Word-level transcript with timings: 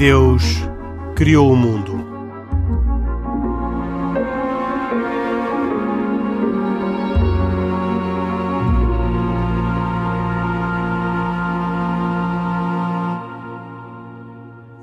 Deus 0.00 0.42
criou 1.14 1.52
o 1.52 1.54
mundo. 1.54 1.92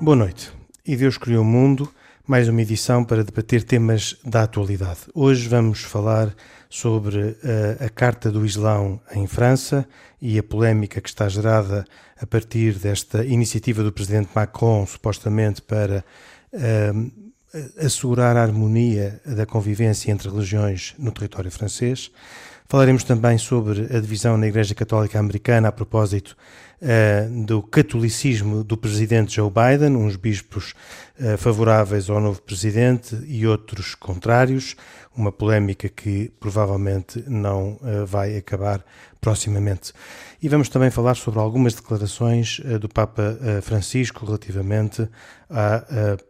Boa 0.00 0.14
noite. 0.14 0.52
E 0.86 0.94
Deus 0.94 1.18
criou 1.18 1.42
o 1.42 1.44
mundo, 1.44 1.92
mais 2.28 2.46
uma 2.46 2.60
edição 2.60 3.02
para 3.02 3.24
debater 3.24 3.62
temas 3.62 4.14
da 4.22 4.42
atualidade. 4.42 4.98
Hoje 5.14 5.48
vamos 5.48 5.80
falar 5.80 6.34
sobre 6.68 7.18
uh, 7.18 7.36
a 7.86 7.88
Carta 7.88 8.30
do 8.30 8.44
Islão 8.44 9.00
em 9.14 9.26
França 9.26 9.88
e 10.20 10.38
a 10.38 10.42
polémica 10.42 11.00
que 11.00 11.08
está 11.08 11.26
gerada 11.26 11.86
a 12.20 12.26
partir 12.26 12.74
desta 12.74 13.24
iniciativa 13.24 13.82
do 13.82 13.90
presidente 13.90 14.28
Macron, 14.34 14.84
supostamente 14.84 15.62
para 15.62 16.04
uh, 16.52 17.10
assegurar 17.82 18.36
a 18.36 18.42
harmonia 18.42 19.22
da 19.24 19.46
convivência 19.46 20.12
entre 20.12 20.28
religiões 20.28 20.94
no 20.98 21.10
território 21.10 21.50
francês. 21.50 22.10
Falaremos 22.68 23.04
também 23.04 23.38
sobre 23.38 23.84
a 23.84 24.00
divisão 24.00 24.36
na 24.36 24.46
Igreja 24.46 24.74
Católica 24.74 25.18
Americana 25.18 25.68
a 25.68 25.72
propósito 25.72 26.36
uh, 26.82 27.44
do 27.44 27.62
catolicismo 27.62 28.62
do 28.64 28.76
presidente 28.76 29.36
Joe 29.36 29.50
Biden, 29.50 29.96
uns 29.96 30.16
bispos 30.16 30.74
uh, 31.20 31.36
favoráveis 31.36 32.08
ao 32.08 32.20
novo 32.20 32.42
presidente 32.42 33.16
e 33.26 33.46
outros 33.46 33.94
contrários, 33.94 34.76
uma 35.16 35.32
polémica 35.32 35.88
que 35.88 36.30
provavelmente 36.38 37.22
não 37.26 37.72
uh, 37.80 38.06
vai 38.06 38.36
acabar 38.36 38.84
proximamente. 39.20 39.92
E 40.40 40.48
vamos 40.48 40.68
também 40.68 40.90
falar 40.90 41.16
sobre 41.16 41.40
algumas 41.40 41.74
declarações 41.74 42.60
do 42.80 42.88
Papa 42.88 43.36
Francisco 43.62 44.24
relativamente 44.24 45.08
à 45.50 45.82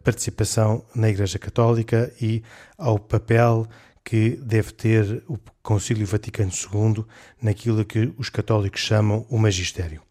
participação 0.03 0.83
na 0.95 1.07
Igreja 1.09 1.37
Católica 1.37 2.11
e 2.19 2.41
ao 2.75 2.97
papel 2.97 3.67
que 4.03 4.31
deve 4.41 4.71
ter 4.71 5.23
o 5.27 5.37
Concílio 5.61 6.05
Vaticano 6.05 6.51
II 6.51 7.05
naquilo 7.41 7.85
que 7.85 8.13
os 8.17 8.29
católicos 8.29 8.81
chamam 8.81 9.25
o 9.29 9.37
magistério. 9.37 10.01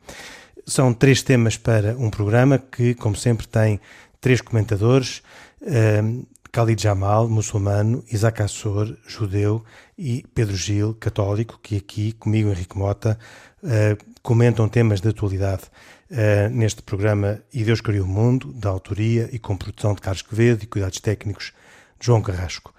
São 0.67 0.93
três 0.93 1.23
temas 1.23 1.57
para 1.57 1.97
um 1.97 2.11
programa 2.11 2.59
que, 2.59 2.95
como 2.95 3.17
sempre, 3.17 3.49
tem 3.49 3.81
três 4.21 4.41
comentadores. 4.41 5.23
Uh, 5.63 6.27
Khalid 6.53 6.83
Jamal, 6.83 7.29
muçulmano, 7.29 8.05
Isaac 8.11 8.43
Assor, 8.43 8.97
judeu, 9.07 9.65
e 9.97 10.25
Pedro 10.35 10.57
Gil, 10.57 10.95
católico, 10.95 11.59
que 11.63 11.77
aqui, 11.77 12.13
comigo, 12.13 12.51
Henrique 12.51 12.77
Mota, 12.77 13.19
uh, 13.63 14.05
comentam 14.23 14.69
temas 14.69 15.01
de 15.01 15.09
atualidade 15.09 15.65
uh, 16.11 16.51
neste 16.51 16.83
programa 16.83 17.43
E 17.53 17.65
Deus 17.65 17.81
Criou 17.81 18.05
o 18.05 18.09
Mundo, 18.09 18.53
da 18.53 18.69
autoria 18.69 19.29
e 19.33 19.39
com 19.39 19.57
produção 19.57 19.95
de 19.95 20.01
Carlos 20.01 20.23
Quevedo 20.23 20.65
e 20.65 20.67
cuidados 20.67 21.01
técnicos 21.01 21.53
de 21.99 22.07
João 22.07 22.23
Carrasco. 22.23 22.75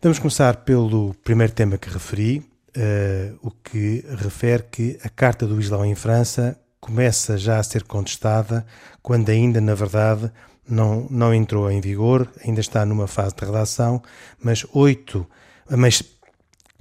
Vamos 0.00 0.20
começar 0.20 0.58
pelo 0.58 1.12
primeiro 1.24 1.52
tema 1.52 1.76
que 1.76 1.90
referi, 1.90 2.38
uh, 2.38 3.36
o 3.42 3.50
que 3.50 4.04
refere 4.08 4.62
que 4.70 4.96
a 5.02 5.08
Carta 5.08 5.44
do 5.44 5.60
Islão 5.60 5.84
em 5.84 5.96
França 5.96 6.56
começa 6.80 7.36
já 7.36 7.58
a 7.58 7.62
ser 7.64 7.82
contestada, 7.82 8.64
quando 9.02 9.28
ainda, 9.28 9.60
na 9.60 9.74
verdade, 9.74 10.30
não, 10.68 11.08
não 11.10 11.34
entrou 11.34 11.68
em 11.68 11.80
vigor, 11.80 12.30
ainda 12.46 12.60
está 12.60 12.86
numa 12.86 13.08
fase 13.08 13.34
de 13.34 13.44
redação, 13.44 14.00
mas 14.40 14.64
oito, 14.72 15.26
mas, 15.68 16.00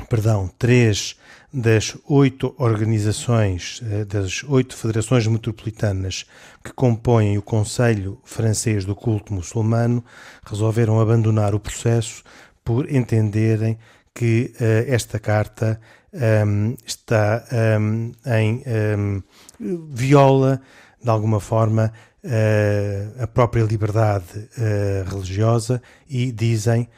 perdão, 0.08 0.48
três 0.60 1.18
das 1.52 1.98
oito 2.08 2.54
organizações, 2.60 3.82
eh, 3.90 4.06
das 4.06 4.44
oito 4.44 4.76
federações 4.76 5.26
metropolitanas 5.26 6.26
que 6.64 6.72
compõem 6.72 7.36
o 7.38 7.42
Conselho 7.42 8.22
Francês 8.24 8.86
do 8.86 8.94
Culto 8.94 9.34
Muçulmano, 9.34 10.06
resolveram 10.46 11.00
abandonar 11.00 11.56
o 11.56 11.60
processo 11.60 12.24
por 12.68 12.92
entenderem 12.92 13.80
que 14.14 14.52
uh, 14.60 14.92
esta 14.94 15.18
carta 15.18 15.80
um, 16.12 16.20
ehm, 16.20 16.76
está 16.86 17.46
um, 17.80 18.12
ehm, 18.26 18.42
em 18.42 18.56
um, 18.58 19.24
ehm, 19.58 19.88
viola 19.94 20.62
de 21.02 21.10
alguma 21.10 21.40
forma 21.40 21.94
uh, 22.26 23.24
a 23.24 23.28
própria 23.28 23.64
liberdade 23.64 24.26
uh, 24.38 25.10
religiosa 25.10 25.82
e 26.10 26.30
dizem 26.30 26.90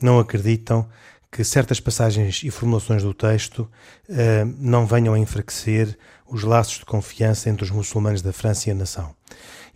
não 0.00 0.20
acreditam 0.20 0.88
que 1.30 1.42
certas 1.42 1.80
passagens 1.80 2.42
e 2.44 2.50
formulações 2.50 3.02
do 3.02 3.12
texto 3.12 3.68
não 4.56 4.86
venham 4.86 5.14
a 5.14 5.18
enfraquecer 5.18 5.98
os 6.28 6.44
laços 6.44 6.78
de 6.78 6.84
confiança 6.84 7.50
entre 7.50 7.64
os 7.64 7.72
muçulmanos 7.72 8.22
da 8.22 8.32
França 8.32 8.68
e 8.68 8.72
a 8.72 8.74
nação. 8.76 9.12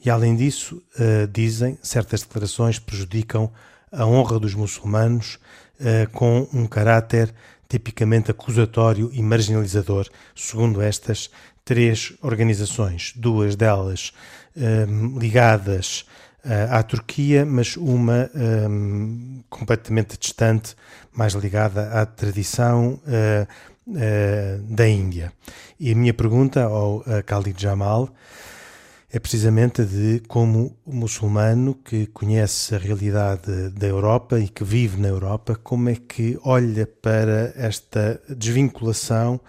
E 0.04 0.08
além 0.08 0.36
disso, 0.36 0.80
dizem 1.32 1.76
certas 1.82 2.22
declarações 2.22 2.78
prejudicam 2.78 3.52
a 3.92 4.06
honra 4.06 4.38
dos 4.38 4.54
muçulmanos 4.54 5.38
uh, 5.80 6.10
com 6.12 6.48
um 6.52 6.66
caráter 6.66 7.34
tipicamente 7.68 8.30
acusatório 8.30 9.10
e 9.12 9.22
marginalizador, 9.22 10.08
segundo 10.34 10.80
estas 10.80 11.30
três 11.64 12.14
organizações, 12.22 13.12
duas 13.14 13.54
delas 13.54 14.12
uh, 14.56 15.18
ligadas 15.18 16.06
uh, 16.44 16.72
à 16.72 16.82
Turquia, 16.82 17.44
mas 17.44 17.76
uma 17.76 18.30
um, 18.34 19.42
completamente 19.50 20.18
distante, 20.18 20.74
mais 21.12 21.34
ligada 21.34 21.90
à 21.90 22.06
tradição 22.06 23.00
da 24.68 24.86
Índia. 24.86 25.32
E 25.80 25.90
a 25.90 25.94
minha 25.94 26.12
pergunta 26.12 26.62
ao 26.62 27.02
Khalid 27.26 27.60
Jamal 27.60 28.10
é 29.10 29.18
precisamente 29.18 29.84
de 29.84 30.20
como 30.28 30.76
o 30.84 30.94
muçulmano 30.94 31.74
que 31.74 32.06
conhece 32.08 32.74
a 32.74 32.78
realidade 32.78 33.70
da 33.70 33.86
Europa 33.86 34.38
e 34.38 34.48
que 34.48 34.62
vive 34.62 35.00
na 35.00 35.08
Europa, 35.08 35.56
como 35.56 35.88
é 35.88 35.96
que 35.96 36.38
olha 36.42 36.86
para 36.86 37.52
esta 37.56 38.20
desvinculação, 38.28 39.40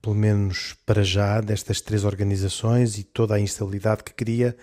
pelo 0.00 0.14
menos 0.14 0.76
para 0.86 1.02
já, 1.02 1.40
destas 1.40 1.80
três 1.80 2.04
organizações 2.04 2.96
e 2.96 3.02
toda 3.02 3.34
a 3.34 3.40
instabilidade 3.40 4.04
que 4.04 4.14
cria 4.14 4.56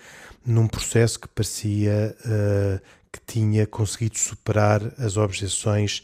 num 0.44 0.66
processo 0.66 1.20
que 1.20 1.28
parecia 1.28 2.16
uh, 2.24 2.80
que 3.12 3.20
tinha 3.26 3.66
conseguido 3.66 4.18
superar 4.18 4.80
as 4.98 5.18
objeções 5.18 6.02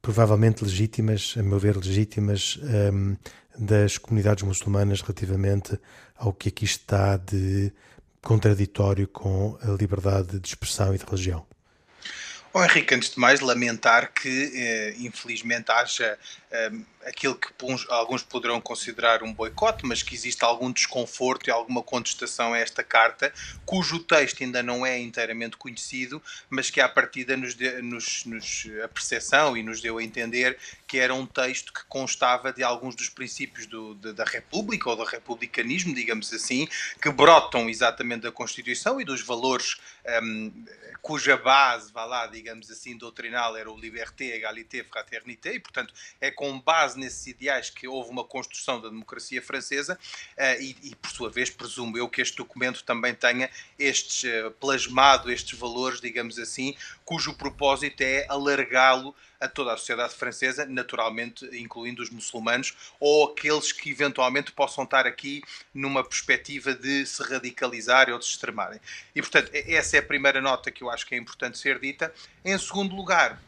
provavelmente 0.00 0.62
legítimas, 0.62 1.34
a 1.36 1.42
meu 1.42 1.58
ver 1.58 1.76
legítimas, 1.76 2.60
um, 2.62 2.68
ehm, 2.68 3.16
das 3.58 3.98
comunidades 3.98 4.44
muçulmanas 4.44 5.00
relativamente 5.00 5.76
ao 6.18 6.32
que 6.32 6.48
aqui 6.48 6.64
está 6.64 7.16
de 7.16 7.72
contraditório 8.22 9.06
com 9.06 9.56
a 9.62 9.70
liberdade 9.80 10.40
de 10.40 10.48
expressão 10.48 10.94
e 10.94 10.98
de 10.98 11.04
religião. 11.04 11.46
Bom, 12.52 12.64
Henrique, 12.64 12.94
antes 12.94 13.10
de 13.10 13.20
mais, 13.20 13.40
lamentar 13.40 14.12
que, 14.14 14.50
eh, 14.54 14.94
infelizmente, 14.98 15.70
haja 15.70 16.18
aquilo 17.04 17.36
que 17.36 17.48
alguns 17.88 18.22
poderão 18.22 18.60
considerar 18.60 19.22
um 19.22 19.32
boicote, 19.32 19.86
mas 19.86 20.02
que 20.02 20.14
existe 20.14 20.44
algum 20.44 20.72
desconforto 20.72 21.48
e 21.48 21.50
alguma 21.50 21.82
contestação 21.82 22.52
a 22.52 22.58
esta 22.58 22.82
carta, 22.82 23.32
cujo 23.64 24.00
texto 24.00 24.42
ainda 24.42 24.62
não 24.62 24.84
é 24.84 24.98
inteiramente 24.98 25.56
conhecido, 25.56 26.20
mas 26.50 26.68
que 26.68 26.80
à 26.80 26.88
partida 26.88 27.36
nos, 27.36 27.54
de, 27.54 27.80
nos, 27.80 28.24
nos 28.24 28.66
a 28.82 28.88
percepção 28.88 29.56
e 29.56 29.62
nos 29.62 29.80
deu 29.80 29.98
a 29.98 30.02
entender 30.02 30.58
que 30.86 30.98
era 30.98 31.14
um 31.14 31.26
texto 31.26 31.72
que 31.72 31.84
constava 31.88 32.52
de 32.52 32.62
alguns 32.62 32.94
dos 32.94 33.08
princípios 33.08 33.66
do, 33.66 33.94
de, 33.94 34.12
da 34.12 34.24
República 34.24 34.90
ou 34.90 34.96
do 34.96 35.04
republicanismo, 35.04 35.94
digamos 35.94 36.32
assim, 36.32 36.68
que 37.00 37.10
brotam 37.10 37.68
exatamente 37.68 38.22
da 38.22 38.32
Constituição 38.32 39.00
e 39.00 39.04
dos 39.04 39.20
valores 39.20 39.76
um, 40.22 40.52
cuja 41.06 41.36
base, 41.36 41.92
vá 41.92 42.04
lá, 42.04 42.26
digamos 42.26 42.68
assim, 42.68 42.96
doutrinal 42.96 43.56
era 43.56 43.70
o 43.70 43.78
liberté, 43.78 44.36
égalité, 44.36 44.82
fraternité, 44.82 45.54
e 45.54 45.60
portanto 45.60 45.94
é 46.20 46.32
com 46.32 46.45
base 46.60 46.98
nesses 46.98 47.26
ideais 47.26 47.70
que 47.70 47.88
houve 47.88 48.10
uma 48.10 48.24
construção 48.24 48.80
da 48.80 48.88
democracia 48.88 49.42
francesa 49.42 49.98
uh, 50.36 50.62
e, 50.62 50.76
e, 50.82 50.94
por 50.94 51.10
sua 51.10 51.30
vez, 51.30 51.50
presumo 51.50 51.96
eu 51.96 52.08
que 52.08 52.20
este 52.20 52.36
documento 52.36 52.84
também 52.84 53.14
tenha 53.14 53.50
estes, 53.78 54.24
uh, 54.24 54.50
plasmado 54.52 55.30
estes 55.30 55.58
valores, 55.58 56.00
digamos 56.00 56.38
assim, 56.38 56.74
cujo 57.04 57.34
propósito 57.34 58.00
é 58.00 58.26
alargá-lo 58.28 59.14
a 59.40 59.48
toda 59.48 59.72
a 59.72 59.76
sociedade 59.76 60.14
francesa, 60.14 60.66
naturalmente 60.66 61.44
incluindo 61.58 62.02
os 62.02 62.10
muçulmanos 62.10 62.74
ou 62.98 63.30
aqueles 63.30 63.72
que 63.72 63.90
eventualmente 63.90 64.52
possam 64.52 64.84
estar 64.84 65.06
aqui 65.06 65.42
numa 65.74 66.02
perspectiva 66.02 66.74
de 66.74 67.04
se 67.06 67.22
radicalizar 67.22 68.10
ou 68.10 68.18
de 68.18 68.24
se 68.24 68.32
extremarem. 68.32 68.80
E 69.14 69.20
portanto, 69.20 69.50
essa 69.52 69.96
é 69.96 70.00
a 70.00 70.02
primeira 70.02 70.40
nota 70.40 70.70
que 70.70 70.82
eu 70.82 70.90
acho 70.90 71.06
que 71.06 71.14
é 71.14 71.18
importante 71.18 71.58
ser 71.58 71.78
dita. 71.78 72.12
Em 72.44 72.56
segundo 72.58 72.94
lugar, 72.94 73.40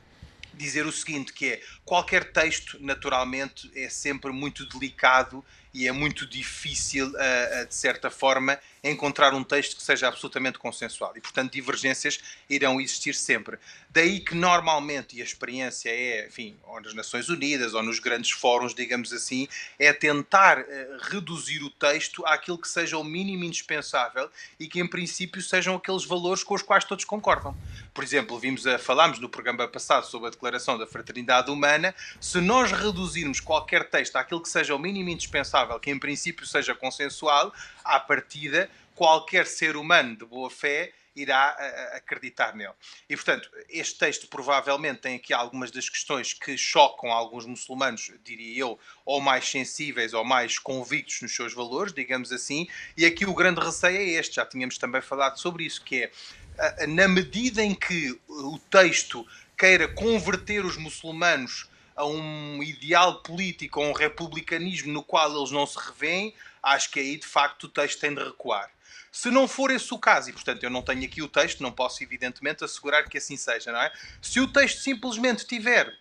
dizer 0.59 0.85
o 0.85 0.93
seguinte, 0.93 1.33
que 1.33 1.53
é 1.53 1.63
qualquer 1.85 2.33
texto, 2.33 2.77
naturalmente, 2.81 3.71
é 3.75 3.89
sempre 3.89 4.31
muito 4.33 4.67
delicado 4.67 5.45
e 5.73 5.87
é 5.87 5.93
muito 5.93 6.27
difícil, 6.27 7.07
uh, 7.07 7.63
uh, 7.63 7.67
de 7.67 7.75
certa 7.75 8.11
forma, 8.11 8.59
encontrar 8.91 9.35
um 9.35 9.45
texto 9.45 9.77
que 9.77 9.83
seja 9.83 10.09
absolutamente 10.09 10.59
consensual. 10.59 11.13
E, 11.17 11.21
portanto, 11.21 11.53
divergências 11.53 12.21
irão 12.49 12.81
existir 12.81 13.15
sempre. 13.15 13.59
Daí 13.91 14.21
que, 14.21 14.35
normalmente, 14.35 15.17
e 15.17 15.21
a 15.21 15.25
experiência 15.25 15.89
é, 15.91 16.27
enfim, 16.27 16.57
ou 16.65 16.81
nas 16.81 16.95
Nações 16.95 17.29
Unidas 17.29 17.75
ou 17.75 17.83
nos 17.83 17.99
grandes 17.99 18.31
fóruns, 18.31 18.75
digamos 18.75 19.13
assim, 19.13 19.49
é 19.79 19.93
tentar 19.93 20.61
uh, 20.61 20.65
reduzir 21.11 21.63
o 21.63 21.71
texto 21.71 22.25
àquilo 22.27 22.59
que 22.59 22.69
seja 22.69 22.99
o 22.99 23.05
mínimo 23.05 23.45
indispensável 23.45 24.31
e 24.61 24.67
que, 24.67 24.81
em 24.81 24.87
princípio, 24.87 25.41
sejam 25.43 25.77
aqueles 25.77 26.05
valores 26.05 26.45
com 26.45 26.55
os 26.55 26.63
quais 26.63 26.85
todos 26.85 27.05
concordam. 27.05 27.57
Por 27.95 28.05
exemplo, 28.05 28.39
vimos 28.39 28.67
a, 28.67 28.79
falámos 28.79 29.19
no 29.19 29.29
programa 29.29 29.67
passado 29.67 30.07
sobre 30.07 30.29
a 30.29 30.31
Declaração 30.31 30.79
da 30.79 30.87
Fraternidade 30.87 31.51
Humana. 31.51 31.95
Se 32.21 32.41
nós 32.41 32.71
reduzirmos 32.71 33.41
qualquer 33.41 33.89
texto 33.89 34.17
àquilo 34.17 34.43
que 34.43 34.49
seja 34.49 34.75
o 34.75 34.79
mínimo 34.79 35.11
indispensável, 35.11 35.81
que 35.81 35.91
em 35.91 35.99
princípio 35.99 36.47
seja 36.47 36.75
consensual, 36.75 37.53
à 37.89 37.99
partida, 37.99 38.71
qualquer 38.95 39.47
ser 39.47 39.77
humano 39.77 40.17
de 40.17 40.25
boa 40.25 40.51
fé 40.51 40.93
irá 41.17 41.51
acreditar 41.95 42.55
nele. 42.55 42.73
E, 43.09 43.17
portanto, 43.17 43.51
este 43.69 43.99
texto 43.99 44.29
provavelmente 44.29 45.01
tem 45.01 45.17
aqui 45.17 45.33
algumas 45.33 45.71
das 45.71 45.89
questões 45.89 46.33
que 46.33 46.57
chocam 46.57 47.11
alguns 47.11 47.45
muçulmanos, 47.45 48.13
diria 48.23 48.61
eu, 48.61 48.79
ou 49.05 49.21
mais 49.21 49.49
sensíveis 49.49 50.15
ou 50.15 50.25
mais 50.25 50.59
convictos 50.59 51.21
nos 51.21 51.35
seus 51.35 51.53
valores, 51.53 51.93
digamos 51.93 52.33
assim, 52.33 52.69
e 52.97 53.05
aqui 53.05 53.27
o 53.27 53.35
grande 53.35 53.61
receio 53.61 53.97
é 53.97 54.05
este, 54.05 54.37
já 54.37 54.47
tínhamos 54.47 54.79
também 54.79 55.01
falado 55.01 55.39
sobre 55.39 55.65
isso, 55.65 55.83
que 55.83 56.11
é, 56.59 56.87
na 56.87 57.09
medida 57.09 57.63
em 57.63 57.75
que 57.75 58.19
o 58.29 58.59
texto 58.71 59.27
queira 59.57 59.89
converter 59.89 60.65
os 60.65 60.77
muçulmanos 60.77 61.69
a 61.97 62.07
um 62.07 62.63
ideal 62.63 63.23
político, 63.23 63.83
a 63.83 63.89
um 63.89 63.93
republicanismo 63.93 64.93
no 64.93 65.03
qual 65.03 65.37
eles 65.37 65.51
não 65.51 65.67
se 65.67 65.77
revêem, 65.79 66.33
acho 66.63 66.91
que 66.91 67.01
aí 67.01 67.17
de 67.17 67.27
facto 67.27 67.65
o 67.65 67.69
texto 67.69 68.01
tem 68.01 68.15
de 68.15 68.23
recuar. 68.23 68.71
Se 69.11 69.31
não 69.31 69.49
for 69.49 69.71
esse 69.71 69.93
o 69.93 69.99
caso, 69.99 70.31
e 70.31 70.33
portanto 70.33 70.63
eu 70.63 70.71
não 70.71 70.83
tenho 70.83 71.05
aqui 71.05 71.23
o 71.23 71.29
texto, 71.29 71.63
não 71.63 71.73
posso 71.73 72.03
evidentemente 72.03 72.65
assegurar 72.65 73.09
que 73.09 73.19
assim 73.19 73.37
seja, 73.37 73.73
não 73.73 73.81
é? 73.81 73.93
Se 74.21 74.41
o 74.41 74.53
texto 74.53 74.81
simplesmente 74.81 75.47
tiver 75.47 75.93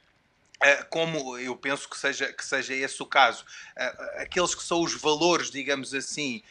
Uh, 0.57 0.89
como 0.89 1.37
eu 1.37 1.55
penso 1.55 1.87
que 1.87 1.95
seja, 1.95 2.33
que 2.33 2.43
seja 2.43 2.73
esse 2.73 2.99
o 3.03 3.05
caso, 3.05 3.43
uh, 3.43 4.21
aqueles 4.21 4.55
que 4.55 4.63
são 4.63 4.81
os 4.81 4.91
valores, 4.95 5.51
digamos 5.51 5.93
assim, 5.93 6.41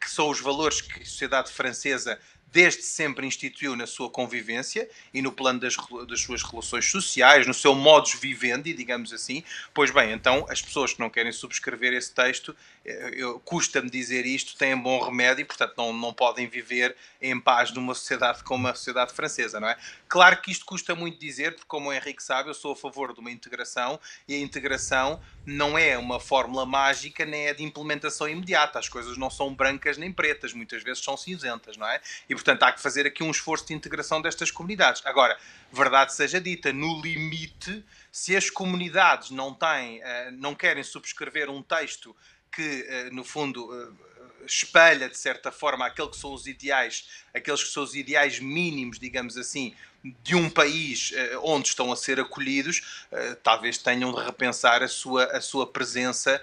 que 0.00 0.08
são 0.08 0.30
os 0.30 0.40
valores 0.40 0.80
que 0.80 1.02
a 1.02 1.04
sociedade 1.04 1.50
francesa 1.50 2.18
desde 2.52 2.82
sempre 2.82 3.26
instituiu 3.26 3.76
na 3.76 3.86
sua 3.86 4.10
convivência 4.10 4.88
e 5.14 5.22
no 5.22 5.32
plano 5.32 5.60
das, 5.60 5.76
das 6.08 6.20
suas 6.20 6.42
relações 6.42 6.90
sociais, 6.90 7.46
no 7.46 7.54
seu 7.54 7.74
modus 7.74 8.14
vivendi, 8.14 8.72
digamos 8.72 9.12
assim. 9.12 9.44
Pois 9.72 9.90
bem, 9.90 10.12
então 10.12 10.46
as 10.48 10.60
pessoas 10.60 10.92
que 10.92 11.00
não 11.00 11.10
querem 11.10 11.32
subscrever 11.32 11.92
esse 11.92 12.12
texto, 12.12 12.54
eh, 12.84 13.12
custa-me 13.44 13.88
dizer 13.88 14.26
isto, 14.26 14.56
têm 14.56 14.76
bom 14.76 15.00
remédio 15.00 15.42
e, 15.42 15.44
portanto, 15.44 15.74
não, 15.76 15.92
não 15.92 16.12
podem 16.12 16.48
viver 16.48 16.96
em 17.20 17.38
paz 17.38 17.70
numa 17.72 17.94
sociedade 17.94 18.42
como 18.42 18.66
a 18.66 18.74
sociedade 18.74 19.12
francesa, 19.12 19.60
não 19.60 19.68
é? 19.68 19.76
Claro 20.08 20.40
que 20.40 20.50
isto 20.50 20.64
custa 20.64 20.94
muito 20.94 21.18
dizer, 21.18 21.52
porque, 21.52 21.68
como 21.68 21.90
o 21.90 21.92
Henrique 21.92 22.22
sabe, 22.22 22.50
eu 22.50 22.54
sou 22.54 22.72
a 22.72 22.76
favor 22.76 23.12
de 23.12 23.20
uma 23.20 23.30
integração 23.30 24.00
e 24.26 24.34
a 24.34 24.38
integração 24.38 25.20
não 25.46 25.78
é 25.78 25.96
uma 25.96 26.18
fórmula 26.18 26.66
mágica 26.66 27.24
nem 27.24 27.46
é 27.46 27.54
de 27.54 27.62
implementação 27.62 28.28
imediata. 28.28 28.78
As 28.78 28.88
coisas 28.88 29.16
não 29.16 29.30
são 29.30 29.54
brancas 29.54 29.96
nem 29.96 30.12
pretas, 30.12 30.52
muitas 30.52 30.82
vezes 30.82 31.02
são 31.02 31.16
cinzentas, 31.16 31.76
não 31.76 31.86
é? 31.86 32.00
E 32.28 32.34
portanto 32.40 32.62
há 32.62 32.72
que 32.72 32.80
fazer 32.80 33.06
aqui 33.06 33.22
um 33.22 33.30
esforço 33.30 33.66
de 33.66 33.74
integração 33.74 34.20
destas 34.22 34.50
comunidades. 34.50 35.02
Agora, 35.04 35.36
verdade 35.70 36.14
seja 36.14 36.40
dita, 36.40 36.72
no 36.72 37.00
limite, 37.02 37.84
se 38.10 38.34
as 38.34 38.48
comunidades 38.48 39.30
não 39.30 39.52
têm, 39.52 40.02
eh, 40.02 40.30
não 40.32 40.54
querem 40.54 40.82
subscrever 40.82 41.50
um 41.50 41.62
texto 41.62 42.16
que, 42.50 42.86
eh, 42.88 43.10
no 43.10 43.22
fundo, 43.22 43.70
eh, 43.72 44.46
espelha 44.46 45.08
de 45.08 45.18
certa 45.18 45.52
forma 45.52 45.86
aquele 45.86 46.08
que 46.08 46.16
são 46.16 46.32
os 46.32 46.46
ideais, 46.46 47.26
aqueles 47.34 47.62
que 47.62 47.68
são 47.68 47.82
os 47.82 47.94
ideais 47.94 48.40
mínimos, 48.40 48.98
digamos 48.98 49.36
assim, 49.36 49.74
de 50.22 50.34
um 50.34 50.48
país 50.48 51.12
onde 51.42 51.68
estão 51.68 51.92
a 51.92 51.96
ser 51.96 52.18
acolhidos, 52.18 53.04
talvez 53.42 53.76
tenham 53.76 54.14
de 54.14 54.24
repensar 54.24 54.82
a 54.82 54.88
sua, 54.88 55.26
a 55.26 55.42
sua 55.42 55.66
presença 55.66 56.42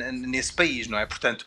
nesse 0.00 0.52
país, 0.52 0.86
não 0.86 0.98
é? 0.98 1.04
Portanto, 1.04 1.44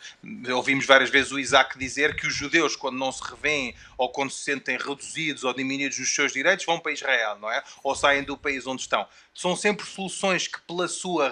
ouvimos 0.54 0.86
várias 0.86 1.10
vezes 1.10 1.32
o 1.32 1.40
Isaac 1.40 1.78
dizer 1.78 2.16
que 2.16 2.28
os 2.28 2.34
judeus, 2.34 2.76
quando 2.76 2.98
não 2.98 3.12
se 3.12 3.24
revêem 3.24 3.74
ou 3.98 4.10
quando 4.10 4.32
se 4.32 4.44
sentem 4.44 4.78
reduzidos 4.78 5.44
ou 5.44 5.54
diminuídos 5.54 5.98
nos 5.98 6.14
seus 6.14 6.34
direitos, 6.34 6.66
vão 6.66 6.80
para 6.80 6.92
Israel, 6.92 7.38
não 7.40 7.50
é? 7.50 7.64
Ou 7.84 7.96
saem 7.96 8.24
do 8.24 8.38
país 8.38 8.68
onde 8.68 8.82
estão. 8.82 9.08
São 9.34 9.56
sempre 9.56 9.86
soluções 9.86 10.48
que, 10.48 10.60
pela 10.62 10.90
sua, 10.90 11.32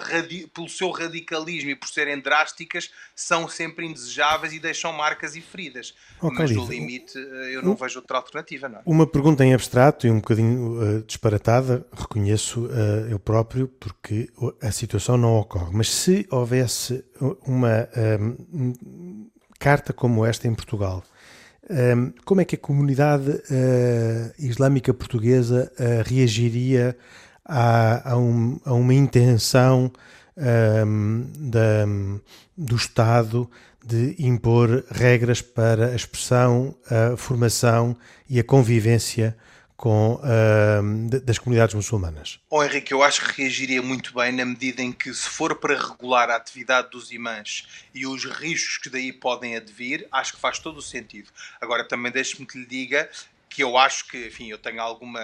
pelo 0.54 0.68
seu 0.68 0.90
radicalismo 0.90 1.70
e 1.70 1.76
por 1.76 1.88
serem 1.88 2.18
drásticas, 2.18 2.90
são 3.20 3.48
sempre 3.48 3.86
indesejáveis 3.86 4.52
e 4.52 4.58
deixam 4.58 4.92
marcas 4.92 5.36
e 5.36 5.40
feridas. 5.40 5.94
Oh, 6.20 6.30
Mas 6.30 6.50
no 6.50 6.66
limite, 6.66 7.18
eh, 7.18 7.56
eu 7.56 7.62
não 7.62 7.72
um, 7.72 7.76
vejo 7.76 7.98
outra 7.98 8.16
alternativa, 8.16 8.68
não 8.68 8.78
é? 8.78 8.82
Uma 8.86 9.06
pergunta 9.06 9.44
em 9.44 9.52
abstrato 9.52 10.06
e 10.06 10.10
um 10.10 10.16
bocadinho 10.16 10.98
uh, 10.98 11.02
disparatada, 11.02 11.86
reconheço 11.92 12.66
uh, 12.66 13.08
eu 13.10 13.18
próprio, 13.18 13.68
porque 13.68 14.30
a 14.62 14.70
situação 14.70 15.16
não 15.16 15.38
ocorre. 15.38 15.70
Mas 15.72 15.90
se 15.90 16.26
houvesse 16.30 17.04
uma 17.46 17.88
um, 18.52 19.28
carta 19.58 19.92
como 19.92 20.24
esta 20.24 20.48
em 20.48 20.54
Portugal, 20.54 21.04
um, 21.68 22.12
como 22.24 22.40
é 22.40 22.44
que 22.44 22.54
a 22.54 22.58
comunidade 22.58 23.30
uh, 23.30 24.32
islâmica 24.38 24.94
portuguesa 24.94 25.70
reagiria 26.06 26.96
a, 27.44 28.12
a, 28.12 28.12
a, 28.12 28.72
uma 28.72 28.94
intenção 28.94 29.92
da, 30.36 31.86
do 32.56 32.76
Estado 32.76 33.50
de 33.84 34.14
impor 34.18 34.84
regras 34.90 35.40
para 35.40 35.88
a 35.88 35.96
expressão, 35.96 36.76
a 36.90 37.16
formação 37.16 37.96
e 38.28 38.38
a 38.38 38.44
convivência 38.44 39.36
com, 39.80 40.16
uh, 40.16 41.20
das 41.22 41.38
comunidades 41.38 41.74
muçulmanas? 41.74 42.38
Oh, 42.50 42.62
Henrique, 42.62 42.92
eu 42.92 43.02
acho 43.02 43.24
que 43.24 43.40
reagiria 43.40 43.80
muito 43.80 44.12
bem 44.12 44.30
na 44.30 44.44
medida 44.44 44.82
em 44.82 44.92
que, 44.92 45.12
se 45.14 45.26
for 45.26 45.54
para 45.54 45.74
regular 45.74 46.28
a 46.28 46.36
atividade 46.36 46.90
dos 46.90 47.10
imãs 47.10 47.86
e 47.94 48.06
os 48.06 48.26
riscos 48.26 48.76
que 48.76 48.90
daí 48.90 49.10
podem 49.10 49.56
advir, 49.56 50.06
acho 50.12 50.34
que 50.34 50.38
faz 50.38 50.58
todo 50.58 50.76
o 50.76 50.82
sentido. 50.82 51.30
Agora, 51.58 51.82
também 51.82 52.12
deixe-me 52.12 52.46
que 52.46 52.58
lhe 52.58 52.66
diga 52.66 53.08
que 53.50 53.64
eu 53.64 53.76
acho 53.76 54.06
que, 54.06 54.28
enfim, 54.28 54.48
eu 54.48 54.58
tenho 54.58 54.80
alguma 54.80 55.20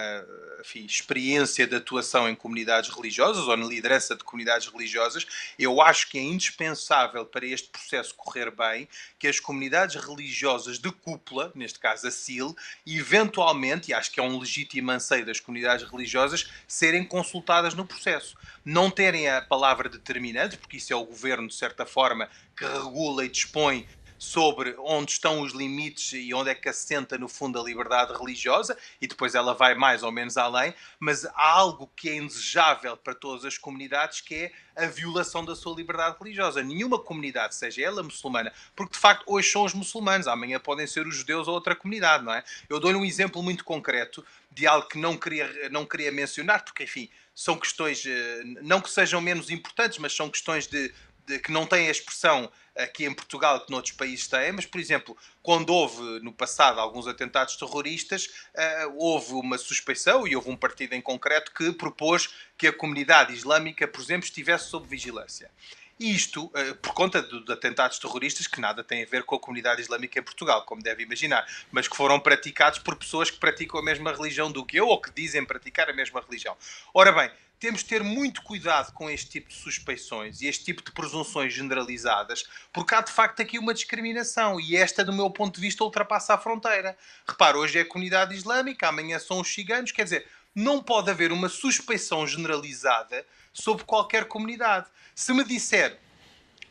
enfim, 0.59 0.85
experiência 0.85 1.65
de 1.65 1.75
atuação 1.75 2.29
em 2.29 2.35
comunidades 2.35 2.93
religiosas 2.93 3.47
ou 3.47 3.55
na 3.55 3.65
liderança 3.65 4.15
de 4.15 4.23
comunidades 4.23 4.67
religiosas, 4.67 5.25
eu 5.57 5.81
acho 5.81 6.09
que 6.09 6.17
é 6.17 6.21
indispensável 6.21 7.25
para 7.25 7.45
este 7.45 7.69
processo 7.69 8.13
correr 8.15 8.51
bem 8.51 8.87
que 9.17 9.27
as 9.27 9.39
comunidades 9.39 9.95
religiosas 9.95 10.77
de 10.77 10.91
cúpula, 10.91 11.51
neste 11.55 11.79
caso 11.79 12.05
a 12.05 12.11
CIL, 12.11 12.55
eventualmente, 12.85 13.91
e 13.91 13.93
acho 13.93 14.11
que 14.11 14.19
é 14.19 14.23
um 14.23 14.37
legítimo 14.39 14.91
anseio 14.91 15.25
das 15.25 15.39
comunidades 15.39 15.89
religiosas, 15.89 16.49
serem 16.67 17.05
consultadas 17.05 17.73
no 17.73 17.85
processo. 17.85 18.35
Não 18.65 18.91
terem 18.91 19.29
a 19.29 19.41
palavra 19.41 19.87
determinante, 19.87 20.57
porque 20.57 20.77
isso 20.77 20.91
é 20.91 20.95
o 20.95 21.05
governo, 21.05 21.47
de 21.47 21.55
certa 21.55 21.85
forma, 21.85 22.29
que 22.57 22.65
regula 22.65 23.23
e 23.23 23.29
dispõe 23.29 23.87
sobre 24.17 24.75
onde 24.79 25.11
estão 25.11 25.41
os 25.41 25.53
limites 25.53 26.13
e 26.13 26.33
onde 26.33 26.49
é 26.49 26.55
que 26.55 26.69
assenta, 26.69 27.17
no 27.17 27.27
fundo, 27.27 27.59
a 27.59 27.63
liberdade 27.63 28.13
religiosa, 28.13 28.77
e 29.01 29.07
depois 29.07 29.35
ela 29.35 29.53
vai 29.53 29.75
mais 29.75 30.03
ou 30.03 30.11
menos 30.11 30.37
além, 30.37 30.73
mas 30.99 31.25
há 31.25 31.49
algo 31.49 31.89
que 31.95 32.09
é 32.09 32.15
indesejável 32.15 32.97
para 32.97 33.13
todas 33.13 33.45
as 33.45 33.57
comunidades, 33.57 34.21
que 34.21 34.35
é 34.35 34.51
a 34.75 34.85
violação 34.85 35.43
da 35.43 35.55
sua 35.55 35.75
liberdade 35.75 36.15
religiosa. 36.19 36.63
Nenhuma 36.63 36.99
comunidade, 36.99 37.55
seja 37.55 37.81
ela 37.81 38.03
muçulmana, 38.03 38.53
porque 38.75 38.93
de 38.93 38.99
facto 38.99 39.23
hoje 39.27 39.49
são 39.49 39.63
os 39.63 39.73
muçulmanos, 39.73 40.27
amanhã 40.27 40.59
podem 40.59 40.85
ser 40.85 41.05
os 41.07 41.15
judeus 41.15 41.47
ou 41.47 41.53
outra 41.53 41.75
comunidade, 41.75 42.23
não 42.23 42.33
é? 42.33 42.43
Eu 42.69 42.79
dou-lhe 42.79 42.97
um 42.97 43.05
exemplo 43.05 43.41
muito 43.41 43.63
concreto 43.63 44.23
de 44.51 44.65
algo 44.65 44.87
que 44.87 44.97
não 44.97 45.17
queria, 45.17 45.69
não 45.69 45.85
queria 45.85 46.11
mencionar, 46.11 46.63
porque 46.63 46.83
enfim, 46.83 47.09
são 47.33 47.55
questões, 47.55 48.03
eh, 48.03 48.41
não 48.63 48.81
que 48.81 48.89
sejam 48.89 49.21
menos 49.21 49.51
importantes, 49.51 49.99
mas 49.99 50.15
são 50.15 50.27
questões 50.27 50.65
de, 50.65 50.91
de 51.27 51.39
que 51.39 51.51
não 51.51 51.67
têm 51.67 51.89
a 51.89 51.91
expressão 51.91 52.49
aqui 52.73 53.05
em 53.05 53.13
Portugal 53.13 53.59
que 53.65 53.71
noutros 53.71 53.93
países 53.93 54.27
têm, 54.27 54.53
mas, 54.53 54.65
por 54.65 54.79
exemplo, 54.79 55.17
quando 55.43 55.73
houve 55.73 56.01
no 56.21 56.31
passado 56.31 56.79
alguns 56.79 57.05
atentados 57.05 57.57
terroristas, 57.57 58.27
uh, 58.55 58.93
houve 58.95 59.33
uma 59.33 59.57
suspeição 59.57 60.25
e 60.25 60.35
houve 60.35 60.49
um 60.49 60.55
partido 60.55 60.93
em 60.93 61.01
concreto 61.01 61.51
que 61.53 61.71
propôs 61.73 62.29
que 62.57 62.67
a 62.67 62.73
comunidade 62.73 63.33
islâmica, 63.33 63.87
por 63.87 64.01
exemplo, 64.01 64.25
estivesse 64.25 64.69
sob 64.69 64.87
vigilância. 64.87 65.51
Isto 65.99 66.45
uh, 66.45 66.75
por 66.81 66.93
conta 66.93 67.21
de, 67.21 67.51
atentados 67.51 67.97
terroristas 67.97 68.45
que 68.45 68.61
nada 68.61 68.83
têm 68.83 69.03
a 69.03 69.05
ver 69.05 69.23
com 69.23 69.35
a 69.35 69.39
comunidade 69.39 69.81
islâmica 69.81 70.19
em 70.19 70.23
Portugal, 70.23 70.63
como 70.63 70.81
deve 70.81 71.03
imaginar, 71.03 71.47
mas 71.71 71.87
que 71.87 71.97
foram 71.97 72.19
praticados 72.19 72.77
por 72.79 72.95
pessoas 72.95 73.31
que 73.31 73.37
praticam 73.37 73.79
a 73.79 73.83
mesma 73.83 74.11
religião 74.11 74.51
do 74.51 74.63
que 74.63 74.77
eu 74.77 74.87
ou 74.87 75.01
que 75.01 75.11
dizem 75.11 75.43
praticar 75.43 75.89
a 75.89 75.93
mesma 75.93 76.21
religião. 76.21 76.55
Ora 76.93 77.11
bem, 77.11 77.31
temos 77.59 77.81
de 77.81 77.87
ter 77.87 78.03
muito 78.03 78.43
cuidado 78.43 78.93
com 78.93 79.09
este 79.09 79.29
tipo 79.31 79.49
de 79.49 79.55
suspeições 79.55 80.41
e 80.41 80.47
este 80.47 80.65
tipo 80.65 80.83
de 80.83 80.91
presunções 80.91 81.51
generalizadas, 81.53 82.43
porque 82.71 82.93
há 82.93 83.01
de 83.01 83.11
facto 83.11 83.41
aqui 83.41 83.57
uma 83.57 83.73
discriminação 83.73 84.59
e 84.59 84.75
esta, 84.75 85.03
do 85.03 85.11
meu 85.11 85.31
ponto 85.31 85.55
de 85.55 85.61
vista, 85.61 85.83
ultrapassa 85.83 86.35
a 86.35 86.37
fronteira. 86.37 86.95
Repara, 87.27 87.57
hoje 87.57 87.79
é 87.79 87.81
a 87.81 87.85
comunidade 87.85 88.35
islâmica, 88.35 88.87
amanhã 88.87 89.17
são 89.17 89.41
os 89.41 89.51
ciganos, 89.51 89.91
quer 89.91 90.03
dizer, 90.03 90.27
não 90.53 90.81
pode 90.81 91.09
haver 91.09 91.31
uma 91.31 91.49
suspeição 91.49 92.27
generalizada 92.27 93.25
sobre 93.59 93.83
qualquer 93.83 94.25
comunidade. 94.25 94.87
Se 95.15 95.33
me 95.33 95.43
disser 95.43 95.99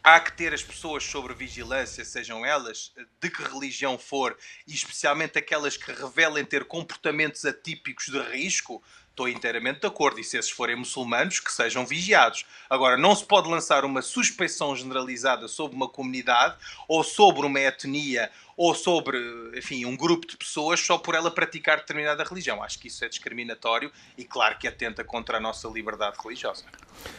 há 0.03 0.21
que 0.21 0.33
ter 0.33 0.55
as 0.55 0.63
pessoas 0.63 1.03
sobre 1.03 1.35
vigilância, 1.35 2.05
sejam 2.05 2.47
elas 2.47 2.93
de 3.21 3.29
que 3.29 3.43
religião 3.43 3.99
for, 3.99 4.39
e 4.67 4.73
especialmente 4.73 5.37
aquelas 5.37 5.77
que 5.77 5.91
revelem 5.91 6.45
ter 6.45 6.65
comportamentos 6.65 7.45
atípicos 7.45 8.07
de 8.07 8.21
risco, 8.21 8.81
estou 9.11 9.29
inteiramente 9.29 9.81
de 9.81 9.87
acordo. 9.89 10.21
E 10.21 10.25
se 10.25 10.39
esses 10.39 10.51
forem 10.51 10.77
muçulmanos, 10.77 11.41
que 11.41 11.51
sejam 11.51 11.85
vigiados. 11.85 12.45
Agora, 12.71 12.97
não 12.97 13.17
se 13.17 13.25
pode 13.25 13.49
lançar 13.49 13.85
uma 13.85 14.01
suspeição 14.01 14.77
generalizada 14.77 15.49
sobre 15.49 15.75
uma 15.75 15.89
comunidade 15.89 16.57
ou 16.87 17.03
sobre 17.03 17.45
uma 17.45 17.59
etnia 17.59 18.31
ou 18.57 18.75
sobre, 18.75 19.19
enfim, 19.55 19.85
um 19.85 19.97
grupo 19.97 20.27
de 20.27 20.37
pessoas 20.37 20.81
só 20.81 20.97
por 20.97 21.15
ela 21.15 21.31
praticar 21.31 21.79
determinada 21.79 22.25
religião. 22.25 22.63
Acho 22.63 22.79
que 22.79 22.89
isso 22.89 23.05
é 23.05 23.09
discriminatório 23.09 23.93
e, 24.17 24.25
claro, 24.25 24.57
que 24.59 24.67
atenta 24.67 25.05
contra 25.05 25.37
a 25.37 25.41
nossa 25.41 25.69
liberdade 25.69 26.17
religiosa. 26.23 26.65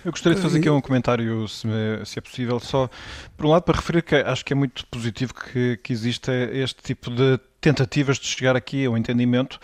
Eu 0.03 0.11
gostaria 0.11 0.35
de 0.35 0.41
fazer 0.41 0.59
aqui 0.59 0.69
um 0.69 0.81
comentário, 0.81 1.47
se, 1.47 1.67
se, 2.05 2.17
é 2.17 2.21
possível, 2.21 2.59
só 2.59 2.89
por 3.35 3.45
um 3.45 3.49
lado 3.49 3.63
para 3.63 3.75
referir 3.75 4.01
que 4.01 4.15
acho 4.15 4.43
que 4.43 4.53
é 4.53 4.55
muito 4.55 4.85
positivo 4.87 5.33
que, 5.33 5.77
que 5.83 5.93
exista 5.93 6.31
este 6.33 6.81
tipo 6.81 7.11
de 7.11 7.39
tentativas 7.61 8.17
de 8.17 8.25
chegar 8.25 8.55
aqui 8.55 8.85
ao 8.85 8.97
entendimento 8.97 9.59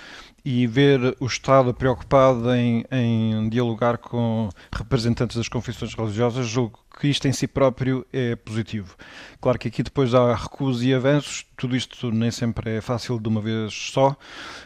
e 0.46 0.68
ver 0.68 1.16
o 1.20 1.26
Estado 1.26 1.74
preocupado 1.74 2.54
em, 2.54 2.86
em 2.92 3.48
dialogar 3.50 3.98
com 3.98 4.50
representantes 4.72 5.38
das 5.38 5.48
confissões 5.48 5.94
religiosas, 5.94 6.48
julgo 6.48 6.83
que 7.00 7.08
isto 7.08 7.28
em 7.28 7.32
si 7.32 7.48
próprio 7.48 8.06
é 8.14 8.36
positivo. 8.36 8.96
Claro 9.42 9.60
que 9.60 9.68
aqui 9.68 9.84
depois 9.84 10.14
há 10.14 10.34
recuos 10.34 10.84
e 10.84 10.94
avanços, 10.94 11.46
tudo 11.58 11.76
isto 11.76 12.12
nem 12.12 12.32
sempre 12.32 12.78
é 12.78 12.82
fácil 12.82 13.20
de 13.20 13.28
uma 13.28 13.42
vez 13.42 13.74
só. 13.74 14.16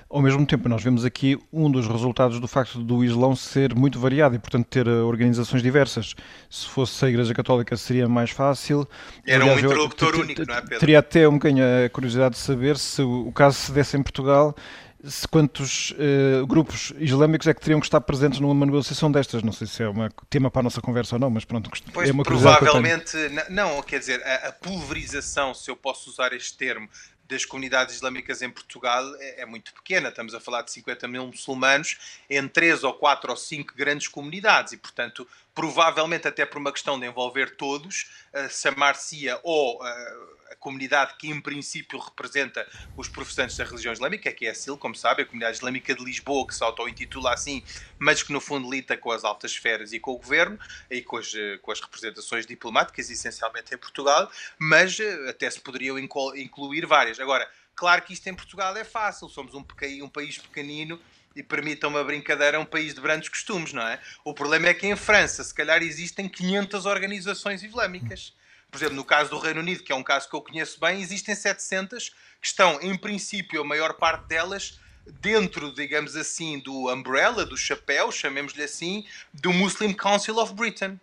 Ao 0.09 0.21
mesmo 0.21 0.45
tempo, 0.45 0.69
nós 0.69 0.83
vemos 0.83 1.03
aqui 1.03 1.37
um 1.51 1.69
dos 1.69 1.87
resultados 1.87 2.39
do 2.39 2.47
facto 2.47 2.83
do 2.83 3.03
Islão 3.03 3.35
ser 3.35 3.73
muito 3.73 3.99
variado 3.99 4.35
e, 4.35 4.39
portanto, 4.39 4.67
ter 4.67 4.87
organizações 4.87 5.63
diversas. 5.63 6.15
Se 6.49 6.67
fosse 6.67 7.05
a 7.05 7.09
Igreja 7.09 7.33
Católica 7.33 7.75
seria 7.75 8.07
mais 8.07 8.31
fácil. 8.31 8.87
Era 9.25 9.45
um 9.45 9.57
interlocutor 9.57 10.15
único, 10.15 10.45
não 10.45 10.55
é, 10.55 10.61
Pedro? 10.61 10.79
Teria 10.79 10.99
até 10.99 11.27
um 11.27 11.33
bocadinho 11.33 11.63
a 11.85 11.89
curiosidade 11.89 12.35
de 12.35 12.41
saber 12.41 12.77
se 12.77 13.01
o 13.01 13.31
caso 13.31 13.57
se 13.57 13.71
desse 13.71 13.97
em 13.97 14.03
Portugal 14.03 14.55
quantos 15.29 15.91
uh, 15.91 16.45
grupos 16.47 16.91
islâmicos 16.97 17.47
é 17.47 17.53
que 17.53 17.61
teriam 17.61 17.79
que 17.79 17.85
estar 17.85 18.01
presentes 18.01 18.39
numa 18.39 18.65
negociação 18.65 19.11
destas. 19.11 19.43
Não 19.43 19.51
sei 19.51 19.67
se 19.67 19.83
é 19.83 19.89
um 19.89 20.09
tema 20.29 20.49
para 20.49 20.61
a 20.61 20.63
nossa 20.63 20.81
conversa 20.81 21.15
ou 21.15 21.19
não, 21.19 21.29
mas 21.29 21.45
pronto, 21.45 21.69
pois, 21.93 22.09
é 22.09 22.11
uma 22.11 22.23
provavelmente, 22.23 23.11
que 23.11 23.51
não, 23.51 23.81
quer 23.83 23.99
dizer, 23.99 24.21
a, 24.23 24.47
a, 24.47 24.51
pulverização, 24.51 25.53
se 25.53 25.69
eu 25.69 25.75
posso 25.75 26.09
usar 26.09 26.33
este 26.33 26.57
termo, 26.57 26.89
das 27.27 27.43
comunidades 27.43 27.95
islâmicas 27.95 28.41
em 28.41 28.49
Portugal 28.49 29.03
é, 29.19 29.41
é, 29.41 29.45
muito 29.45 29.73
pequena. 29.73 30.09
Estamos 30.09 30.33
a 30.33 30.39
falar 30.39 30.61
de 30.61 30.71
50 30.71 31.07
mil 31.07 31.27
muçulmanos 31.27 31.97
em 32.29 32.47
três 32.47 32.83
ou 32.83 32.93
quatro 32.93 33.29
ou 33.29 33.37
cinco 33.37 33.73
grandes 33.75 34.07
comunidades 34.07 34.73
e, 34.73 34.77
portanto, 34.77 35.27
provavelmente 35.53 36.27
até 36.27 36.45
por 36.45 36.57
uma 36.57 36.71
questão 36.71 36.99
de 36.99 37.05
envolver 37.05 37.57
todos, 37.57 38.09
uh, 38.33 38.49
chamar-se-ia 38.49 39.39
ou 39.43 39.81
uh, 39.83 40.36
a 40.51 40.55
comunidade 40.55 41.15
que 41.17 41.29
em 41.29 41.39
princípio 41.39 41.99
representa 41.99 42.67
os 42.95 43.07
professantes 43.07 43.57
da 43.57 43.63
religião 43.63 43.93
islâmica, 43.93 44.31
que 44.31 44.45
é 44.45 44.51
a 44.51 44.55
CIL, 44.55 44.77
como 44.77 44.95
sabe, 44.95 45.21
a 45.21 45.25
comunidade 45.25 45.57
islâmica 45.57 45.93
de 45.93 46.03
Lisboa, 46.03 46.47
que 46.47 46.55
se 46.55 46.63
auto-intitula 46.63 47.33
assim, 47.33 47.63
mas 47.99 48.23
que 48.23 48.31
no 48.31 48.39
fundo 48.39 48.69
lida 48.69 48.97
com 48.97 49.11
as 49.11 49.23
altas 49.23 49.51
esferas 49.51 49.93
e 49.93 49.99
com 49.99 50.11
o 50.11 50.17
governo 50.17 50.59
e 50.89 51.01
com 51.01 51.17
as, 51.17 51.33
eh, 51.33 51.57
com 51.61 51.71
as 51.71 51.81
representações 51.81 52.45
diplomáticas, 52.45 53.09
essencialmente 53.09 53.73
em 53.73 53.77
Portugal, 53.77 54.31
mas 54.57 54.99
eh, 54.99 55.29
até 55.29 55.49
se 55.49 55.59
poderiam 55.59 55.97
incluir 55.99 56.85
várias. 56.85 57.19
Agora, 57.19 57.49
claro 57.75 58.01
que 58.01 58.13
isto 58.13 58.27
em 58.27 58.33
Portugal 58.33 58.75
é 58.75 58.83
fácil, 58.83 59.29
somos 59.29 59.53
um, 59.53 59.65
um 60.03 60.09
país 60.09 60.37
pequenino 60.37 60.99
e 61.37 61.43
permitam 61.43 61.91
uma 61.91 62.03
brincadeira, 62.03 62.59
um 62.59 62.65
país 62.65 62.95
de 62.95 62.99
brandos 62.99 63.29
costumes, 63.29 63.71
não 63.71 63.83
é? 63.83 63.99
O 64.23 64.33
problema 64.33 64.69
é 64.69 64.73
que 64.73 64.87
em 64.87 64.95
França, 64.95 65.43
se 65.43 65.53
calhar, 65.53 65.83
existem 65.83 66.27
500 66.27 66.85
organizações 66.87 67.61
islâmicas. 67.61 68.33
Por 68.69 68.77
exemplo, 68.77 68.95
no 68.95 69.05
caso 69.05 69.29
do 69.29 69.39
Reino 69.39 69.61
Unido, 69.61 69.83
que 69.83 69.91
é 69.91 69.95
um 69.95 70.03
caso 70.03 70.29
que 70.29 70.35
eu 70.35 70.41
conheço 70.41 70.79
bem, 70.79 71.01
existem 71.01 71.33
700 71.33 72.09
que 72.41 72.47
estão, 72.47 72.79
em 72.81 72.95
princípio, 72.97 73.61
a 73.61 73.63
maior 73.63 73.93
parte 73.93 74.27
delas 74.27 74.79
dentro, 75.21 75.71
digamos 75.71 76.15
assim, 76.15 76.59
do 76.59 76.91
umbrella, 76.91 77.45
do 77.45 77.55
chapéu, 77.55 78.11
chamemos-lhe 78.11 78.63
assim, 78.63 79.05
do 79.33 79.53
Muslim 79.53 79.93
Council 79.93 80.37
of 80.37 80.53
Britain. 80.53 80.99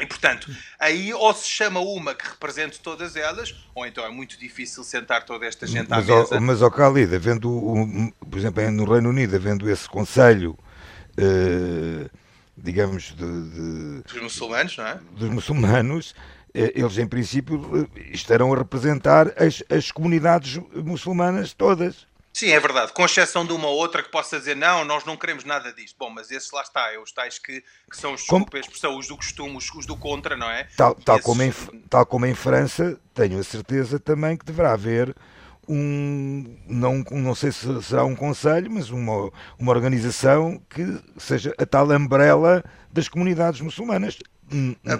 E, 0.00 0.06
portanto, 0.06 0.50
aí 0.78 1.12
ou 1.12 1.32
se 1.34 1.46
chama 1.46 1.78
uma 1.78 2.14
que 2.14 2.26
represente 2.26 2.80
todas 2.80 3.16
elas, 3.16 3.54
ou 3.74 3.86
então 3.86 4.02
é 4.04 4.08
muito 4.08 4.38
difícil 4.38 4.82
sentar 4.82 5.26
toda 5.26 5.44
esta 5.44 5.66
gente 5.66 5.90
mas, 5.90 6.08
à 6.08 6.16
mesa. 6.16 6.40
Mas, 6.40 6.62
ao 6.62 6.70
Khalid, 6.70 7.14
havendo, 7.14 7.50
um, 7.50 8.10
por 8.10 8.38
exemplo, 8.38 8.70
no 8.70 8.90
Reino 8.90 9.10
Unido, 9.10 9.36
havendo 9.36 9.68
esse 9.68 9.86
conselho, 9.86 10.58
uh, 11.18 12.10
digamos, 12.56 13.14
de, 13.14 13.50
de, 13.50 14.02
Dos 14.04 14.22
muçulmanos, 14.22 14.76
não 14.78 14.86
é? 14.86 15.00
Dos 15.12 15.28
muçulmanos, 15.28 16.14
eh, 16.16 16.39
eles 16.54 16.98
em 16.98 17.06
princípio 17.06 17.88
eh, 17.96 18.10
estarão 18.12 18.52
a 18.52 18.58
representar 18.58 19.32
as, 19.36 19.62
as 19.68 19.90
comunidades 19.90 20.60
muçulmanas 20.74 21.52
todas. 21.52 22.08
Sim, 22.32 22.50
é 22.50 22.60
verdade, 22.60 22.92
com 22.92 23.04
exceção 23.04 23.44
de 23.44 23.52
uma 23.52 23.66
ou 23.66 23.76
outra 23.76 24.02
que 24.02 24.10
possa 24.10 24.38
dizer 24.38 24.54
não, 24.54 24.84
nós 24.84 25.04
não 25.04 25.16
queremos 25.16 25.44
nada 25.44 25.72
disto. 25.72 25.96
Bom, 25.98 26.10
mas 26.10 26.30
esses 26.30 26.50
lá 26.52 26.62
está, 26.62 26.92
é 26.92 26.98
os 26.98 27.10
tais 27.10 27.38
que, 27.38 27.60
que 27.60 27.96
são 27.96 28.14
os, 28.14 28.24
como, 28.24 28.46
expressão, 28.54 28.96
os 28.96 29.08
do 29.08 29.16
costume, 29.16 29.56
os, 29.56 29.68
os, 29.74 29.84
do 29.84 29.96
contra, 29.96 30.36
não 30.36 30.48
é? 30.48 30.68
Tal, 30.76 30.94
tal, 30.94 31.16
esses... 31.16 31.26
como 31.26 31.42
em, 31.42 31.52
tal 31.88 32.06
como 32.06 32.26
em 32.26 32.34
França, 32.34 32.98
tenho 33.14 33.38
a 33.38 33.42
certeza 33.42 33.98
também 33.98 34.36
que 34.36 34.44
deverá 34.44 34.72
haver 34.72 35.14
um, 35.68 36.56
não, 36.66 37.04
não 37.10 37.34
sei 37.34 37.52
se 37.52 37.82
será 37.82 38.04
um 38.04 38.16
conselho, 38.16 38.70
mas 38.70 38.90
uma, 38.90 39.30
uma 39.58 39.72
organização 39.72 40.60
que 40.68 41.00
seja 41.16 41.54
a 41.58 41.64
tal 41.64 41.88
umbrella 41.90 42.64
das 42.92 43.08
comunidades 43.08 43.60
muçulmanas. 43.60 44.18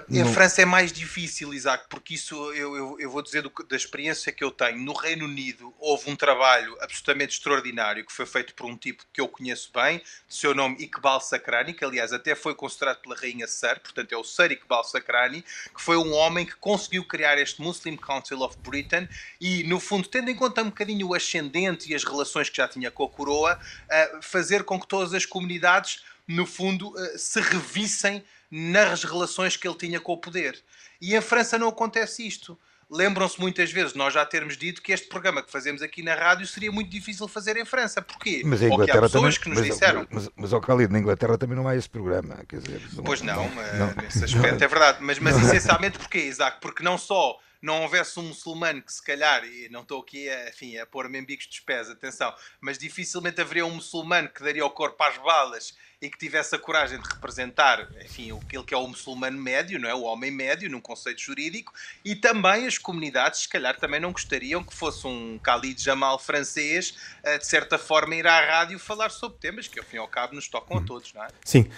Em 0.08 0.24
França 0.32 0.62
é 0.62 0.64
mais 0.64 0.92
difícil, 0.92 1.52
Isaac, 1.52 1.86
porque 1.88 2.14
isso 2.14 2.34
eu, 2.52 2.76
eu, 2.76 3.00
eu 3.00 3.10
vou 3.10 3.20
dizer 3.20 3.42
do, 3.42 3.52
da 3.68 3.76
experiência 3.76 4.30
que 4.32 4.44
eu 4.44 4.50
tenho. 4.50 4.78
No 4.78 4.92
Reino 4.92 5.24
Unido 5.24 5.74
houve 5.78 6.10
um 6.10 6.14
trabalho 6.14 6.76
absolutamente 6.80 7.34
extraordinário 7.34 8.06
que 8.06 8.12
foi 8.12 8.26
feito 8.26 8.54
por 8.54 8.66
um 8.66 8.76
tipo 8.76 9.04
que 9.12 9.20
eu 9.20 9.26
conheço 9.26 9.70
bem, 9.74 9.98
de 10.28 10.34
seu 10.34 10.54
nome 10.54 10.76
Iqbal 10.80 11.20
Sakrani, 11.20 11.74
que 11.74 11.84
aliás 11.84 12.12
até 12.12 12.34
foi 12.34 12.54
considerado 12.54 13.00
pela 13.02 13.16
Rainha 13.16 13.46
Sir, 13.46 13.80
portanto 13.80 14.12
é 14.12 14.16
o 14.16 14.22
Sir 14.24 14.52
Iqbal 14.52 14.84
Sakrani, 14.84 15.42
que 15.74 15.82
foi 15.82 15.96
um 15.96 16.12
homem 16.12 16.46
que 16.46 16.54
conseguiu 16.54 17.04
criar 17.04 17.36
este 17.38 17.60
Muslim 17.60 17.96
Council 17.96 18.40
of 18.42 18.56
Britain 18.58 19.08
e, 19.40 19.64
no 19.64 19.80
fundo, 19.80 20.08
tendo 20.08 20.30
em 20.30 20.36
conta 20.36 20.62
um 20.62 20.66
bocadinho 20.66 21.08
o 21.08 21.14
ascendente 21.14 21.90
e 21.90 21.94
as 21.94 22.04
relações 22.04 22.48
que 22.48 22.56
já 22.56 22.68
tinha 22.68 22.90
com 22.90 23.04
a 23.04 23.08
coroa, 23.08 23.58
uh, 23.58 24.22
fazer 24.22 24.62
com 24.64 24.78
que 24.78 24.86
todas 24.86 25.12
as 25.12 25.26
comunidades, 25.26 26.04
no 26.26 26.46
fundo, 26.46 26.90
uh, 26.90 27.18
se 27.18 27.40
revissem 27.40 28.24
nas 28.50 29.04
relações 29.04 29.56
que 29.56 29.66
ele 29.66 29.76
tinha 29.76 30.00
com 30.00 30.12
o 30.12 30.18
poder. 30.18 30.60
E 31.00 31.14
em 31.14 31.20
França 31.20 31.58
não 31.58 31.68
acontece 31.68 32.26
isto. 32.26 32.58
Lembram-se 32.90 33.38
muitas 33.38 33.70
vezes 33.70 33.94
nós 33.94 34.12
já 34.12 34.26
termos 34.26 34.56
dito 34.56 34.82
que 34.82 34.92
este 34.92 35.08
programa 35.08 35.44
que 35.44 35.52
fazemos 35.52 35.80
aqui 35.80 36.02
na 36.02 36.16
rádio 36.16 36.44
seria 36.44 36.72
muito 36.72 36.90
difícil 36.90 37.28
fazer 37.28 37.56
em 37.56 37.64
França. 37.64 38.02
Porquê? 38.02 38.42
Mas 38.44 38.60
a 38.60 38.66
Inglaterra 38.66 39.08
também, 39.08 39.30
que 39.30 39.48
nos 39.48 39.58
mas, 39.58 39.66
disseram. 39.68 40.06
Mas, 40.10 40.24
mas, 40.24 40.32
mas 40.34 40.52
ao 40.52 40.60
Khalid, 40.60 40.92
na 40.92 40.98
Inglaterra 40.98 41.38
também 41.38 41.56
não 41.56 41.68
há 41.68 41.76
esse 41.76 41.88
programa. 41.88 42.44
Quer 42.48 42.58
dizer, 42.58 42.82
pois 43.04 43.22
não, 43.22 43.48
não, 43.48 43.62
eh, 43.62 43.78
não 43.78 43.94
nesse 44.02 44.24
aspecto 44.24 44.58
não, 44.58 44.64
é 44.64 44.68
verdade. 44.68 44.98
Mas, 45.00 45.20
mas 45.20 45.40
essencialmente 45.40 45.98
porquê, 45.98 46.18
Isaac? 46.18 46.60
Porque 46.60 46.82
não 46.82 46.98
só 46.98 47.38
não 47.60 47.82
houvesse 47.82 48.18
um 48.18 48.22
muçulmano 48.22 48.82
que 48.82 48.92
se 48.92 49.02
calhar, 49.02 49.44
e 49.44 49.68
não 49.68 49.82
estou 49.82 50.00
aqui 50.00 50.28
a, 50.28 50.48
enfim, 50.48 50.78
a 50.78 50.86
pôr-me 50.86 51.18
em 51.18 51.24
bicos 51.24 51.46
dos 51.46 51.60
pés, 51.60 51.90
atenção, 51.90 52.34
mas 52.60 52.78
dificilmente 52.78 53.40
haveria 53.40 53.66
um 53.66 53.74
muçulmano 53.74 54.28
que 54.28 54.42
daria 54.42 54.64
o 54.64 54.70
corpo 54.70 55.02
às 55.02 55.18
balas 55.18 55.74
e 56.02 56.08
que 56.08 56.16
tivesse 56.16 56.54
a 56.54 56.58
coragem 56.58 56.98
de 56.98 57.06
representar, 57.06 57.86
enfim, 58.02 58.32
aquele 58.32 58.64
que 58.64 58.72
é 58.72 58.76
o 58.76 58.86
muçulmano 58.86 59.36
médio, 59.36 59.78
não 59.78 59.88
é? 59.88 59.94
O 59.94 60.02
homem 60.02 60.30
médio, 60.30 60.70
num 60.70 60.80
conceito 60.80 61.20
jurídico, 61.20 61.74
e 62.02 62.16
também 62.16 62.66
as 62.66 62.78
comunidades, 62.78 63.40
se 63.40 63.48
calhar, 63.48 63.78
também 63.78 64.00
não 64.00 64.10
gostariam 64.10 64.64
que 64.64 64.74
fosse 64.74 65.06
um 65.06 65.38
Khalid 65.38 65.82
Jamal 65.82 66.18
francês, 66.18 66.96
eh, 67.22 67.36
de 67.36 67.46
certa 67.46 67.78
forma, 67.78 68.14
ir 68.14 68.26
à 68.26 68.40
rádio 68.40 68.78
falar 68.78 69.10
sobre 69.10 69.38
temas 69.38 69.68
que, 69.68 69.78
ao 69.78 69.84
fim 69.84 69.96
e 69.96 69.98
ao 69.98 70.08
cabo, 70.08 70.34
nos 70.34 70.48
tocam 70.48 70.78
a 70.78 70.80
todos, 70.82 71.12
não 71.12 71.22
é? 71.22 71.28
Sim. 71.44 71.70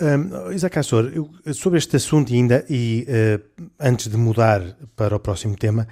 Um, 0.00 0.50
Isaac 0.52 0.78
Assor, 0.78 1.12
eu, 1.14 1.30
sobre 1.52 1.78
este 1.78 1.96
assunto 1.96 2.32
ainda, 2.32 2.64
e 2.70 3.06
uh, 3.06 3.64
antes 3.78 4.08
de 4.08 4.16
mudar 4.16 4.62
para 4.96 5.14
o 5.14 5.20
próximo 5.20 5.54
tema, 5.54 5.86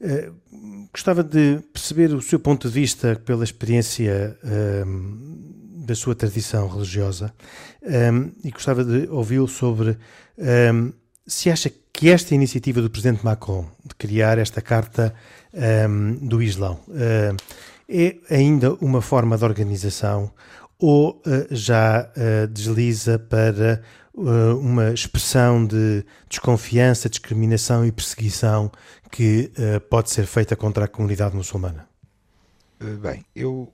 uh, 0.00 0.88
gostava 0.90 1.22
de 1.22 1.60
perceber 1.70 2.14
o 2.14 2.22
seu 2.22 2.40
ponto 2.40 2.68
de 2.68 2.74
vista 2.74 3.20
pela 3.22 3.44
experiência 3.44 4.38
da 5.86 5.94
sua 5.94 6.14
tradição 6.14 6.66
religiosa 6.68 7.32
um, 7.82 8.32
e 8.42 8.50
gostava 8.50 8.84
de 8.84 9.08
ouvi-lo 9.08 9.46
sobre 9.46 9.96
se 11.26 11.48
acha 11.48 11.70
que 11.92 12.10
esta 12.10 12.34
iniciativa 12.34 12.82
do 12.82 12.90
Presidente 12.90 13.24
Macron 13.24 13.66
de 13.84 13.94
criar 13.94 14.36
esta 14.38 14.60
Carta 14.60 15.14
do 16.20 16.42
Islão 16.42 16.80
é 17.88 18.16
ainda 18.30 18.74
uma 18.74 19.00
forma 19.00 19.36
de 19.36 19.44
organização 19.44 20.32
ou 20.80 21.22
uh, 21.26 21.54
já 21.54 22.10
uh, 22.16 22.48
desliza 22.48 23.18
para 23.18 23.82
uh, 24.14 24.58
uma 24.58 24.90
expressão 24.90 25.64
de 25.64 26.04
desconfiança, 26.28 27.08
discriminação 27.08 27.84
e 27.84 27.92
perseguição 27.92 28.72
que 29.12 29.50
pode 29.90 30.08
ser 30.08 30.24
feita 30.24 30.54
contra 30.54 30.84
a 30.84 30.88
comunidade 30.88 31.34
muçulmana? 31.34 31.88
Bem, 33.02 33.24
eu. 33.34 33.72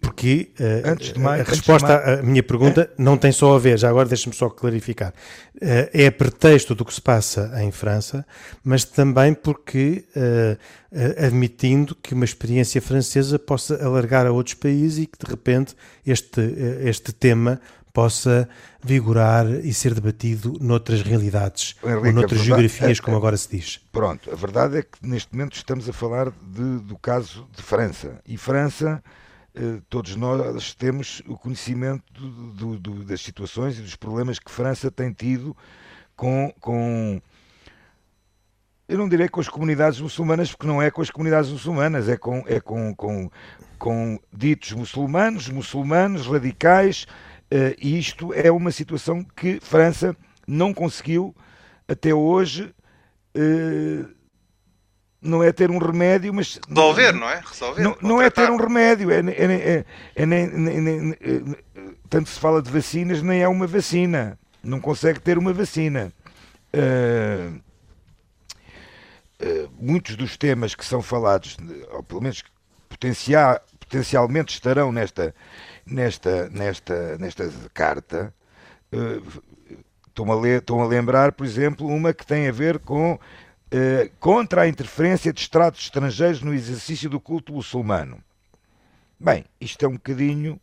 Porque 0.00 0.14
que 0.24 0.52
uh, 0.58 0.88
antes 0.88 1.12
de 1.12 1.20
mais, 1.20 1.40
a 1.40 1.44
resposta 1.44 1.86
mais, 1.86 2.18
à 2.20 2.22
minha 2.22 2.42
pergunta 2.42 2.90
é? 2.90 3.02
não 3.02 3.18
tem 3.18 3.30
só 3.30 3.54
a 3.54 3.58
ver, 3.58 3.78
já 3.78 3.90
agora 3.90 4.08
deixe-me 4.08 4.34
só 4.34 4.48
clarificar, 4.48 5.10
uh, 5.10 5.90
é 5.92 6.10
pretexto 6.10 6.74
do 6.74 6.84
que 6.84 6.94
se 6.94 7.00
passa 7.00 7.52
em 7.62 7.70
França, 7.70 8.24
mas 8.64 8.84
também 8.84 9.34
porque 9.34 10.04
uh, 10.16 11.24
admitindo 11.26 11.94
que 11.94 12.14
uma 12.14 12.24
experiência 12.24 12.80
francesa 12.80 13.38
possa 13.38 13.84
alargar 13.84 14.26
a 14.26 14.32
outros 14.32 14.54
países 14.54 15.04
e 15.04 15.06
que 15.06 15.18
de 15.22 15.30
repente 15.30 15.74
este, 16.06 16.40
este 16.80 17.12
tema 17.12 17.60
possa 17.92 18.48
vigorar 18.82 19.46
e 19.46 19.72
ser 19.72 19.94
debatido 19.94 20.56
noutras 20.60 21.00
realidades 21.02 21.76
Henrique, 21.82 22.06
ou 22.06 22.12
noutras 22.12 22.40
geografias, 22.40 22.98
é, 22.98 23.02
como 23.02 23.16
agora 23.16 23.36
se 23.36 23.48
diz. 23.48 23.80
Pronto, 23.92 24.30
a 24.32 24.34
verdade 24.34 24.78
é 24.78 24.82
que 24.82 24.98
neste 25.00 25.32
momento 25.32 25.54
estamos 25.54 25.88
a 25.88 25.92
falar 25.92 26.30
de, 26.30 26.78
do 26.80 26.96
caso 26.98 27.46
de 27.54 27.62
França. 27.62 28.20
E 28.26 28.36
França, 28.36 29.02
todos 29.88 30.16
nós 30.16 30.74
temos 30.74 31.22
o 31.26 31.36
conhecimento 31.36 32.02
do, 32.12 32.78
do, 32.78 33.04
das 33.04 33.20
situações 33.20 33.78
e 33.78 33.82
dos 33.82 33.94
problemas 33.94 34.38
que 34.38 34.50
França 34.50 34.90
tem 34.90 35.12
tido 35.12 35.56
com, 36.16 36.52
com 36.60 37.22
eu 38.88 38.98
não 38.98 39.08
direi 39.08 39.28
com 39.28 39.40
as 39.40 39.48
comunidades 39.48 40.00
muçulmanas, 40.00 40.50
porque 40.50 40.66
não 40.66 40.82
é 40.82 40.90
com 40.90 41.00
as 41.00 41.10
comunidades 41.10 41.50
muçulmanas, 41.50 42.08
é 42.08 42.16
com, 42.16 42.42
é 42.46 42.60
com, 42.60 42.94
com, 42.94 43.30
com 43.78 44.18
ditos 44.32 44.72
muçulmanos, 44.72 45.48
muçulmanos, 45.48 46.26
radicais, 46.26 47.06
Uh, 47.54 47.76
e 47.78 47.98
isto 47.98 48.32
é 48.32 48.50
uma 48.50 48.72
situação 48.72 49.22
que 49.22 49.60
França 49.60 50.16
não 50.46 50.74
conseguiu 50.74 51.34
até 51.86 52.12
hoje. 52.12 52.74
Uh, 53.36 54.08
não 55.24 55.42
é 55.42 55.50
ter 55.50 55.70
um 55.70 55.78
remédio, 55.78 56.32
mas. 56.34 56.60
Resolver, 56.68 57.12
não 57.12 57.28
é? 57.28 57.40
Resolver. 57.44 57.82
Não, 57.82 57.96
não 58.00 58.22
é 58.22 58.28
ter 58.28 58.50
um 58.50 58.56
remédio. 58.56 59.10
É, 59.10 59.20
é, 59.20 59.54
é, 59.54 59.84
é 60.14 60.26
nem, 60.26 60.46
nem, 60.46 60.80
nem, 60.80 61.16
eh, 61.20 61.56
tanto 62.10 62.28
se 62.28 62.38
fala 62.38 62.60
de 62.60 62.70
vacinas, 62.70 63.22
nem 63.22 63.42
é 63.42 63.48
uma 63.48 63.66
vacina. 63.66 64.38
Não 64.62 64.80
consegue 64.80 65.18
ter 65.18 65.38
uma 65.38 65.52
vacina. 65.52 66.12
Uh, 66.74 67.60
uh, 69.40 69.70
muitos 69.80 70.14
dos 70.16 70.36
temas 70.36 70.74
que 70.74 70.84
são 70.84 71.00
falados, 71.00 71.56
ou 71.92 72.02
pelo 72.02 72.20
menos 72.20 72.42
potencial, 72.88 73.60
potencialmente 73.78 74.52
estarão 74.52 74.92
nesta, 74.92 75.34
nesta, 75.86 76.48
nesta, 76.50 77.18
nesta 77.18 77.50
carta, 77.72 78.34
uh, 78.92 79.42
estou-me 80.08 80.32
a, 80.32 80.58
estou 80.58 80.80
a 80.82 80.86
lembrar, 80.86 81.32
por 81.32 81.46
exemplo, 81.46 81.86
uma 81.86 82.12
que 82.12 82.26
tem 82.26 82.48
a 82.48 82.52
ver 82.52 82.78
com 82.78 83.18
uh, 83.74 84.10
contra 84.20 84.62
a 84.62 84.68
interferência 84.68 85.32
de 85.32 85.40
Estados 85.40 85.80
estrangeiros 85.80 86.40
no 86.42 86.54
exercício 86.54 87.10
do 87.10 87.20
culto 87.20 87.52
muçulmano. 87.52 88.22
Bem, 89.18 89.44
isto 89.60 89.84
é 89.84 89.88
um 89.88 89.94
bocadinho. 89.94 90.60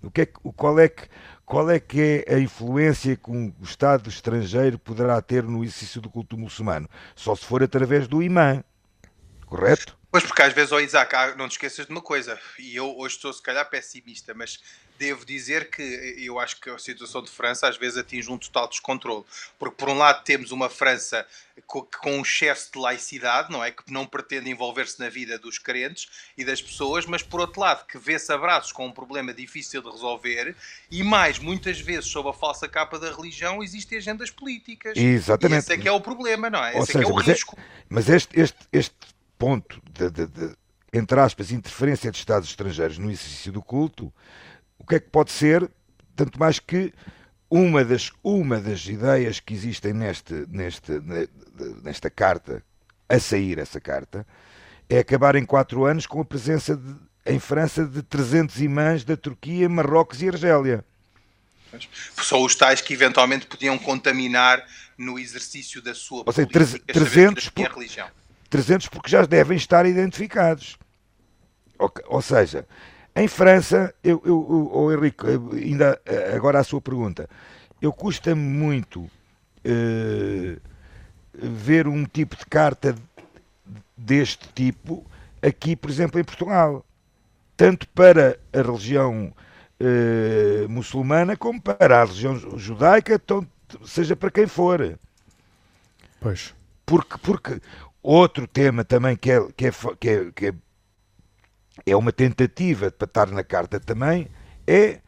O 0.00 0.10
que 0.10 0.22
é, 0.22 0.26
qual, 0.26 0.78
é 0.78 0.88
que, 0.88 1.08
qual 1.44 1.68
é 1.68 1.80
que 1.80 2.24
é 2.26 2.34
a 2.34 2.38
influência 2.38 3.16
que 3.16 3.30
um 3.30 3.52
Estado 3.60 4.08
estrangeiro 4.08 4.78
poderá 4.78 5.20
ter 5.20 5.42
no 5.42 5.64
exercício 5.64 6.00
do 6.00 6.08
culto 6.08 6.38
muçulmano? 6.38 6.88
Só 7.16 7.34
se 7.34 7.44
for 7.44 7.62
através 7.62 8.06
do 8.06 8.22
imã, 8.22 8.62
correto? 9.46 9.97
Pois, 10.10 10.24
porque 10.24 10.40
às 10.40 10.54
vezes, 10.54 10.72
oh 10.72 10.80
Isaac, 10.80 11.14
não 11.36 11.48
te 11.48 11.52
esqueças 11.52 11.84
de 11.84 11.92
uma 11.92 12.00
coisa, 12.00 12.40
e 12.58 12.74
eu 12.74 12.96
hoje 12.96 13.16
estou 13.16 13.30
se 13.30 13.42
calhar 13.42 13.68
pessimista, 13.68 14.32
mas 14.32 14.58
devo 14.98 15.24
dizer 15.24 15.70
que 15.70 15.82
eu 16.18 16.40
acho 16.40 16.58
que 16.60 16.68
a 16.70 16.78
situação 16.78 17.22
de 17.22 17.30
França 17.30 17.68
às 17.68 17.76
vezes 17.76 17.98
atinge 17.98 18.30
um 18.30 18.38
total 18.38 18.68
descontrole. 18.68 19.24
Porque, 19.58 19.76
por 19.76 19.88
um 19.90 19.98
lado, 19.98 20.24
temos 20.24 20.50
uma 20.50 20.68
França 20.68 21.26
com, 21.66 21.82
com 21.82 22.18
um 22.18 22.22
excesso 22.22 22.72
de 22.72 22.78
laicidade, 22.78 23.52
não 23.52 23.62
é? 23.62 23.70
Que 23.70 23.92
não 23.92 24.06
pretende 24.06 24.50
envolver-se 24.50 24.98
na 24.98 25.08
vida 25.08 25.38
dos 25.38 25.58
crentes 25.58 26.08
e 26.36 26.44
das 26.44 26.60
pessoas, 26.60 27.06
mas, 27.06 27.22
por 27.22 27.40
outro 27.40 27.60
lado, 27.60 27.86
que 27.86 27.98
vê-se 27.98 28.32
abraços 28.32 28.72
com 28.72 28.86
um 28.86 28.92
problema 28.92 29.32
difícil 29.32 29.82
de 29.82 29.90
resolver 29.90 30.56
e, 30.90 31.02
mais, 31.02 31.38
muitas 31.38 31.78
vezes, 31.78 32.06
sob 32.06 32.30
a 32.30 32.32
falsa 32.32 32.66
capa 32.66 32.98
da 32.98 33.14
religião, 33.14 33.62
existem 33.62 33.98
agendas 33.98 34.30
políticas. 34.30 34.96
Exatamente. 34.96 35.58
E 35.58 35.64
esse 35.64 35.72
é 35.74 35.78
que 35.78 35.86
é 35.86 35.92
o 35.92 36.00
problema, 36.00 36.50
não 36.50 36.64
é? 36.64 36.70
Esse 36.70 36.78
Ou 36.78 36.86
seja, 36.86 36.98
é 36.98 37.02
que 37.02 37.08
é 37.08 37.12
o 37.12 37.14
mas 37.14 37.28
é- 37.28 37.32
risco. 37.32 37.56
É, 37.58 37.62
mas 37.88 38.08
este, 38.08 38.40
este, 38.40 38.58
este 38.72 38.96
ponto 39.38 39.80
de, 39.92 40.10
de, 40.10 40.26
de, 40.26 40.56
entre 40.92 41.20
aspas, 41.20 41.50
interferência 41.50 42.10
de 42.10 42.18
Estados 42.18 42.48
estrangeiros 42.48 42.98
no 42.98 43.10
exercício 43.10 43.52
do 43.52 43.62
culto, 43.62 44.12
o 44.78 44.84
que 44.84 44.96
é 44.96 45.00
que 45.00 45.08
pode 45.08 45.30
ser, 45.30 45.70
tanto 46.16 46.38
mais 46.38 46.58
que 46.58 46.92
uma 47.50 47.84
das, 47.84 48.10
uma 48.22 48.60
das 48.60 48.86
ideias 48.86 49.40
que 49.40 49.54
existem 49.54 49.92
neste, 49.92 50.34
neste, 50.48 50.92
nesta 51.82 52.10
carta, 52.10 52.62
a 53.08 53.18
sair 53.18 53.58
essa 53.58 53.80
carta, 53.80 54.26
é 54.88 54.98
acabar 54.98 55.34
em 55.36 55.44
quatro 55.44 55.84
anos 55.84 56.06
com 56.06 56.20
a 56.20 56.24
presença 56.24 56.76
de, 56.76 56.94
em 57.26 57.38
França 57.38 57.86
de 57.86 58.02
300 58.02 58.60
imãs 58.60 59.04
da 59.04 59.16
Turquia, 59.16 59.68
Marrocos 59.68 60.20
e 60.22 60.28
Argélia. 60.28 60.84
São 62.22 62.42
os 62.42 62.54
tais 62.54 62.80
que 62.80 62.94
eventualmente 62.94 63.46
podiam 63.46 63.78
contaminar 63.78 64.64
no 64.96 65.18
exercício 65.18 65.80
da 65.82 65.94
sua 65.94 66.22
Ou 66.26 66.32
seja, 66.32 66.48
300 66.48 67.50
por, 67.50 67.70
religião. 67.70 68.08
300 68.50 68.88
porque 68.88 69.10
já 69.10 69.24
devem 69.24 69.56
estar 69.56 69.86
identificados. 69.86 70.78
Ou 72.08 72.22
seja, 72.22 72.66
em 73.14 73.28
França, 73.28 73.94
eu, 74.02 74.20
eu, 74.24 74.46
eu 74.48 74.70
oh 74.72 74.92
Henrique, 74.92 75.26
ainda 75.52 76.00
eh, 76.04 76.32
agora 76.34 76.58
a 76.58 76.64
sua 76.64 76.80
pergunta, 76.80 77.28
eu 77.80 77.92
custa-me 77.92 78.40
muito 78.40 79.00
uh, 79.00 80.60
ver 81.34 81.86
um 81.86 82.04
tipo 82.04 82.36
de 82.36 82.46
carta 82.46 82.94
deste 83.96 84.48
tipo 84.54 85.04
aqui, 85.42 85.76
por 85.76 85.90
exemplo, 85.90 86.20
em 86.20 86.24
Portugal, 86.24 86.84
tanto 87.56 87.88
para 87.88 88.38
a 88.52 88.62
religião 88.62 89.32
uh, 89.80 90.68
muçulmana 90.68 91.36
como 91.36 91.60
para 91.60 92.00
a 92.00 92.04
religião 92.04 92.36
judaica, 92.56 93.14
então, 93.14 93.46
seja 93.84 94.16
para 94.16 94.30
quem 94.30 94.46
for. 94.46 94.98
Pois. 96.20 96.54
Porque, 96.86 97.18
porque 97.18 97.60
Outro 98.02 98.46
tema 98.46 98.84
também 98.84 99.16
que 99.16 99.30
é, 99.30 99.40
que 99.56 99.66
é, 99.66 99.72
que 99.98 100.08
é, 100.08 100.30
que 100.32 100.46
é, 100.46 100.54
é 101.86 101.96
uma 101.96 102.12
tentativa 102.12 102.90
para 102.90 103.06
estar 103.06 103.26
na 103.30 103.42
carta 103.42 103.80
também 103.80 104.28
é 104.66 105.00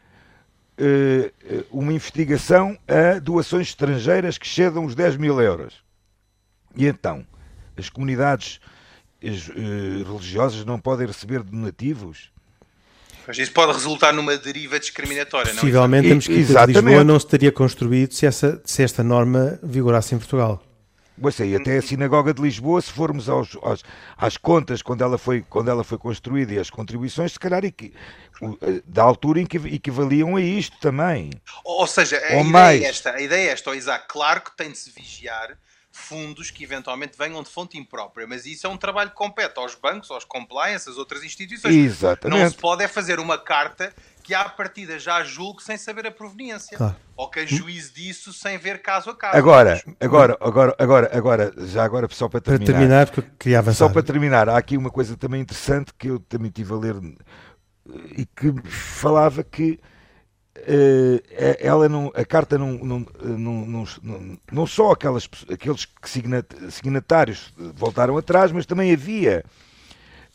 uh, 0.77 1.65
uma 1.71 1.93
investigação 1.93 2.77
a 2.87 3.19
doações 3.19 3.67
estrangeiras 3.67 4.37
que 4.37 4.45
excedam 4.45 4.85
os 4.85 4.95
10 4.95 5.17
mil 5.17 5.39
euros. 5.41 5.83
E 6.75 6.85
então, 6.85 7.25
as 7.77 7.89
comunidades 7.89 8.59
uh, 9.23 10.03
religiosas 10.11 10.65
não 10.65 10.79
podem 10.79 11.07
receber 11.07 11.43
donativos? 11.43 12.31
Mas 13.27 13.37
isso 13.37 13.51
pode 13.51 13.71
resultar 13.71 14.11
numa 14.11 14.35
deriva 14.35 14.79
discriminatória, 14.79 15.53
Possivelmente 15.53 16.03
não 16.03 16.09
é? 16.09 16.13
a 16.13 16.15
Mesquita 16.15 16.65
de 16.65 16.73
Lisboa 16.73 17.03
não 17.03 17.19
se 17.19 17.27
teria 17.27 17.51
construído 17.51 18.13
se, 18.13 18.25
essa, 18.25 18.61
se 18.65 18.83
esta 18.83 19.03
norma 19.03 19.59
vigorasse 19.61 20.15
em 20.15 20.17
Portugal. 20.17 20.61
Você, 21.21 21.45
e 21.45 21.55
até 21.55 21.77
a 21.77 21.81
Sinagoga 21.83 22.33
de 22.33 22.41
Lisboa, 22.41 22.81
se 22.81 22.91
formos 22.91 23.29
aos, 23.29 23.55
aos, 23.61 23.83
às 24.17 24.37
contas 24.37 24.81
quando 24.81 25.03
ela, 25.03 25.19
foi, 25.19 25.45
quando 25.47 25.69
ela 25.69 25.83
foi 25.83 25.99
construída 25.99 26.51
e 26.51 26.57
as 26.57 26.71
contribuições, 26.71 27.33
se 27.33 27.39
calhar 27.39 27.63
equi, 27.63 27.93
da 28.85 29.03
altura 29.03 29.39
em 29.39 29.45
que 29.45 29.57
equivaliam 29.57 30.35
a 30.35 30.41
isto 30.41 30.79
também. 30.79 31.29
Ou 31.63 31.85
seja, 31.85 32.17
a, 32.17 32.21
Ou 32.21 32.39
ideia, 32.39 32.43
mais. 32.43 32.81
É 32.81 32.85
esta, 32.85 33.11
a 33.11 33.21
ideia 33.21 33.49
é 33.49 33.51
esta, 33.51 33.75
Isaac, 33.75 34.07
claro 34.07 34.41
que 34.41 34.57
tem 34.57 34.71
de 34.71 34.77
se 34.79 34.89
vigiar 34.89 35.55
fundos 35.91 36.49
que 36.49 36.63
eventualmente 36.63 37.17
venham 37.17 37.43
de 37.43 37.49
fonte 37.49 37.77
imprópria, 37.77 38.25
mas 38.25 38.45
isso 38.45 38.65
é 38.65 38.69
um 38.69 38.77
trabalho 38.77 39.09
que 39.09 39.15
compete 39.15 39.59
aos 39.59 39.75
bancos, 39.75 40.09
aos 40.09 40.23
compliance, 40.23 40.89
às 40.89 40.97
outras 40.97 41.23
instituições. 41.23 41.75
Exatamente. 41.75 42.41
Não 42.41 42.49
se 42.49 42.55
pode 42.55 42.83
é 42.83 42.87
fazer 42.87 43.19
uma 43.19 43.37
carta 43.37 43.93
que 44.23 44.33
à 44.33 44.47
partida 44.47 44.99
já 44.99 45.23
julgue 45.23 45.63
sem 45.63 45.77
saber 45.77 46.07
a 46.07 46.11
proveniência. 46.11 46.77
Claro. 46.77 46.95
Ou 47.15 47.29
que 47.29 47.45
juíze 47.45 47.93
disso 47.93 48.33
sem 48.33 48.57
ver 48.57 48.81
caso 48.81 49.09
a 49.09 49.15
caso. 49.15 49.37
Agora, 49.37 49.81
agora, 49.99 50.37
agora, 50.39 50.75
agora, 50.79 51.09
agora, 51.13 51.53
já 51.67 51.83
agora, 51.83 52.07
só 52.11 52.27
para 52.27 52.41
terminar. 52.41 52.65
Para 52.65 52.73
terminar, 52.73 53.05
porque 53.07 53.19
eu 53.19 53.35
queria 53.37 53.59
avançar. 53.59 53.87
Só 53.87 53.89
para 53.89 54.03
terminar, 54.03 54.49
há 54.49 54.57
aqui 54.57 54.77
uma 54.77 54.89
coisa 54.89 55.15
também 55.17 55.41
interessante 55.41 55.93
que 55.97 56.07
eu 56.07 56.19
também 56.19 56.47
estive 56.47 56.73
a 56.73 56.77
ler 56.77 56.95
e 58.17 58.25
que 58.25 58.53
falava 58.69 59.43
que 59.43 59.79
uh, 60.57 61.21
ela 61.59 61.89
não, 61.89 62.11
a 62.15 62.25
carta 62.25 62.57
não, 62.57 62.73
não, 62.73 63.05
não, 63.21 63.85
não, 64.01 64.37
não 64.51 64.67
só 64.67 64.91
aquelas, 64.91 65.29
aqueles 65.51 65.85
que 65.85 66.09
signatários 66.69 67.53
voltaram 67.75 68.17
atrás, 68.17 68.51
mas 68.51 68.65
também 68.65 68.93
havia 68.93 69.43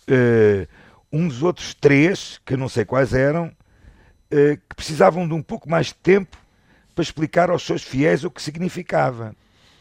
uh, 0.08 0.68
uns 1.12 1.42
outros 1.42 1.74
três, 1.74 2.40
que 2.44 2.54
eu 2.54 2.58
não 2.58 2.68
sei 2.68 2.84
quais 2.84 3.14
eram, 3.14 3.52
que 4.30 4.74
precisavam 4.74 5.26
de 5.26 5.34
um 5.34 5.42
pouco 5.42 5.68
mais 5.68 5.86
de 5.86 5.94
tempo 5.94 6.36
para 6.94 7.02
explicar 7.02 7.50
aos 7.50 7.62
seus 7.62 7.82
fiéis 7.82 8.24
o 8.24 8.30
que 8.30 8.42
significava. 8.42 9.34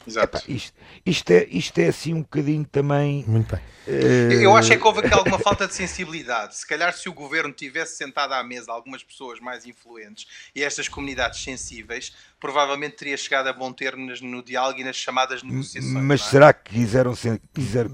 Exato. 0.08 0.38
Epá, 0.38 0.45
isto, 0.47 0.73
isto, 1.05 1.31
é, 1.31 1.47
isto 1.49 1.79
é 1.79 1.88
assim 1.88 2.13
um 2.13 2.21
bocadinho 2.21 2.65
também. 2.65 3.23
Muito 3.27 3.55
bem. 3.55 3.63
Uh... 3.88 4.34
Eu 4.34 4.55
acho 4.55 4.71
é 4.73 4.77
que 4.77 4.86
houve 4.86 4.99
aqui 4.99 5.13
alguma 5.13 5.39
falta 5.39 5.67
de 5.67 5.73
sensibilidade. 5.73 6.55
Se 6.55 6.67
calhar, 6.67 6.93
se 6.93 7.10
o 7.10 7.13
governo 7.13 7.51
tivesse 7.51 7.97
sentado 7.97 8.34
à 8.34 8.43
mesa 8.43 8.71
algumas 8.71 9.03
pessoas 9.03 9.39
mais 9.39 9.65
influentes 9.65 10.27
e 10.55 10.63
estas 10.63 10.88
comunidades 10.88 11.41
sensíveis, 11.41 12.13
provavelmente 12.39 12.97
teria 12.97 13.17
chegado 13.17 13.47
a 13.47 13.53
bom 13.53 13.71
termo 13.73 14.12
no 14.21 14.43
diálogo 14.43 14.79
e 14.79 14.84
nas 14.84 14.95
chamadas 14.95 15.41
negociações. 15.41 16.03
Mas 16.03 16.21
é? 16.21 16.23
será 16.25 16.53
que 16.53 16.71
quiseram, 16.71 17.13
quiser, 17.53 17.88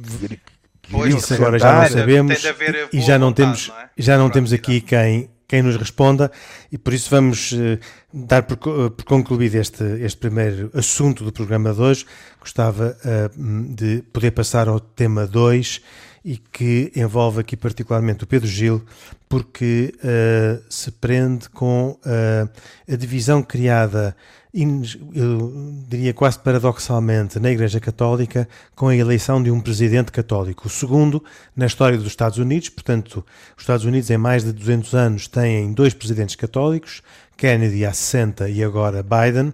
Pois, 0.90 1.16
isso 1.16 1.34
agora 1.34 1.58
já 1.58 1.74
não 1.74 1.88
sabemos 1.88 2.44
e 2.92 3.00
já 3.00 3.18
não 3.18 3.28
vontade, 3.28 3.48
temos, 3.48 3.68
não 3.70 3.80
é? 3.80 3.90
já 3.98 4.18
não 4.18 4.30
temos 4.30 4.52
aqui 4.52 4.82
quem, 4.82 5.30
quem 5.52 5.62
nos 5.62 5.76
responda 5.76 6.32
e 6.72 6.78
por 6.78 6.94
isso 6.94 7.10
vamos 7.10 7.52
uh, 7.52 7.78
dar 8.14 8.44
por, 8.44 8.56
por, 8.56 9.04
concluído 9.04 9.56
este, 9.56 9.84
este 10.00 10.18
primeiro 10.18 10.72
assunto 10.74 11.26
do 11.26 11.32
programa 11.34 11.74
de 11.74 11.82
hoje. 11.82 12.06
Gostava 12.40 12.96
uh, 13.04 13.76
de 13.76 14.02
poder 14.14 14.32
passar 14.32 14.70
ao 14.70 14.80
tema 14.80 15.28
2 15.28 15.82
e 16.24 16.38
que 16.38 16.90
envolve 16.96 17.42
aqui 17.42 17.58
particularmente 17.58 18.24
o 18.24 18.28
Pedro 18.28 18.48
Gil, 18.48 18.82
porque 19.28 19.94
uh, 19.98 20.64
se 20.70 20.90
prende 20.90 21.50
com 21.50 22.00
uh, 22.00 22.50
a 22.90 22.96
divisão 22.96 23.44
criada, 23.44 24.16
eu 24.54 25.84
diria 25.88 26.14
quase 26.14 26.38
paradoxalmente, 26.40 27.40
na 27.40 27.52
Igreja 27.52 27.80
Católica, 27.80 28.48
com 28.76 28.90
a 28.90 28.96
eleição 28.96 29.42
de 29.42 29.50
um 29.50 29.62
presidente 29.62 30.12
católico. 30.12 30.68
O 30.68 30.70
segundo 30.70 31.24
na 31.56 31.66
história 31.66 31.98
dos 31.98 32.08
Estados 32.08 32.38
Unidos, 32.38 32.68
portanto, 32.68 33.26
os 33.56 33.64
Estados 33.64 33.86
Unidos 33.86 34.10
em 34.10 34.18
mais 34.18 34.44
de 34.44 34.52
200 34.52 34.94
anos 34.94 35.28
têm 35.28 35.72
dois 35.74 35.94
presidentes 35.94 36.36
católicos, 36.36 37.02
Kennedy 37.38 37.86
há 37.86 37.94
60 37.94 38.50
e 38.50 38.64
agora 38.64 39.02
Biden, 39.02 39.54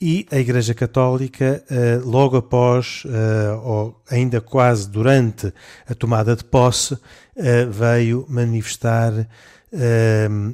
e 0.00 0.26
a 0.30 0.38
Igreja 0.38 0.74
Católica, 0.74 1.64
eh, 1.70 2.00
logo 2.04 2.36
após, 2.36 3.04
eh, 3.06 3.52
ou 3.62 4.02
ainda 4.10 4.40
quase 4.40 4.90
durante 4.90 5.52
a 5.88 5.94
tomada 5.94 6.34
de 6.36 6.44
posse, 6.44 6.98
eh, 7.36 7.64
veio 7.66 8.26
manifestar 8.28 9.12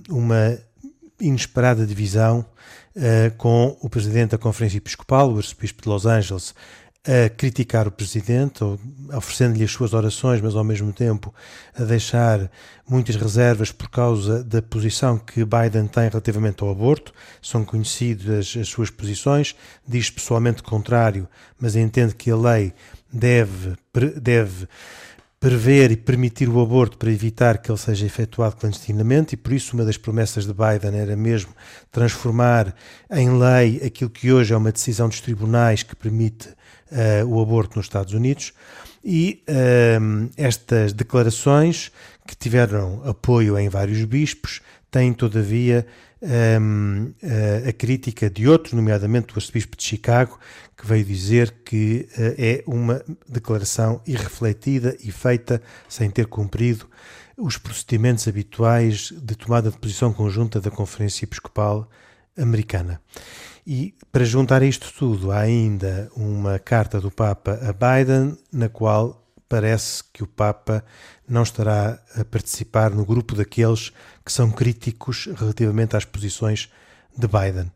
uma 0.08 0.58
inesperada 1.20 1.86
divisão 1.86 2.44
com 3.38 3.76
o 3.80 3.88
presidente 3.88 4.30
da 4.30 4.38
Conferência 4.38 4.78
Episcopal, 4.78 5.32
o 5.32 5.36
arcebispo 5.36 5.82
de 5.82 5.88
Los 5.88 6.06
Angeles, 6.06 6.54
a 7.02 7.30
criticar 7.30 7.88
o 7.88 7.90
presidente, 7.90 8.62
oferecendo-lhe 9.16 9.64
as 9.64 9.70
suas 9.70 9.94
orações, 9.94 10.40
mas 10.40 10.54
ao 10.54 10.62
mesmo 10.62 10.92
tempo 10.92 11.34
a 11.74 11.82
deixar 11.82 12.50
muitas 12.86 13.16
reservas 13.16 13.72
por 13.72 13.88
causa 13.88 14.44
da 14.44 14.60
posição 14.60 15.16
que 15.16 15.42
Biden 15.42 15.86
tem 15.86 16.08
relativamente 16.10 16.62
ao 16.62 16.70
aborto. 16.70 17.14
São 17.40 17.64
conhecidas 17.64 18.54
as 18.54 18.68
suas 18.68 18.90
posições, 18.90 19.56
diz 19.88 20.10
pessoalmente 20.10 20.62
contrário, 20.62 21.26
mas 21.58 21.74
entende 21.74 22.14
que 22.14 22.30
a 22.30 22.36
lei 22.36 22.74
deve, 23.10 23.76
deve 24.20 24.68
prever 25.40 25.90
e 25.90 25.96
permitir 25.96 26.50
o 26.50 26.60
aborto 26.60 26.98
para 26.98 27.10
evitar 27.10 27.56
que 27.56 27.70
ele 27.70 27.78
seja 27.78 28.04
efetuado 28.04 28.56
clandestinamente, 28.56 29.34
e 29.34 29.36
por 29.38 29.54
isso 29.54 29.74
uma 29.74 29.86
das 29.86 29.96
promessas 29.96 30.44
de 30.44 30.52
Biden 30.52 31.00
era 31.00 31.16
mesmo 31.16 31.50
transformar 31.90 32.74
em 33.10 33.38
lei 33.38 33.80
aquilo 33.82 34.10
que 34.10 34.30
hoje 34.30 34.52
é 34.52 34.56
uma 34.56 34.70
decisão 34.70 35.08
dos 35.08 35.22
tribunais 35.22 35.82
que 35.82 35.96
permite 35.96 36.50
uh, 36.50 37.26
o 37.26 37.40
aborto 37.40 37.78
nos 37.78 37.86
Estados 37.86 38.12
Unidos. 38.12 38.52
E 39.02 39.42
uh, 39.48 40.30
estas 40.36 40.92
declarações, 40.92 41.90
que 42.26 42.36
tiveram 42.36 43.00
apoio 43.08 43.58
em 43.58 43.70
vários 43.70 44.04
bispos, 44.04 44.60
têm, 44.90 45.10
todavia, 45.14 45.86
um, 46.22 47.12
uh, 47.22 47.68
a 47.68 47.72
crítica 47.72 48.28
de 48.28 48.46
outro, 48.46 48.76
nomeadamente 48.76 49.32
o 49.32 49.38
arcebispo 49.38 49.74
de 49.74 49.84
Chicago, 49.84 50.38
que 50.80 50.86
veio 50.86 51.04
dizer 51.04 51.56
que 51.62 52.08
uh, 52.16 52.34
é 52.38 52.64
uma 52.66 53.04
declaração 53.28 54.00
irrefletida 54.06 54.96
e 55.00 55.12
feita 55.12 55.60
sem 55.86 56.08
ter 56.08 56.26
cumprido 56.26 56.88
os 57.36 57.58
procedimentos 57.58 58.26
habituais 58.26 59.12
de 59.12 59.34
tomada 59.34 59.70
de 59.70 59.76
posição 59.76 60.10
conjunta 60.10 60.58
da 60.58 60.70
Conferência 60.70 61.26
Episcopal 61.26 61.86
Americana. 62.36 63.00
E 63.66 63.94
para 64.10 64.24
juntar 64.24 64.62
isto 64.62 64.90
tudo, 64.98 65.30
há 65.30 65.40
ainda 65.40 66.10
uma 66.16 66.58
carta 66.58 66.98
do 66.98 67.10
Papa 67.10 67.60
a 67.62 67.72
Biden, 67.72 68.38
na 68.50 68.70
qual 68.70 69.22
parece 69.50 70.02
que 70.14 70.22
o 70.22 70.26
Papa 70.26 70.82
não 71.28 71.42
estará 71.42 72.00
a 72.16 72.24
participar 72.24 72.90
no 72.90 73.04
grupo 73.04 73.34
daqueles 73.34 73.92
que 74.24 74.32
são 74.32 74.50
críticos 74.50 75.28
relativamente 75.36 75.94
às 75.94 76.06
posições 76.06 76.70
de 77.16 77.28
Biden. 77.28 77.70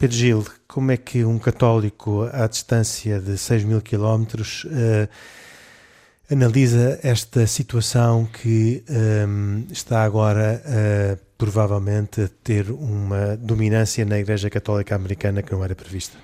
Pedro 0.00 0.16
Gil, 0.16 0.46
como 0.66 0.92
é 0.92 0.96
que 0.96 1.26
um 1.26 1.38
católico 1.38 2.22
à 2.32 2.46
distância 2.46 3.20
de 3.20 3.36
6 3.36 3.64
mil 3.64 3.82
quilómetros 3.82 4.64
uh, 4.64 5.06
analisa 6.32 6.98
esta 7.02 7.46
situação 7.46 8.24
que 8.24 8.82
um, 8.88 9.66
está 9.70 10.02
agora 10.02 10.62
uh, 10.64 11.20
provavelmente 11.36 12.22
a 12.22 12.28
ter 12.42 12.70
uma 12.70 13.36
dominância 13.36 14.02
na 14.06 14.18
Igreja 14.18 14.48
Católica 14.48 14.94
Americana 14.96 15.42
que 15.42 15.52
não 15.52 15.62
era 15.62 15.74
prevista? 15.74 16.16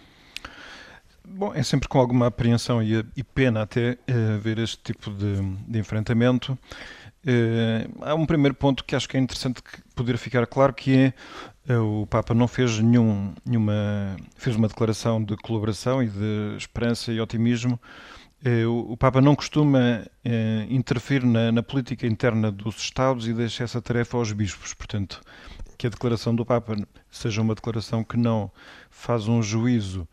Bom, 1.28 1.52
é 1.54 1.62
sempre 1.62 1.86
com 1.86 1.98
alguma 1.98 2.28
apreensão 2.28 2.82
e, 2.82 3.04
e 3.14 3.22
pena 3.22 3.60
até 3.60 3.98
uh, 4.08 4.40
ver 4.40 4.58
este 4.58 4.78
tipo 4.84 5.10
de, 5.10 5.38
de 5.68 5.78
enfrentamento. 5.78 6.58
Uh, 7.26 7.92
há 8.00 8.14
um 8.14 8.24
primeiro 8.24 8.54
ponto 8.54 8.82
que 8.82 8.96
acho 8.96 9.06
que 9.06 9.18
é 9.18 9.20
interessante 9.20 9.60
poder 9.94 10.16
ficar 10.16 10.46
claro 10.46 10.72
que 10.72 10.96
é 10.96 11.12
o 11.74 12.06
Papa 12.06 12.32
não 12.32 12.46
fez 12.46 12.78
nenhum, 12.78 13.34
nenhuma 13.44 14.16
fez 14.36 14.54
uma 14.54 14.68
declaração 14.68 15.22
de 15.22 15.36
colaboração 15.36 16.02
e 16.02 16.06
de 16.06 16.56
esperança 16.56 17.12
e 17.12 17.20
otimismo 17.20 17.80
eh, 18.44 18.66
o 18.66 18.96
Papa 18.96 19.20
não 19.20 19.34
costuma 19.34 20.06
eh, 20.24 20.66
interferir 20.68 21.24
na, 21.24 21.50
na, 21.50 21.62
política 21.62 22.06
interna 22.06 22.52
dos 22.52 22.76
Estados 22.76 23.26
e 23.26 23.32
deixa 23.32 23.64
essa 23.64 23.80
tarefa 23.80 24.16
aos 24.16 24.30
bispos. 24.32 24.74
Portanto, 24.74 25.20
que 25.76 25.86
a 25.86 25.90
declaração 25.90 26.34
do 26.34 26.44
Papa 26.44 26.76
seja 27.10 27.42
uma 27.42 27.54
declaração 27.54 28.04
que 28.04 28.16
não 28.16 28.50
faz 28.90 29.26
um 29.26 29.42
juízo 29.42 30.06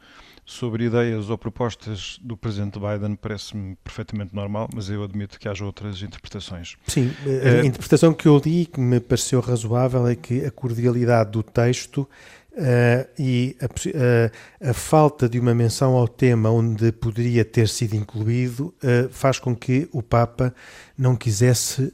sobre 0.45 0.85
ideias 0.85 1.29
ou 1.29 1.37
propostas 1.37 2.19
do 2.21 2.35
presidente 2.35 2.79
Biden 2.79 3.15
parece-me 3.15 3.75
perfeitamente 3.83 4.35
normal, 4.35 4.69
mas 4.73 4.89
eu 4.89 5.03
admito 5.03 5.39
que 5.39 5.47
haja 5.47 5.63
outras 5.65 6.01
interpretações. 6.01 6.75
Sim, 6.87 7.11
a 7.25 7.61
uh, 7.61 7.65
interpretação 7.65 8.13
que 8.13 8.27
eu 8.27 8.41
li 8.43 8.61
e 8.61 8.65
que 8.65 8.79
me 8.79 8.99
pareceu 8.99 9.39
razoável 9.39 10.07
é 10.07 10.15
que 10.15 10.45
a 10.45 10.51
cordialidade 10.51 11.31
do 11.31 11.43
texto 11.43 12.07
Uh, 12.55 13.09
e 13.17 13.57
a, 13.59 13.65
uh, 13.65 14.69
a, 14.69 14.73
falta 14.75 15.27
de 15.27 15.39
uma 15.39 15.55
menção 15.55 15.95
ao 15.95 16.07
tema 16.07 16.51
onde 16.51 16.91
poderia 16.91 17.43
ter 17.43 17.67
sido 17.67 17.95
incluído 17.95 18.71
uh, 18.83 19.09
faz 19.09 19.39
com 19.39 19.55
que 19.55 19.89
o 19.91 20.03
Papa 20.03 20.53
não 20.95 21.15
quisesse 21.15 21.91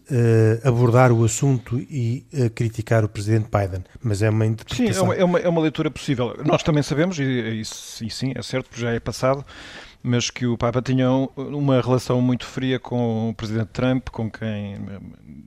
abordar 0.62 1.13
o 1.13 1.24
assunto 1.24 1.80
e 1.80 2.26
criticar 2.54 3.06
o 3.06 3.08
presidente 3.08 3.48
Biden. 3.50 3.86
Mas 4.04 4.22
é 4.22 4.30
uma 4.30 4.45
interpretação. 4.45 4.93
Sim, 4.93 5.00
é 5.00 5.02
uma, 5.02 5.15
é 5.15 5.24
uma, 5.24 5.39
é 5.39 5.48
uma 5.48 5.62
leitura 5.62 5.89
possível. 5.89 6.36
Nós 6.43 6.62
também 6.62 6.84
sabemos, 6.84 7.17
e, 7.17 7.24
e, 7.24 7.62
e 7.62 7.65
sim, 8.10 8.34
é 8.36 8.41
certo, 8.41 8.67
porque 8.67 8.82
já 8.82 8.91
é 8.91 9.00
passado, 9.00 9.45
mas 10.04 10.30
que 10.30 10.45
o 10.45 10.58
Papa 10.58 10.82
tinha 10.82 11.10
uma 11.10 11.82
relação 11.82 12.22
muito 12.22 12.45
fria 12.45 12.78
com 12.78 13.30
o 13.30 13.34
Presidente 13.34 13.69
Trump, 13.69 14.10
com 14.10 14.30
quem 14.30 14.76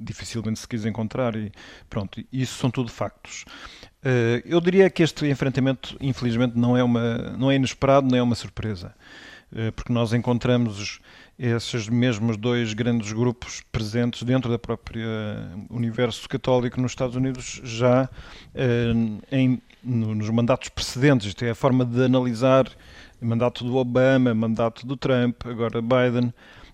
dificilmente 0.01 0.59
se 0.59 0.67
quis 0.67 0.87
encontrar, 0.87 1.37
e 1.37 1.53
pronto, 1.91 2.25
isso 2.33 2.59
são 2.59 2.71
tudo 2.71 2.91
factos. 2.91 3.45
Eh, 4.05 4.43
eu 4.45 4.61
diria 4.61 4.91
que 4.91 5.03
este 5.03 5.27
enfrentamento, 5.27 5.97
infelizmente, 6.01 6.59
não 6.59 6.77
é, 6.77 6.83
uma, 6.83 7.17
não 7.39 7.51
é 7.51 7.55
inesperado, 7.55 8.07
nem 8.09 8.19
é 8.19 8.23
uma 8.23 8.35
surpresa, 8.35 8.95
eh, 9.55 9.71
porque 9.71 9.93
nós 9.93 10.13
encontramos 10.13 11.01
esses 11.39 11.89
mesmos 11.89 12.37
dois 12.37 12.75
grandes 12.75 13.13
grupos 13.13 13.63
presentes 13.73 14.23
dentro 14.23 14.51
da 14.51 14.59
própria 14.59 15.07
universo 15.71 16.29
católico 16.29 16.81
nos 16.81 16.93
Estados 16.93 17.17
Unidos 17.17 17.61
já 17.65 18.09
eh, 18.55 18.93
em, 19.31 19.63
nos 19.83 20.31
mandatos 20.31 20.69
precedentes. 20.69 21.29
Isto 21.29 21.45
é 21.45 21.51
a 21.51 21.55
forma 21.55 21.85
de 21.85 22.05
analisar 22.05 22.67
mandato 23.21 23.65
do 23.65 23.77
Obama, 23.77 24.35
mandato 24.35 24.85
do 24.85 24.97
Trump, 24.97 25.47
agora 25.47 25.81
Biden 25.81 26.33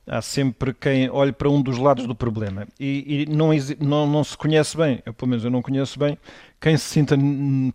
há 0.08 0.22
sempre 0.22 0.72
quem 0.72 1.10
olhe 1.10 1.32
para 1.32 1.48
um 1.50 1.60
dos 1.60 1.78
lados 1.78 2.06
do 2.06 2.14
problema 2.14 2.66
e, 2.80 3.26
e 3.28 3.30
não, 3.30 3.50
não, 3.80 4.06
não, 4.06 4.24
se 4.24 4.36
conhece 4.36 4.76
bem, 4.76 5.02
eu, 5.04 5.12
pelo 5.12 5.28
menos 5.28 5.44
eu 5.44 5.50
não 5.50 5.60
conheço 5.60 5.98
bem, 5.98 6.18
quem 6.60 6.76
se 6.76 6.84
sinta 6.84 7.16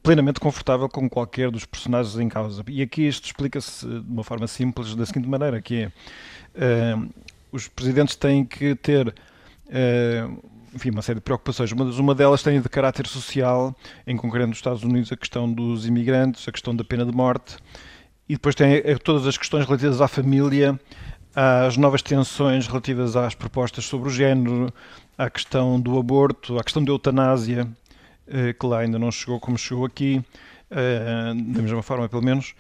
plenamente 0.01 0.39
confortável 0.39 0.89
com 0.89 1.09
qualquer 1.09 1.49
dos 1.49 1.65
personagens 1.65 2.17
em 2.19 2.27
causa. 2.27 2.63
E 2.67 2.81
aqui 2.81 3.07
isto 3.07 3.25
explica-se 3.25 3.87
de 3.87 4.11
uma 4.11 4.23
forma 4.23 4.47
simples, 4.47 4.95
da 4.95 5.05
seguinte 5.05 5.27
maneira, 5.27 5.61
que 5.61 5.89
é, 6.55 6.95
uh, 6.95 7.09
os 7.51 7.67
presidentes 7.67 8.15
têm 8.15 8.43
que 8.43 8.75
ter 8.75 9.07
uh, 9.07 10.53
enfim, 10.73 10.89
uma 10.89 11.01
série 11.01 11.19
de 11.19 11.23
preocupações, 11.23 11.71
uma 11.71 12.15
delas 12.15 12.41
tem 12.41 12.59
de 12.59 12.67
caráter 12.67 13.05
social, 13.05 13.75
em 14.07 14.17
concreto 14.17 14.47
nos 14.47 14.57
Estados 14.57 14.83
Unidos, 14.83 15.11
a 15.11 15.17
questão 15.17 15.51
dos 15.51 15.85
imigrantes, 15.85 16.47
a 16.47 16.51
questão 16.51 16.75
da 16.75 16.83
pena 16.83 17.05
de 17.05 17.11
morte, 17.11 17.57
e 18.27 18.33
depois 18.33 18.55
tem 18.55 18.81
eh, 18.83 18.97
todas 18.97 19.27
as 19.27 19.37
questões 19.37 19.65
relativas 19.65 20.01
à 20.01 20.07
família, 20.07 20.79
às 21.35 21.77
novas 21.77 22.01
tensões 22.01 22.67
relativas 22.67 23.15
às 23.15 23.35
propostas 23.35 23.85
sobre 23.85 24.09
o 24.09 24.11
género, 24.11 24.73
à 25.17 25.29
questão 25.29 25.79
do 25.79 25.97
aborto, 25.97 26.57
à 26.57 26.63
questão 26.63 26.83
da 26.83 26.91
eutanásia, 26.91 27.67
eh, 27.67 27.82
que 28.59 28.65
lá 28.65 28.79
ainda 28.79 28.97
não 28.97 29.11
chegou 29.11 29.39
como 29.39 29.57
chegou 29.57 29.85
aqui, 29.85 30.23
eh, 30.71 31.33
da 31.35 31.61
mesma 31.61 31.81
forma 31.83 32.09
pelo 32.09 32.23
menos. 32.23 32.53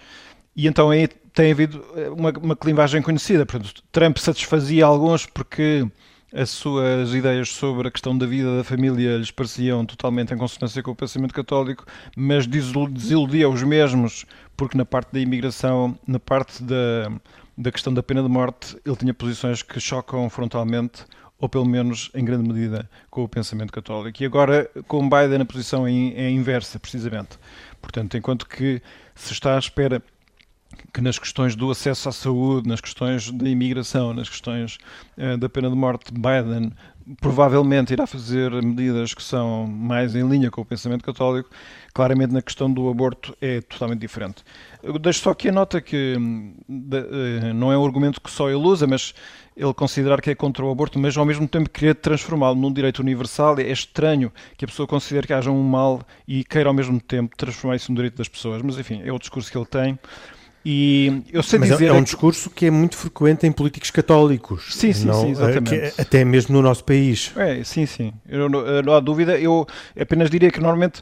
E 0.55 0.67
então 0.67 0.89
aí 0.89 1.07
tem 1.07 1.51
havido 1.51 1.83
eh, 1.95 2.09
uma, 2.09 2.31
uma 2.31 2.55
clivagem 2.55 3.01
conhecida. 3.01 3.45
Portanto, 3.45 3.83
Trump 3.91 4.17
satisfazia 4.17 4.85
alguns 4.85 5.25
porque 5.25 5.87
as 6.33 6.49
suas 6.49 7.13
ideias 7.13 7.49
sobre 7.49 7.87
a 7.87 7.91
questão 7.91 8.17
da 8.17 8.25
vida 8.25 8.57
da 8.57 8.63
família 8.63 9.17
lhes 9.17 9.31
pareciam 9.31 9.85
totalmente 9.85 10.33
em 10.33 10.37
consonância 10.37 10.81
com 10.81 10.91
o 10.91 10.95
pensamento 10.95 11.33
católico, 11.33 11.85
mas 12.15 12.47
desiludia 12.47 13.49
os 13.49 13.61
mesmos 13.63 14.25
porque 14.57 14.77
na 14.77 14.85
parte 14.85 15.11
da 15.13 15.19
imigração, 15.19 15.97
na 16.07 16.19
parte 16.19 16.63
da 16.63 17.11
da 17.57 17.71
questão 17.71 17.93
da 17.93 18.01
pena 18.01 18.23
de 18.23 18.29
morte, 18.29 18.75
ele 18.85 18.95
tinha 18.95 19.13
posições 19.13 19.61
que 19.61 19.79
chocam 19.79 20.29
frontalmente 20.29 21.05
ou 21.43 21.49
pelo 21.49 21.65
menos 21.65 22.09
em 22.15 22.23
grande 22.23 22.47
medida 22.47 22.89
com 23.09 23.21
o 23.21 23.27
pensamento 23.27 23.73
católico. 23.73 24.23
E 24.23 24.25
agora 24.25 24.71
com 24.87 25.09
Biden 25.09 25.41
a 25.41 25.45
posição 25.45 25.85
é, 25.85 25.91
é 25.91 26.29
inversa, 26.29 26.79
precisamente. 26.79 27.37
Portanto, 27.81 28.15
enquanto 28.15 28.47
que 28.47 28.81
se 29.13 29.33
está 29.33 29.57
à 29.57 29.59
espera 29.59 30.01
que 30.93 31.01
nas 31.01 31.19
questões 31.19 31.53
do 31.53 31.69
acesso 31.69 32.07
à 32.07 32.13
saúde, 32.13 32.69
nas 32.69 32.79
questões 32.79 33.29
da 33.29 33.49
imigração, 33.49 34.13
nas 34.13 34.29
questões 34.29 34.77
uh, 35.17 35.37
da 35.37 35.49
pena 35.49 35.69
de 35.69 35.75
morte, 35.75 36.13
Biden 36.13 36.71
provavelmente 37.19 37.91
irá 37.91 38.07
fazer 38.07 38.49
medidas 38.63 39.13
que 39.13 39.21
são 39.21 39.67
mais 39.67 40.15
em 40.15 40.25
linha 40.25 40.49
com 40.49 40.61
o 40.61 40.65
pensamento 40.65 41.03
católico. 41.03 41.49
Claramente, 41.93 42.33
na 42.33 42.41
questão 42.41 42.71
do 42.71 42.87
aborto, 42.87 43.35
é 43.41 43.59
totalmente 43.59 43.99
diferente. 43.99 44.45
Eu 44.83 44.99
deixo 44.99 45.21
só 45.21 45.31
aqui 45.31 45.47
a 45.47 45.51
nota 45.51 45.79
que 45.79 46.15
uh, 46.17 47.53
não 47.53 47.71
é 47.71 47.77
um 47.77 47.85
argumento 47.85 48.19
que 48.19 48.29
só 48.29 48.49
ele 48.49 48.57
usa, 48.57 48.85
mas 48.85 49.13
ele 49.55 49.73
considerar 49.73 50.21
que 50.21 50.29
é 50.29 50.35
contra 50.35 50.65
o 50.65 50.69
aborto, 50.69 50.99
mas 50.99 51.15
ao 51.17 51.25
mesmo 51.25 51.47
tempo 51.47 51.69
querer 51.69 51.95
transformá-lo 51.95 52.55
num 52.55 52.71
direito 52.71 52.99
universal. 52.99 53.57
É 53.59 53.71
estranho 53.71 54.31
que 54.57 54.65
a 54.65 54.67
pessoa 54.67 54.85
considere 54.85 55.25
que 55.25 55.33
haja 55.33 55.49
um 55.49 55.63
mal 55.63 56.01
e 56.27 56.43
queira 56.43 56.69
ao 56.69 56.73
mesmo 56.73 56.99
tempo 56.99 57.33
transformar 57.37 57.77
isso 57.77 57.89
num 57.91 57.95
direito 57.95 58.17
das 58.17 58.27
pessoas. 58.27 58.61
Mas 58.61 58.77
enfim, 58.77 59.01
é 59.05 59.11
o 59.13 59.17
discurso 59.17 59.49
que 59.49 59.57
ele 59.57 59.65
tem. 59.65 59.97
E 60.65 61.23
eu 61.31 61.43
sei 61.43 61.59
Mas 61.59 61.69
dizer. 61.69 61.87
É 61.87 61.93
um 61.93 62.03
discurso 62.03 62.49
que 62.49 62.65
é 62.65 62.71
muito 62.71 62.95
frequente 62.95 63.45
em 63.45 63.51
políticos 63.51 63.91
católicos. 63.91 64.73
Sim, 64.73 64.93
sim, 64.93 65.07
não, 65.07 65.21
sim 65.21 65.31
exatamente. 65.31 65.75
É, 65.75 65.93
até 65.97 66.23
mesmo 66.23 66.55
no 66.55 66.61
nosso 66.61 66.83
país. 66.83 67.31
É, 67.35 67.63
sim, 67.63 67.85
sim. 67.85 68.13
Eu, 68.27 68.49
não, 68.49 68.81
não 68.81 68.93
há 68.93 68.99
dúvida. 68.99 69.37
Eu 69.37 69.67
apenas 69.99 70.29
diria 70.29 70.49
que 70.49 70.59
normalmente, 70.59 71.01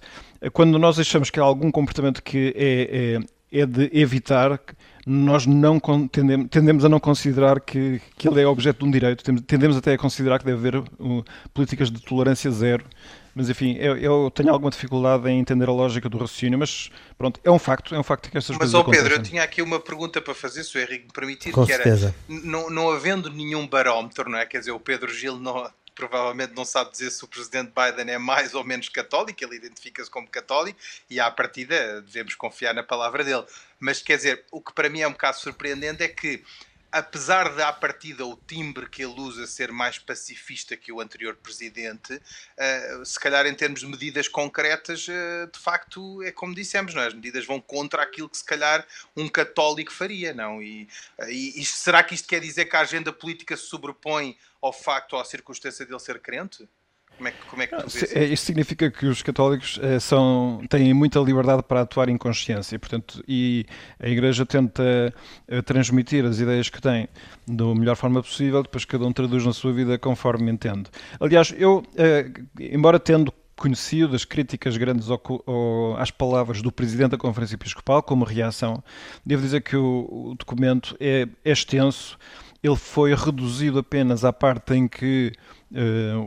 quando 0.52 0.80
nós 0.80 1.00
achamos 1.00 1.30
que 1.30 1.40
há 1.40 1.44
algum 1.44 1.72
comportamento 1.72 2.24
que 2.24 2.54
é, 2.56 3.18
é, 3.18 3.41
é 3.52 3.66
de 3.66 3.90
evitar, 3.94 4.60
nós 5.06 5.46
não 5.46 5.80
tendemos, 6.08 6.48
tendemos, 6.50 6.86
a 6.86 6.90
não 6.90 7.00
considerar 7.00 7.60
que, 7.60 8.02
que 8.18 8.28
ele 8.28 8.42
é 8.42 8.48
objeto 8.48 8.80
de 8.80 8.86
um 8.86 8.92
direito, 8.92 9.24
tendemos 9.44 9.76
até 9.76 9.94
a 9.94 9.98
considerar 9.98 10.40
que 10.40 10.46
deve 10.46 10.58
haver 10.58 10.76
uh, 10.78 11.26
políticas 11.54 11.92
de 11.92 12.02
tolerância 12.02 12.50
zero 12.52 12.86
mas 13.34 13.50
enfim, 13.50 13.78
eu, 13.80 13.98
eu, 13.98 14.32
tenho 14.32 14.52
alguma 14.52 14.70
dificuldade 14.70 15.30
em 15.30 15.40
entender 15.40 15.68
a 15.68 15.72
lógica 15.72 16.10
do 16.10 16.18
raciocínio, 16.18 16.60
mas 16.60 16.90
pronto, 17.18 17.40
é 17.44 17.50
um 17.50 17.60
facto, 17.60 17.96
é 17.96 18.00
um 18.00 18.04
facto 18.04 18.30
que 18.30 18.38
essas 18.38 18.50
mas, 18.50 18.72
coisas 18.72 18.74
Mas, 18.74 18.88
ó 18.88 18.92
Pedro, 18.92 19.16
eu 19.16 19.24
tinha 19.24 19.42
aqui 19.42 19.62
uma 19.62 19.80
pergunta 19.80 20.22
para 20.22 20.34
fazer, 20.34 20.64
se 20.64 20.78
o 20.78 20.82
Henrique 20.82 21.06
me 21.06 21.14
permitir, 21.14 21.52
Com 21.52 21.66
que 21.66 21.74
certeza. 21.74 22.14
era, 22.30 22.42
não, 22.44 22.70
não 22.70 22.92
havendo 22.92 23.30
nenhum 23.30 23.66
barómetro, 23.66 24.30
não 24.30 24.38
é? 24.38 24.46
Quer 24.46 24.60
dizer, 24.60 24.72
o 24.72 24.80
Pedro 24.80 25.14
Gil 25.14 25.38
não, 25.40 25.70
provavelmente 25.94 26.54
não 26.54 26.66
sabe 26.66 26.92
dizer 26.92 27.12
se 27.12 27.24
o 27.24 27.28
presidente 27.28 27.72
Biden 27.72 28.14
é 28.14 28.18
mais 28.18 28.54
ou 28.54 28.64
menos 28.64 28.90
católico, 28.90 29.44
ele 29.44 29.56
identifica-se 29.56 30.10
como 30.10 30.28
católico 30.28 30.80
e 31.10 31.20
à 31.20 31.30
partida 31.30 32.02
devemos 32.02 32.36
confiar 32.36 32.74
na 32.74 32.84
palavra 32.84 33.24
dele. 33.24 33.46
Mas 33.80 34.02
quer 34.02 34.18
dizer, 34.18 34.46
o 34.52 34.62
que 34.62 34.74
para 34.74 34.90
mim 34.90 35.02
é 35.02 35.08
um 35.08 35.12
bocado 35.12 35.38
surpreendente 35.38 36.04
é 36.04 36.08
que 36.08 36.44
apesar 36.92 37.56
de 37.56 37.62
à 37.62 37.72
partida 37.72 38.26
o 38.26 38.36
timbre 38.36 38.90
que 38.90 39.02
ele 39.02 39.20
usa 39.20 39.48
ser 39.48 39.72
mais 39.72 39.98
pacifista 39.98 40.76
que 40.76 40.92
o 40.92 41.00
anterior 41.00 41.36
presidente, 41.36 42.14
uh, 42.14 43.06
se 43.06 43.20
calhar 43.20 43.46
em 43.46 43.54
termos 43.54 43.80
de 43.80 43.88
medidas 43.88 44.28
concretas, 44.28 45.08
uh, 45.08 45.50
de 45.52 45.60
facto 45.60 46.22
é 46.24 46.32
como 46.32 46.54
dissemos, 46.54 46.94
não 46.94 47.02
é? 47.02 47.08
as 47.08 47.14
medidas 47.14 47.46
vão 47.46 47.62
contra 47.62 48.04
aquilo 48.04 48.30
que 48.30 48.38
se 48.38 48.44
calhar 48.44 48.86
um 49.16 49.30
católico 49.30 49.92
faria, 49.92 50.34
não? 50.34 50.62
E, 50.62 50.88
uh, 51.20 51.30
e, 51.30 51.62
e 51.62 51.66
será 51.66 52.04
que 52.04 52.14
isto 52.14 52.28
quer 52.28 52.42
dizer 52.42 52.66
que 52.66 52.76
a 52.76 52.82
agenda 52.82 53.14
política 53.14 53.56
se 53.56 53.64
sobrepõe 53.64 54.38
ao 54.62 54.74
facto 54.74 55.14
ou 55.14 55.20
à 55.20 55.26
circunstância 55.26 55.86
dele 55.86 56.00
ser 56.00 56.20
crente? 56.20 56.68
Como 57.18 57.28
é 57.28 57.32
que, 57.32 57.46
como 57.46 57.62
é 57.62 57.68
que 57.68 57.76
tu 57.76 57.88
vês 57.88 57.96
isso? 57.96 58.18
Isto 58.18 58.46
significa 58.46 58.90
que 58.90 59.06
os 59.06 59.22
católicos 59.22 59.80
eh, 59.82 60.00
são, 60.00 60.62
têm 60.70 60.94
muita 60.94 61.20
liberdade 61.20 61.62
para 61.62 61.82
atuar 61.82 62.10
em 62.10 62.18
consciência 62.18 62.80
portanto, 62.80 63.24
e 63.28 63.66
a 64.00 64.10
Igreja 64.10 64.46
tenta 64.46 65.14
eh, 65.48 65.62
transmitir 65.62 66.26
as 66.26 66.40
ideias 66.40 66.70
que 66.70 66.82
tem 66.82 67.08
da 67.48 67.66
melhor 67.76 67.96
forma 67.96 68.24
possível, 68.24 68.64
depois 68.64 68.86
cada 68.86 69.06
um 69.06 69.14
traduz 69.14 69.46
na 69.46 69.54
sua 69.54 69.72
vida 69.72 70.00
conforme 70.00 70.52
entende. 70.52 70.90
Aliás, 71.20 71.54
eu, 71.58 71.84
eh, 71.96 72.32
embora 72.60 73.00
tendo 73.00 73.32
conhecido 73.56 74.16
as 74.16 74.26
críticas 74.26 74.76
grandes 74.76 75.12
ao, 75.12 75.22
ao, 75.46 75.96
às 75.98 76.10
palavras 76.10 76.64
do 76.64 76.72
Presidente 76.72 77.12
da 77.12 77.18
Conferência 77.18 77.54
Episcopal 77.54 78.02
como 78.02 78.26
reação, 78.26 78.84
devo 79.24 79.44
dizer 79.44 79.62
que 79.62 79.76
o, 79.76 80.32
o 80.32 80.36
documento 80.36 80.98
é, 81.00 81.28
é 81.46 81.52
extenso, 81.52 82.18
ele 82.64 82.76
foi 82.76 83.14
reduzido 83.14 83.78
apenas 83.78 84.26
à 84.26 84.34
parte 84.34 84.74
em 84.74 84.88
que 84.88 85.32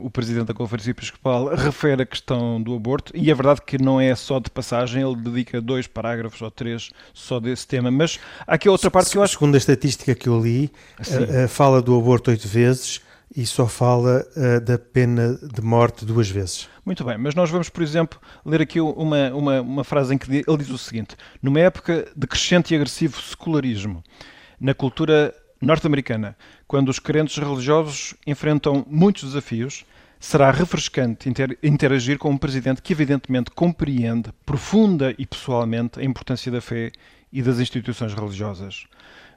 o 0.02 0.10
presidente 0.10 0.46
da 0.46 0.54
Conferência 0.54 0.90
Episcopal 0.90 1.54
refere 1.54 2.02
a 2.02 2.06
questão 2.06 2.60
do 2.62 2.74
aborto, 2.74 3.12
e 3.14 3.30
é 3.30 3.34
verdade 3.34 3.60
que 3.62 3.76
não 3.76 4.00
é 4.00 4.14
só 4.14 4.38
de 4.38 4.50
passagem, 4.50 5.02
ele 5.02 5.16
dedica 5.16 5.60
dois 5.60 5.86
parágrafos 5.86 6.40
ou 6.40 6.50
três 6.50 6.90
só 7.12 7.38
desse 7.38 7.66
tema, 7.66 7.90
mas 7.90 8.18
há 8.46 8.54
aqui 8.54 8.68
outra 8.68 8.90
parte 8.90 9.10
que 9.10 9.18
eu 9.18 9.22
acho. 9.22 9.34
Segundo 9.34 9.54
a 9.54 9.58
estatística 9.58 10.14
que 10.14 10.28
eu 10.28 10.40
li, 10.40 10.70
uh, 10.98 11.44
uh, 11.44 11.48
fala 11.48 11.82
do 11.82 11.98
aborto 11.98 12.30
oito 12.30 12.48
vezes 12.48 13.00
e 13.36 13.44
só 13.44 13.66
fala 13.66 14.24
da 14.64 14.78
pena 14.78 15.36
de 15.42 15.60
morte 15.60 16.04
duas 16.04 16.28
vezes. 16.30 16.68
Muito 16.86 17.02
bem, 17.04 17.18
mas 17.18 17.34
nós 17.34 17.50
vamos, 17.50 17.68
por 17.68 17.82
exemplo, 17.82 18.20
ler 18.46 18.62
aqui 18.62 18.80
uma, 18.80 19.30
uma, 19.30 19.60
uma 19.60 19.84
frase 19.84 20.14
em 20.14 20.18
que 20.18 20.30
ele 20.30 20.58
diz 20.58 20.70
o 20.70 20.78
seguinte: 20.78 21.16
numa 21.42 21.58
época 21.58 22.06
de 22.14 22.26
crescente 22.28 22.72
e 22.72 22.76
agressivo 22.76 23.20
secularismo, 23.20 24.04
na 24.60 24.72
cultura 24.72 25.34
norte-americana, 25.60 26.36
quando 26.74 26.88
os 26.88 26.98
crentes 26.98 27.38
religiosos 27.38 28.14
enfrentam 28.26 28.84
muitos 28.90 29.22
desafios, 29.22 29.84
será 30.18 30.50
refrescante 30.50 31.32
interagir 31.62 32.18
com 32.18 32.30
um 32.30 32.36
presidente 32.36 32.82
que 32.82 32.92
evidentemente 32.92 33.52
compreende 33.52 34.32
profunda 34.44 35.14
e 35.16 35.24
pessoalmente 35.24 36.00
a 36.00 36.02
importância 36.02 36.50
da 36.50 36.60
fé 36.60 36.90
e 37.32 37.40
das 37.42 37.60
instituições 37.60 38.12
religiosas. 38.12 38.88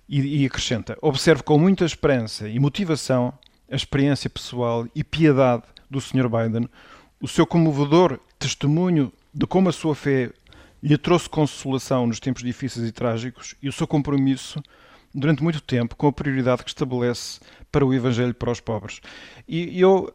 E, 0.10 0.42
e 0.42 0.46
acrescenta: 0.48 0.98
observe 1.00 1.44
com 1.44 1.60
muita 1.60 1.86
esperança 1.86 2.50
e 2.50 2.58
motivação 2.60 3.32
a 3.72 3.76
experiência 3.76 4.32
pessoal 4.32 4.88
e 4.96 5.04
piedade 5.04 5.62
do 5.88 6.02
Sr. 6.02 6.28
Biden, 6.28 6.68
o 7.22 7.28
seu 7.28 7.46
comovedor 7.46 8.20
testemunho 8.40 9.14
de 9.32 9.46
como 9.46 9.70
a 9.70 9.72
sua 9.72 9.94
fé 9.94 10.32
lhe 10.82 10.98
trouxe 10.98 11.30
consolação 11.30 12.08
nos 12.08 12.20
tempos 12.20 12.42
difíceis 12.42 12.88
e 12.88 12.92
trágicos 12.92 13.54
e 13.62 13.70
o 13.70 13.72
seu 13.72 13.86
compromisso 13.86 14.60
durante 15.18 15.44
muito 15.44 15.60
tempo 15.62 15.96
com 15.96 16.08
a 16.08 16.14
prioridade 16.14 16.64
que 16.64 16.70
estabelece 16.70 17.40
para 17.72 17.86
o 17.86 17.94
Evangelho 17.94 18.34
para 18.34 18.52
os 18.52 18.60
pobres. 18.60 19.02
E 19.48 19.82
eu 19.82 20.14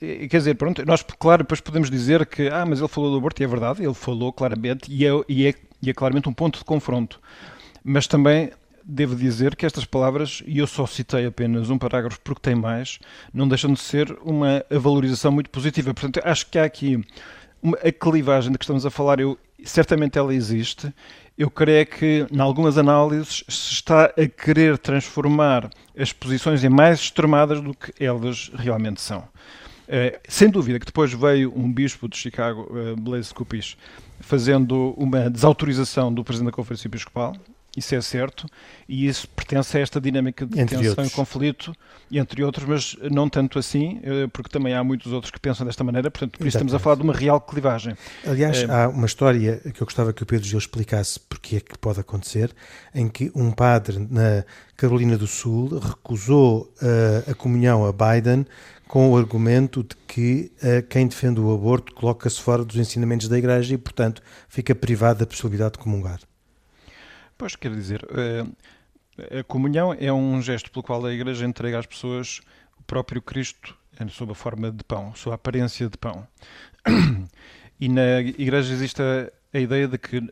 quer 0.00 0.38
dizer, 0.38 0.56
pronto, 0.56 0.84
nós, 0.84 1.04
claro, 1.16 1.44
depois 1.44 1.60
podemos 1.60 1.88
dizer 1.88 2.26
que, 2.26 2.48
ah, 2.48 2.66
mas 2.66 2.80
ele 2.80 2.88
falou 2.88 3.12
do 3.12 3.18
aborto, 3.18 3.40
e 3.40 3.44
é 3.44 3.46
verdade, 3.46 3.84
ele 3.84 3.94
falou 3.94 4.32
claramente, 4.32 4.90
e 4.90 5.06
é, 5.06 5.10
e 5.28 5.46
é, 5.46 5.54
e 5.80 5.90
é 5.90 5.94
claramente 5.94 6.28
um 6.28 6.32
ponto 6.32 6.58
de 6.58 6.64
confronto. 6.64 7.20
Mas 7.84 8.08
também 8.08 8.50
devo 8.84 9.14
dizer 9.14 9.54
que 9.54 9.64
estas 9.64 9.84
palavras, 9.84 10.42
e 10.44 10.58
eu 10.58 10.66
só 10.66 10.86
citei 10.86 11.24
apenas 11.24 11.70
um 11.70 11.78
parágrafo 11.78 12.20
porque 12.24 12.40
tem 12.40 12.56
mais, 12.56 12.98
não 13.32 13.46
deixam 13.46 13.72
de 13.72 13.78
ser 13.78 14.10
uma 14.24 14.64
valorização 14.68 15.30
muito 15.30 15.50
positiva. 15.50 15.94
Portanto, 15.94 16.20
acho 16.24 16.50
que 16.50 16.58
há 16.58 16.64
aqui 16.64 17.00
uma, 17.62 17.76
a 17.78 17.92
clivagem 17.92 18.50
de 18.50 18.58
que 18.58 18.64
estamos 18.64 18.84
a 18.84 18.90
falar, 18.90 19.20
eu, 19.20 19.38
certamente 19.64 20.18
ela 20.18 20.34
existe, 20.34 20.92
eu 21.36 21.50
creio 21.50 21.86
que, 21.86 22.26
em 22.30 22.40
algumas 22.40 22.76
análises, 22.76 23.42
se 23.48 23.72
está 23.72 24.04
a 24.04 24.28
querer 24.28 24.78
transformar 24.78 25.70
as 25.96 26.12
posições 26.12 26.62
em 26.62 26.68
mais 26.68 27.00
extremadas 27.00 27.60
do 27.60 27.74
que 27.74 27.92
elas 28.02 28.50
realmente 28.54 29.00
são. 29.00 29.20
Uh, 29.20 30.18
sem 30.28 30.48
dúvida 30.48 30.78
que 30.78 30.86
depois 30.86 31.12
veio 31.12 31.52
um 31.54 31.70
bispo 31.72 32.08
de 32.08 32.16
Chicago, 32.16 32.68
uh, 32.70 32.96
Blaise 32.96 33.32
Cupis, 33.34 33.76
fazendo 34.20 34.94
uma 34.96 35.28
desautorização 35.28 36.12
do 36.12 36.22
presidente 36.22 36.50
da 36.50 36.56
Conferência 36.56 36.86
Episcopal, 36.86 37.34
isso 37.76 37.94
é 37.94 38.00
certo, 38.00 38.46
e 38.86 39.06
isso 39.06 39.26
pertence 39.28 39.78
a 39.78 39.80
esta 39.80 40.00
dinâmica 40.00 40.44
de 40.44 40.60
entre 40.60 40.76
tensão 40.76 40.90
outros. 40.90 41.12
e 41.12 41.14
conflito, 41.14 41.72
entre 42.10 42.44
outros, 42.44 42.66
mas 42.66 42.96
não 43.10 43.28
tanto 43.28 43.58
assim, 43.58 43.98
eh, 44.02 44.26
porque 44.30 44.50
também 44.50 44.74
há 44.74 44.84
muitos 44.84 45.10
outros 45.10 45.30
que 45.30 45.40
pensam 45.40 45.66
desta 45.66 45.82
maneira, 45.82 46.10
portanto, 46.10 46.32
por 46.32 46.46
isso 46.46 46.58
Exatamente. 46.58 46.74
estamos 46.74 46.74
a 46.74 46.78
falar 46.78 46.96
de 46.96 47.02
uma 47.02 47.14
real 47.14 47.40
clivagem. 47.40 47.96
Aliás, 48.26 48.62
é... 48.62 48.66
há 48.70 48.88
uma 48.88 49.06
história 49.06 49.60
que 49.72 49.82
eu 49.82 49.86
gostava 49.86 50.12
que 50.12 50.22
o 50.22 50.26
Pedro 50.26 50.46
Gil 50.46 50.58
explicasse 50.58 51.18
porque 51.20 51.56
é 51.56 51.60
que 51.60 51.78
pode 51.78 51.98
acontecer, 51.98 52.54
em 52.94 53.08
que 53.08 53.32
um 53.34 53.50
padre 53.50 54.06
na 54.10 54.44
Carolina 54.76 55.16
do 55.16 55.26
Sul 55.26 55.78
recusou 55.78 56.72
uh, 56.82 57.30
a 57.30 57.34
comunhão 57.34 57.86
a 57.86 57.92
Biden 57.92 58.44
com 58.86 59.10
o 59.10 59.16
argumento 59.16 59.82
de 59.82 59.96
que 60.06 60.52
uh, 60.58 60.86
quem 60.86 61.06
defende 61.06 61.40
o 61.40 61.54
aborto 61.54 61.94
coloca-se 61.94 62.38
fora 62.38 62.62
dos 62.62 62.76
ensinamentos 62.76 63.28
da 63.28 63.38
Igreja 63.38 63.74
e, 63.74 63.78
portanto, 63.78 64.20
fica 64.48 64.74
privado 64.74 65.20
da 65.20 65.26
possibilidade 65.26 65.72
de 65.72 65.78
comungar. 65.78 66.20
Pois, 67.42 67.56
quer 67.56 67.74
dizer, 67.74 68.06
eh, 69.18 69.40
a 69.40 69.42
comunhão 69.42 69.92
é 69.92 70.12
um 70.12 70.40
gesto 70.40 70.70
pelo 70.70 70.84
qual 70.84 71.04
a 71.04 71.12
Igreja 71.12 71.44
entrega 71.44 71.76
às 71.76 71.86
pessoas 71.86 72.40
o 72.78 72.84
próprio 72.84 73.20
Cristo 73.20 73.76
sob 74.10 74.30
a 74.30 74.34
forma 74.36 74.70
de 74.70 74.84
pão, 74.84 75.12
sob 75.16 75.32
a 75.32 75.34
aparência 75.34 75.88
de 75.88 75.98
pão. 75.98 76.24
E 77.80 77.88
na 77.88 78.20
Igreja 78.20 78.72
existe 78.72 79.02
a, 79.02 79.28
a 79.52 79.58
ideia 79.58 79.88
de 79.88 79.98
que 79.98 80.22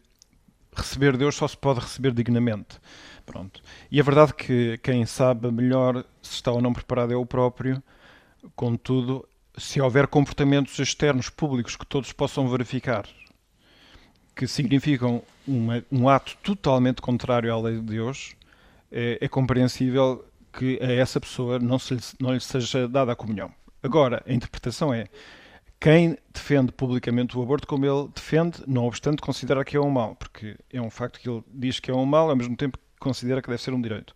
receber 0.72 1.16
Deus 1.16 1.34
só 1.34 1.48
se 1.48 1.56
pode 1.56 1.80
receber 1.80 2.12
dignamente. 2.12 2.78
Pronto. 3.26 3.60
E 3.90 3.98
a 3.98 4.04
verdade 4.04 4.32
que 4.32 4.78
quem 4.78 5.04
sabe 5.04 5.50
melhor 5.50 6.04
se 6.22 6.34
está 6.34 6.52
ou 6.52 6.62
não 6.62 6.72
preparado 6.72 7.12
é 7.12 7.16
o 7.16 7.26
próprio. 7.26 7.82
Contudo, 8.54 9.28
se 9.58 9.80
houver 9.80 10.06
comportamentos 10.06 10.78
externos 10.78 11.28
públicos 11.28 11.74
que 11.74 11.84
todos 11.84 12.12
possam 12.12 12.48
verificar, 12.48 13.04
que 14.34 14.46
significam 14.46 15.22
uma, 15.46 15.84
um 15.90 16.08
ato 16.08 16.36
totalmente 16.42 17.00
contrário 17.00 17.52
à 17.52 17.60
lei 17.60 17.76
de 17.76 17.82
Deus, 17.82 18.34
é, 18.90 19.18
é 19.20 19.28
compreensível 19.28 20.24
que 20.52 20.78
a 20.82 20.90
essa 20.92 21.20
pessoa 21.20 21.58
não, 21.58 21.78
se, 21.78 21.96
não 22.18 22.32
lhe 22.32 22.40
seja 22.40 22.88
dada 22.88 23.12
a 23.12 23.16
comunhão. 23.16 23.52
Agora, 23.82 24.22
a 24.26 24.32
interpretação 24.32 24.92
é 24.92 25.06
quem 25.80 26.18
defende 26.32 26.72
publicamente 26.72 27.38
o 27.38 27.42
aborto 27.42 27.66
como 27.66 27.86
ele 27.86 28.08
defende, 28.14 28.62
não 28.66 28.84
obstante 28.84 29.22
considera 29.22 29.64
que 29.64 29.76
é 29.76 29.80
um 29.80 29.88
mal, 29.88 30.14
porque 30.14 30.56
é 30.70 30.80
um 30.80 30.90
facto 30.90 31.18
que 31.18 31.28
ele 31.28 31.42
diz 31.48 31.80
que 31.80 31.90
é 31.90 31.94
um 31.94 32.04
mal, 32.04 32.28
ao 32.28 32.36
mesmo 32.36 32.54
tempo 32.54 32.76
que 32.76 33.00
considera 33.00 33.40
que 33.40 33.48
deve 33.48 33.62
ser 33.62 33.72
um 33.72 33.80
direito. 33.80 34.14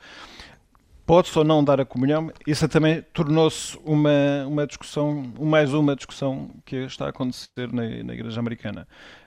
Pode-se 1.06 1.38
ou 1.38 1.44
não 1.44 1.64
dar 1.64 1.80
a 1.80 1.84
comunhão, 1.84 2.30
isso 2.46 2.66
também 2.68 3.02
tornou-se 3.12 3.78
uma, 3.84 4.46
uma 4.46 4.66
discussão, 4.66 5.22
mais 5.38 5.72
uma 5.72 5.96
discussão 5.96 6.50
que 6.66 6.76
está 6.76 7.06
a 7.06 7.08
acontecer 7.10 7.72
na, 7.72 7.82
na 7.82 8.14
Igreja 8.14 8.40
Americana. 8.40 8.86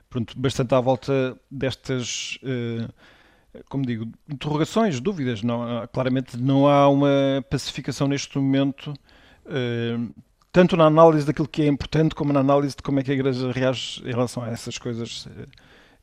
Pronto, 0.10 0.40
bastante 0.40 0.74
à 0.74 0.80
volta 0.80 1.38
destas, 1.52 2.40
uh, 2.44 2.92
como 3.70 3.86
digo, 3.86 4.08
interrogações, 4.30 5.00
dúvidas. 5.00 5.42
Não, 5.44 5.88
claramente 5.92 6.38
não 6.38 6.68
há 6.68 6.88
uma 6.88 7.46
pacificação 7.50 8.08
neste 8.08 8.38
momento 8.38 8.94
uh, 9.46 10.14
tanto 10.52 10.76
na 10.76 10.86
análise 10.86 11.26
daquilo 11.26 11.48
que 11.48 11.62
é 11.62 11.68
importante, 11.68 12.16
como 12.16 12.34
na 12.34 12.40
análise 12.40 12.76
de 12.76 12.82
como 12.82 13.00
é 13.00 13.04
que 13.04 13.12
a 13.12 13.14
Igreja 13.14 13.52
reage 13.52 14.02
em 14.04 14.12
relação 14.12 14.42
a 14.42 14.50
essas 14.50 14.78
coisas. 14.78 15.28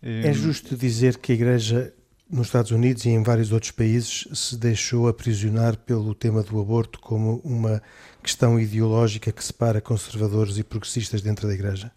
É 0.01 0.33
justo 0.33 0.77
dizer 0.77 1.17
que 1.19 1.33
a 1.33 1.35
Igreja 1.35 1.93
nos 2.31 2.47
Estados 2.47 2.71
Unidos 2.71 3.05
e 3.05 3.11
em 3.11 3.23
vários 3.23 3.53
outros 3.53 3.71
países 3.71 4.29
se 4.33 4.57
deixou 4.57 5.09
aprisionar 5.09 5.77
pelo 5.77 6.15
tema 6.15 6.43
do 6.43 6.61
aborto 6.61 6.99
como 7.01 7.41
uma 7.45 7.83
questão 8.23 8.59
ideológica 8.59 9.33
que 9.33 9.43
separa 9.45 9.81
conservadores 9.81 10.57
e 10.59 10.65
progressistas 10.65 11.21
dentro 11.21 11.47
da 11.47 11.55
Igreja? 11.55 11.91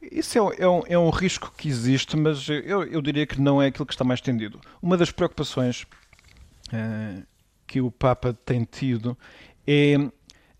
Isso 0.00 0.38
é, 0.38 0.62
é, 0.62 0.68
um, 0.68 0.82
é 0.86 0.98
um, 0.98 1.10
risco 1.10 1.52
que 1.56 1.68
existe, 1.68 2.16
mas 2.16 2.48
eu, 2.48 2.84
eu, 2.84 3.02
diria 3.02 3.26
que 3.26 3.40
não 3.40 3.60
é 3.60 3.66
aquilo 3.66 3.86
que 3.86 3.92
está 3.92 4.04
mais 4.04 4.20
tendido. 4.20 4.60
Uma 4.80 4.96
das 4.96 5.10
preocupações 5.10 5.82
uh, 6.72 7.22
que 7.66 7.80
o 7.80 7.90
Papa 7.90 8.32
tem 8.44 8.64
tido 8.64 9.18
é 9.66 9.96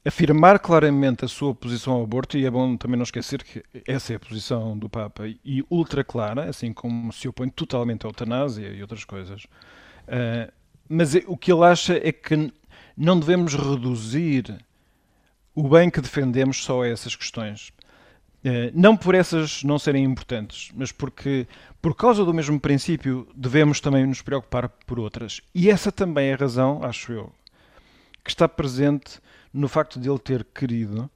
afirmar 0.04 0.58
claramente 0.58 1.24
a 1.24 1.28
sua 1.28 1.54
posição 1.54 1.94
ao 1.94 2.02
aborto, 2.02 2.36
e 2.36 2.46
é 2.46 2.50
bom 2.50 2.76
também 2.76 2.96
não 2.96 3.04
esquecer 3.04 3.42
que 3.42 3.62
essa 3.86 4.12
é 4.12 4.16
a 4.16 4.20
posição 4.20 4.76
do 4.76 4.88
Papa, 4.88 5.24
e 5.44 5.64
ultra 5.70 6.02
clara, 6.02 6.48
assim 6.48 6.72
como 6.72 7.12
se 7.12 7.28
opõe 7.28 7.48
totalmente 7.48 8.06
à 8.06 8.08
eutanásia 8.08 8.68
e 8.68 8.82
outras 8.82 9.04
coisas. 9.04 9.44
Uh, 9.44 10.52
mas 10.88 11.14
o 11.26 11.36
que 11.36 11.52
ele 11.52 11.64
acha 11.64 11.94
é 11.96 12.10
que 12.10 12.52
não 12.96 13.20
devemos 13.20 13.54
reduzir 13.54 14.58
o 15.54 15.68
bem 15.68 15.90
que 15.90 16.00
defendemos 16.00 16.64
só 16.64 16.82
a 16.82 16.88
essas 16.88 17.14
questões. 17.14 17.72
Uh, 18.44 18.70
não 18.72 18.96
por 18.96 19.14
essas 19.14 19.64
não 19.64 19.78
serem 19.78 20.04
importantes, 20.04 20.70
mas 20.74 20.92
porque, 20.92 21.46
por 21.82 21.94
causa 21.94 22.24
do 22.24 22.32
mesmo 22.32 22.58
princípio, 22.60 23.26
devemos 23.34 23.80
também 23.80 24.06
nos 24.06 24.22
preocupar 24.22 24.68
por 24.68 25.00
outras. 25.00 25.40
E 25.54 25.68
essa 25.68 25.90
também 25.90 26.28
é 26.28 26.34
a 26.34 26.36
razão, 26.36 26.84
acho 26.84 27.12
eu, 27.12 27.32
que 28.22 28.30
está 28.30 28.48
presente 28.48 29.20
no 29.52 29.68
facto 29.68 29.98
de 29.98 30.08
ele 30.08 30.18
ter 30.18 30.44
querido 30.44 31.10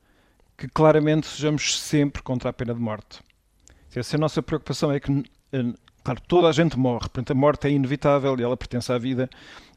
que 0.56 0.68
claramente 0.68 1.26
sejamos 1.26 1.80
sempre 1.80 2.22
contra 2.22 2.50
a 2.50 2.52
pena 2.52 2.74
de 2.74 2.80
morte. 2.80 3.20
Se 3.88 4.16
a 4.16 4.18
nossa 4.18 4.42
preocupação 4.42 4.90
é 4.92 5.00
que, 5.00 5.10
eh, 5.52 5.74
claro, 6.02 6.20
toda 6.26 6.48
a 6.48 6.52
gente 6.52 6.78
morre, 6.78 7.00
portanto 7.00 7.32
a 7.32 7.34
morte 7.34 7.66
é 7.66 7.70
inevitável 7.70 8.38
e 8.38 8.42
ela 8.42 8.56
pertence 8.56 8.90
à 8.92 8.96
vida 8.96 9.28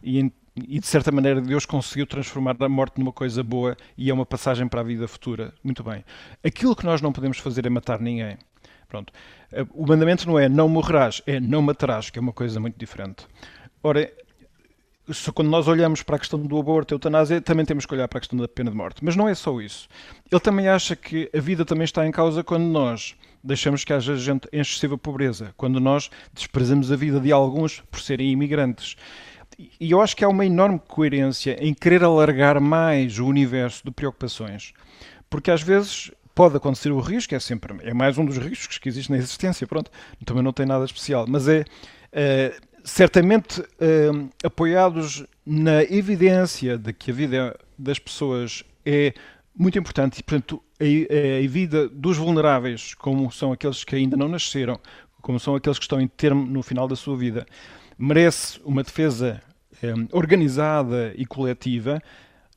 e, 0.01 0.31
e 0.55 0.79
de 0.79 0.87
certa 0.87 1.11
maneira 1.11 1.41
Deus 1.41 1.65
conseguiu 1.65 2.07
transformar 2.07 2.55
a 2.59 2.69
morte 2.69 2.99
numa 2.99 3.11
coisa 3.11 3.43
boa 3.43 3.75
e 3.97 4.09
é 4.09 4.13
uma 4.13 4.25
passagem 4.25 4.67
para 4.67 4.81
a 4.81 4.83
vida 4.83 5.07
futura. 5.07 5.53
Muito 5.63 5.83
bem. 5.83 6.03
Aquilo 6.43 6.75
que 6.75 6.85
nós 6.85 7.01
não 7.01 7.11
podemos 7.11 7.37
fazer 7.37 7.65
é 7.65 7.69
matar 7.69 7.99
ninguém. 7.99 8.37
Pronto. 8.87 9.11
Eh, 9.51 9.65
o 9.73 9.85
mandamento 9.85 10.27
não 10.27 10.39
é 10.39 10.47
não 10.47 10.69
morrerás, 10.69 11.21
é 11.25 11.39
não 11.39 11.61
matarás, 11.61 12.09
que 12.09 12.17
é 12.17 12.21
uma 12.21 12.31
coisa 12.31 12.59
muito 12.59 12.77
diferente. 12.77 13.27
Ora, 13.83 14.09
quando 15.33 15.49
nós 15.49 15.67
olhamos 15.67 16.01
para 16.01 16.15
a 16.15 16.19
questão 16.19 16.39
do 16.39 16.57
aborto, 16.57 16.93
a 16.93 16.95
eutanásia, 16.95 17.41
também 17.41 17.65
temos 17.65 17.85
que 17.85 17.93
olhar 17.93 18.07
para 18.07 18.17
a 18.17 18.21
questão 18.21 18.39
da 18.39 18.47
pena 18.47 18.71
de 18.71 18.77
morte. 18.77 19.03
Mas 19.03 19.15
não 19.15 19.27
é 19.27 19.35
só 19.35 19.59
isso. 19.61 19.87
Ele 20.31 20.41
também 20.41 20.67
acha 20.67 20.95
que 20.95 21.29
a 21.35 21.39
vida 21.39 21.65
também 21.65 21.83
está 21.83 22.07
em 22.07 22.11
causa 22.11 22.43
quando 22.43 22.63
nós 22.63 23.15
deixamos 23.43 23.83
que 23.83 23.93
haja 23.93 24.15
gente 24.15 24.47
em 24.51 24.59
excessiva 24.59 24.97
pobreza, 24.97 25.53
quando 25.55 25.79
nós 25.79 26.09
desprezamos 26.33 26.91
a 26.91 26.95
vida 26.95 27.19
de 27.19 27.31
alguns 27.31 27.81
por 27.91 27.99
serem 27.99 28.31
imigrantes. 28.31 28.95
E 29.57 29.91
eu 29.91 30.01
acho 30.01 30.15
que 30.15 30.23
há 30.23 30.27
uma 30.27 30.45
enorme 30.45 30.81
coerência 30.87 31.55
em 31.59 31.73
querer 31.73 32.03
alargar 32.03 32.59
mais 32.59 33.19
o 33.19 33.25
universo 33.25 33.83
de 33.85 33.91
preocupações. 33.91 34.73
Porque 35.29 35.51
às 35.51 35.61
vezes 35.61 36.11
pode 36.33 36.57
acontecer 36.57 36.91
o 36.91 36.99
risco, 36.99 37.33
é 37.33 37.39
sempre 37.39 37.75
é 37.81 37.93
mais 37.93 38.17
um 38.17 38.25
dos 38.25 38.37
riscos 38.37 38.77
que 38.77 38.89
existe 38.89 39.09
na 39.09 39.17
existência, 39.17 39.65
pronto, 39.65 39.89
também 40.25 40.43
não 40.43 40.51
tem 40.51 40.65
nada 40.65 40.83
especial, 40.83 41.25
mas 41.27 41.47
é 41.47 41.61
uh, 41.61 42.65
certamente 42.83 43.61
uh, 43.61 44.29
apoiados 44.43 45.25
na 45.45 45.83
evidência 45.83 46.77
de 46.77 46.91
que 46.91 47.11
a 47.11 47.13
vida 47.13 47.59
das 47.77 47.99
pessoas 47.99 48.63
é 48.85 49.13
muito 49.57 49.79
importante 49.79 50.19
e, 50.19 50.23
portanto, 50.23 50.61
a, 50.79 50.83
a, 50.83 51.47
vida 51.47 51.87
dos 51.87 52.17
vulneráveis, 52.17 52.93
como 52.95 53.31
são 53.31 53.53
aqueles 53.53 53.85
que 53.85 53.95
ainda 53.95 54.17
não 54.17 54.27
nasceram, 54.27 54.77
como 55.21 55.39
são 55.39 55.55
aqueles 55.55 55.79
que 55.79 55.85
estão 55.85 56.01
em 56.01 56.07
termo 56.07 56.45
no 56.45 56.61
final 56.61 56.87
da 56.87 56.95
sua 56.95 57.15
vida, 57.15 57.45
merece 57.97 58.60
uma 58.63 58.84
defesa 58.84 59.41
um, 59.84 60.08
organizada 60.12 61.13
e 61.15 61.25
coletiva 61.25 62.01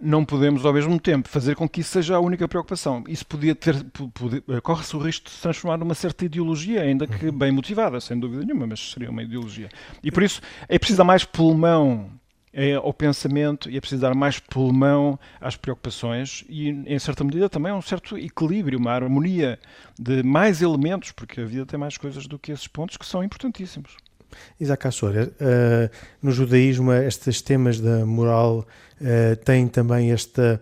não 0.00 0.24
podemos 0.24 0.64
ao 0.64 0.72
mesmo 0.72 0.98
tempo 1.00 1.28
fazer 1.28 1.56
com 1.56 1.68
que 1.68 1.80
isso 1.80 1.90
seja 1.90 2.16
a 2.16 2.20
única 2.20 2.46
preocupação. 2.46 3.02
Isso 3.08 3.26
podia 3.26 3.54
ter, 3.54 3.74
eh, 3.74 4.60
corre-se 4.60 4.94
o 4.96 5.00
risco 5.00 5.26
de 5.26 5.32
se 5.32 5.42
transformar 5.42 5.76
numa 5.76 5.94
certa 5.94 6.24
ideologia, 6.24 6.82
ainda 6.82 7.06
que 7.06 7.26
uhum. 7.26 7.36
bem 7.36 7.50
motivada, 7.50 8.00
sem 8.00 8.18
dúvida 8.18 8.44
nenhuma, 8.44 8.66
mas 8.66 8.92
seria 8.92 9.10
uma 9.10 9.22
ideologia. 9.22 9.68
E 10.02 10.12
por 10.12 10.22
isso 10.22 10.40
é 10.68 10.78
preciso 10.78 10.98
dar 10.98 11.04
mais 11.04 11.24
pulmão 11.24 12.10
é, 12.52 12.74
ao 12.74 12.92
pensamento 12.94 13.68
e 13.68 13.76
é 13.76 13.80
preciso 13.80 14.00
dar 14.00 14.14
mais 14.14 14.38
pulmão 14.38 15.18
às 15.40 15.56
preocupações 15.56 16.44
e, 16.48 16.68
em 16.68 16.98
certa 17.00 17.24
medida, 17.24 17.48
também 17.48 17.72
um 17.72 17.82
certo 17.82 18.16
equilíbrio, 18.16 18.78
uma 18.78 18.92
harmonia 18.92 19.58
de 19.98 20.22
mais 20.22 20.62
elementos, 20.62 21.10
porque 21.10 21.40
a 21.40 21.44
vida 21.44 21.66
tem 21.66 21.78
mais 21.78 21.96
coisas 21.96 22.26
do 22.28 22.38
que 22.38 22.52
esses 22.52 22.68
pontos 22.68 22.96
que 22.96 23.04
são 23.04 23.24
importantíssimos. 23.24 23.96
Isaac 24.60 24.86
Assor, 24.86 25.14
uh, 25.14 25.90
no 26.22 26.30
judaísmo 26.30 26.92
estes 26.92 27.42
temas 27.42 27.80
da 27.80 28.04
moral 28.04 28.66
uh, 29.00 29.36
têm 29.44 29.68
também 29.68 30.12
esta... 30.12 30.60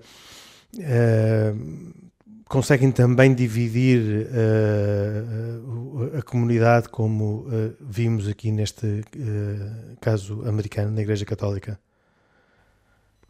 Uh, 0.75 2.07
conseguem 2.49 2.93
também 2.93 3.35
dividir 3.35 4.29
uh, 4.29 6.19
a 6.19 6.23
comunidade, 6.23 6.89
como 6.89 7.41
uh, 7.41 7.75
vimos 7.81 8.29
aqui 8.29 8.53
neste 8.53 8.87
uh, 8.87 9.97
caso 10.01 10.47
americano, 10.49 10.93
na 10.93 11.03
Igreja 11.03 11.25
Católica? 11.25 11.79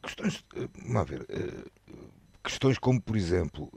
Questões, 0.02 0.44
vamos 0.86 1.10
ver, 1.10 1.26
questões 2.44 2.78
como, 2.78 3.00
por 3.00 3.16
exemplo, 3.16 3.72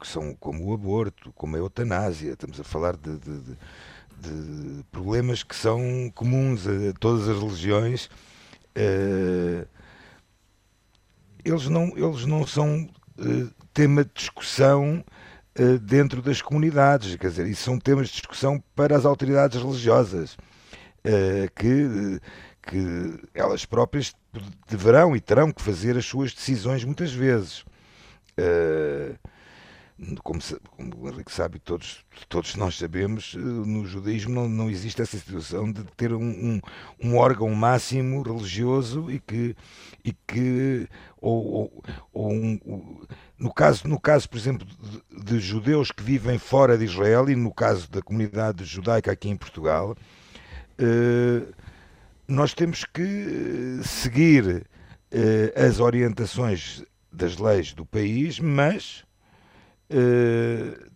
que 0.00 0.08
são 0.08 0.34
como 0.34 0.64
o 0.64 0.72
aborto, 0.72 1.30
como 1.34 1.56
a 1.56 1.58
eutanásia, 1.58 2.32
estamos 2.32 2.58
a 2.58 2.64
falar 2.64 2.96
de, 2.96 3.18
de, 3.18 3.40
de 3.40 3.58
de 4.20 4.84
problemas 4.90 5.42
que 5.42 5.54
são 5.54 6.10
comuns 6.14 6.66
a 6.66 6.92
todas 6.98 7.28
as 7.28 7.38
religiões, 7.38 8.06
uh, 8.76 9.66
eles, 11.44 11.68
não, 11.68 11.92
eles 11.96 12.24
não 12.26 12.46
são 12.46 12.88
uh, 13.18 13.50
tema 13.72 14.04
de 14.04 14.10
discussão 14.14 15.04
uh, 15.58 15.78
dentro 15.78 16.22
das 16.22 16.40
comunidades, 16.40 17.16
quer 17.16 17.28
dizer, 17.28 17.46
isso 17.46 17.64
são 17.64 17.78
temas 17.78 18.08
de 18.08 18.14
discussão 18.14 18.62
para 18.74 18.96
as 18.96 19.04
autoridades 19.04 19.60
religiosas, 19.60 20.36
que, 21.56 22.18
que 22.62 23.20
elas 23.34 23.66
próprias 23.66 24.14
deverão 24.66 25.14
e 25.14 25.20
terão 25.20 25.52
que 25.52 25.60
fazer 25.60 25.98
as 25.98 26.06
suas 26.06 26.32
decisões 26.32 26.82
muitas 26.82 27.12
vezes. 27.12 27.64
Uh, 28.38 29.16
como, 30.24 30.40
como 30.76 31.04
o 31.04 31.08
Henrique 31.08 31.32
sabe, 31.32 31.60
todos, 31.60 32.04
todos 32.28 32.56
nós 32.56 32.76
sabemos, 32.76 33.34
eh, 33.36 33.38
no 33.38 33.86
judaísmo 33.86 34.34
não, 34.34 34.48
não 34.48 34.68
existe 34.68 35.00
essa 35.00 35.16
situação 35.16 35.70
de 35.70 35.84
ter 35.96 36.12
um, 36.12 36.20
um, 36.20 36.60
um 37.00 37.16
órgão 37.16 37.48
máximo 37.54 38.20
religioso 38.22 39.08
e 39.08 39.20
que, 39.20 39.56
e 40.04 40.12
que 40.26 40.88
ou, 41.20 41.46
ou, 41.46 41.84
ou 42.12 42.32
um, 42.32 42.98
no, 43.38 43.54
caso, 43.54 43.86
no 43.86 44.00
caso, 44.00 44.28
por 44.28 44.36
exemplo, 44.36 44.66
de, 44.66 45.24
de, 45.24 45.38
judeus 45.38 45.92
que 45.92 46.02
vivem 46.02 46.38
fora 46.38 46.76
de 46.76 46.84
Israel 46.84 47.30
e 47.30 47.36
no 47.36 47.54
caso 47.54 47.88
da 47.88 48.02
comunidade 48.02 48.64
judaica 48.64 49.12
aqui 49.12 49.28
em 49.28 49.36
Portugal, 49.36 49.96
eh, 50.76 51.46
nós 52.26 52.52
temos 52.52 52.84
que 52.84 53.80
eh, 53.80 53.82
seguir 53.84 54.66
as 55.54 55.78
orientações 55.78 56.82
das 57.12 57.38
leis 57.38 57.72
do 57.72 57.86
país, 57.86 58.40
mas 58.40 59.03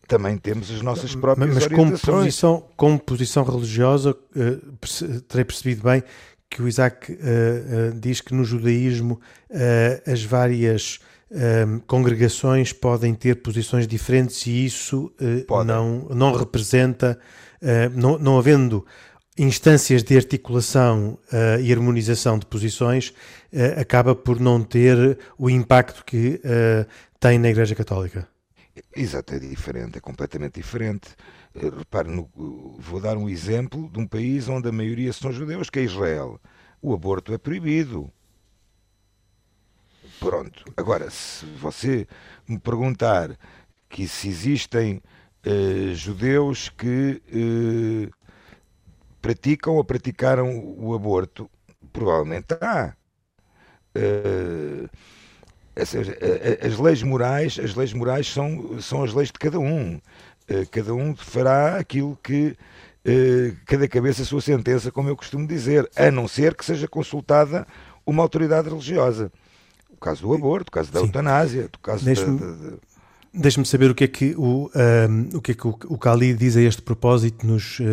também 0.07 0.37
temos 0.39 0.71
as 0.71 0.81
nossas 0.83 1.15
próprias 1.15 1.55
mas, 1.55 1.67
mas 1.69 1.77
como 1.77 1.99
posição, 1.99 2.65
como 2.77 2.99
posição 2.99 3.45
religiosa, 3.45 4.11
uh, 4.11 5.21
terei 5.29 5.45
percebido 5.45 5.83
bem 5.83 6.03
que 6.51 6.63
o 6.63 6.69
Isaac 6.69 7.13
uh, 7.13 7.19
diz 8.01 8.21
que 8.21 8.35
no 8.35 8.45
judaísmo 8.45 9.21
as 10.07 10.23
várias 10.23 10.99
congregações 11.87 12.73
podem 12.73 13.15
ter 13.15 13.43
posições 13.43 13.87
diferentes 13.87 14.47
e 14.47 14.65
isso 14.65 15.13
não, 15.67 16.09
não 16.09 16.35
representa, 16.35 17.19
não, 17.95 18.19
não 18.19 18.39
havendo 18.39 18.83
instâncias 19.39 20.03
de 20.03 20.17
articulação 20.17 21.19
uh, 21.33 21.61
e 21.61 21.73
harmonização 21.73 22.39
de 22.39 22.47
posições 22.47 23.11
uh, 23.53 23.81
acaba 23.81 24.15
por 24.15 24.41
não 24.41 24.63
ter 24.63 25.19
o 25.39 25.49
impacto 25.49 26.05
que 26.05 26.41
uh, 26.45 26.87
tem 27.21 27.39
na 27.39 27.49
Igreja 27.49 27.75
Católica. 27.75 28.29
Exato, 28.95 29.35
é 29.35 29.39
diferente, 29.39 29.99
é 29.99 30.01
completamente 30.01 30.55
diferente. 30.55 31.15
Repare, 31.55 32.09
no, 32.09 32.29
vou 32.79 33.01
dar 33.01 33.17
um 33.17 33.29
exemplo 33.29 33.89
de 33.91 33.99
um 33.99 34.07
país 34.07 34.49
onde 34.49 34.69
a 34.69 34.73
maioria 34.73 35.13
são 35.13 35.33
judeus, 35.33 35.71
que 35.71 35.79
é 35.79 35.83
Israel. 35.83 36.41
O 36.81 36.93
aborto 36.95 37.33
é 37.33 37.39
proibido. 37.39 38.11
Pronto. 40.19 40.65
Agora, 40.77 41.11
se 41.11 41.47
você 41.47 42.07
me 42.47 42.59
perguntar 42.59 43.39
que 43.89 44.07
se 44.09 44.29
existem 44.29 45.01
judeus 45.95 46.69
que 46.69 47.23
praticam 49.23 49.77
ou 49.77 49.85
praticaram 49.85 50.59
o 50.79 50.95
aborto? 50.95 51.51
Provavelmente 51.93 52.55
há. 52.61 52.95
Uh, 53.97 54.89
seja, 55.87 56.17
as 56.65 56.79
leis 56.79 57.03
morais, 57.03 57.59
as 57.63 57.75
leis 57.75 57.93
morais 57.93 58.27
são, 58.27 58.81
são 58.81 59.03
as 59.05 59.13
leis 59.13 59.29
de 59.29 59.39
cada 59.39 59.59
um. 59.59 60.01
Uh, 60.51 60.67
cada 60.71 60.95
um 60.95 61.15
fará 61.15 61.77
aquilo 61.77 62.19
que 62.23 62.57
uh, 63.05 63.57
cada 63.67 63.87
cabeça 63.87 64.23
a 64.23 64.25
sua 64.25 64.41
sentença, 64.41 64.91
como 64.91 65.09
eu 65.09 65.17
costumo 65.17 65.47
dizer, 65.47 65.89
a 65.95 66.11
não 66.11 66.27
ser 66.27 66.55
que 66.55 66.65
seja 66.65 66.89
consultada 66.89 67.67
uma 68.07 68.23
autoridade 68.23 68.69
religiosa. 68.69 69.31
O 69.91 69.97
caso 69.97 70.23
do 70.23 70.33
aborto, 70.33 70.69
o 70.69 70.73
caso 70.73 70.93
da 70.93 71.01
Sim. 71.01 71.07
eutanásia, 71.07 71.69
o 71.75 71.79
caso 71.81 72.05
da, 72.05 72.13
da, 72.15 72.77
Deixe-me 73.41 73.65
saber 73.65 73.91
o 73.91 73.95
que 73.95 74.05
é 74.05 74.09
que 74.09 74.35
o, 74.37 74.69
um, 74.75 75.37
o, 75.37 75.41
que 75.41 75.53
é 75.53 75.55
que 75.55 75.67
o, 75.67 75.79
o 75.87 75.97
Cali 75.97 76.35
diz 76.35 76.57
a 76.57 76.61
este 76.61 76.83
propósito, 76.83 77.47
nos, 77.47 77.79
uh, 77.79 77.85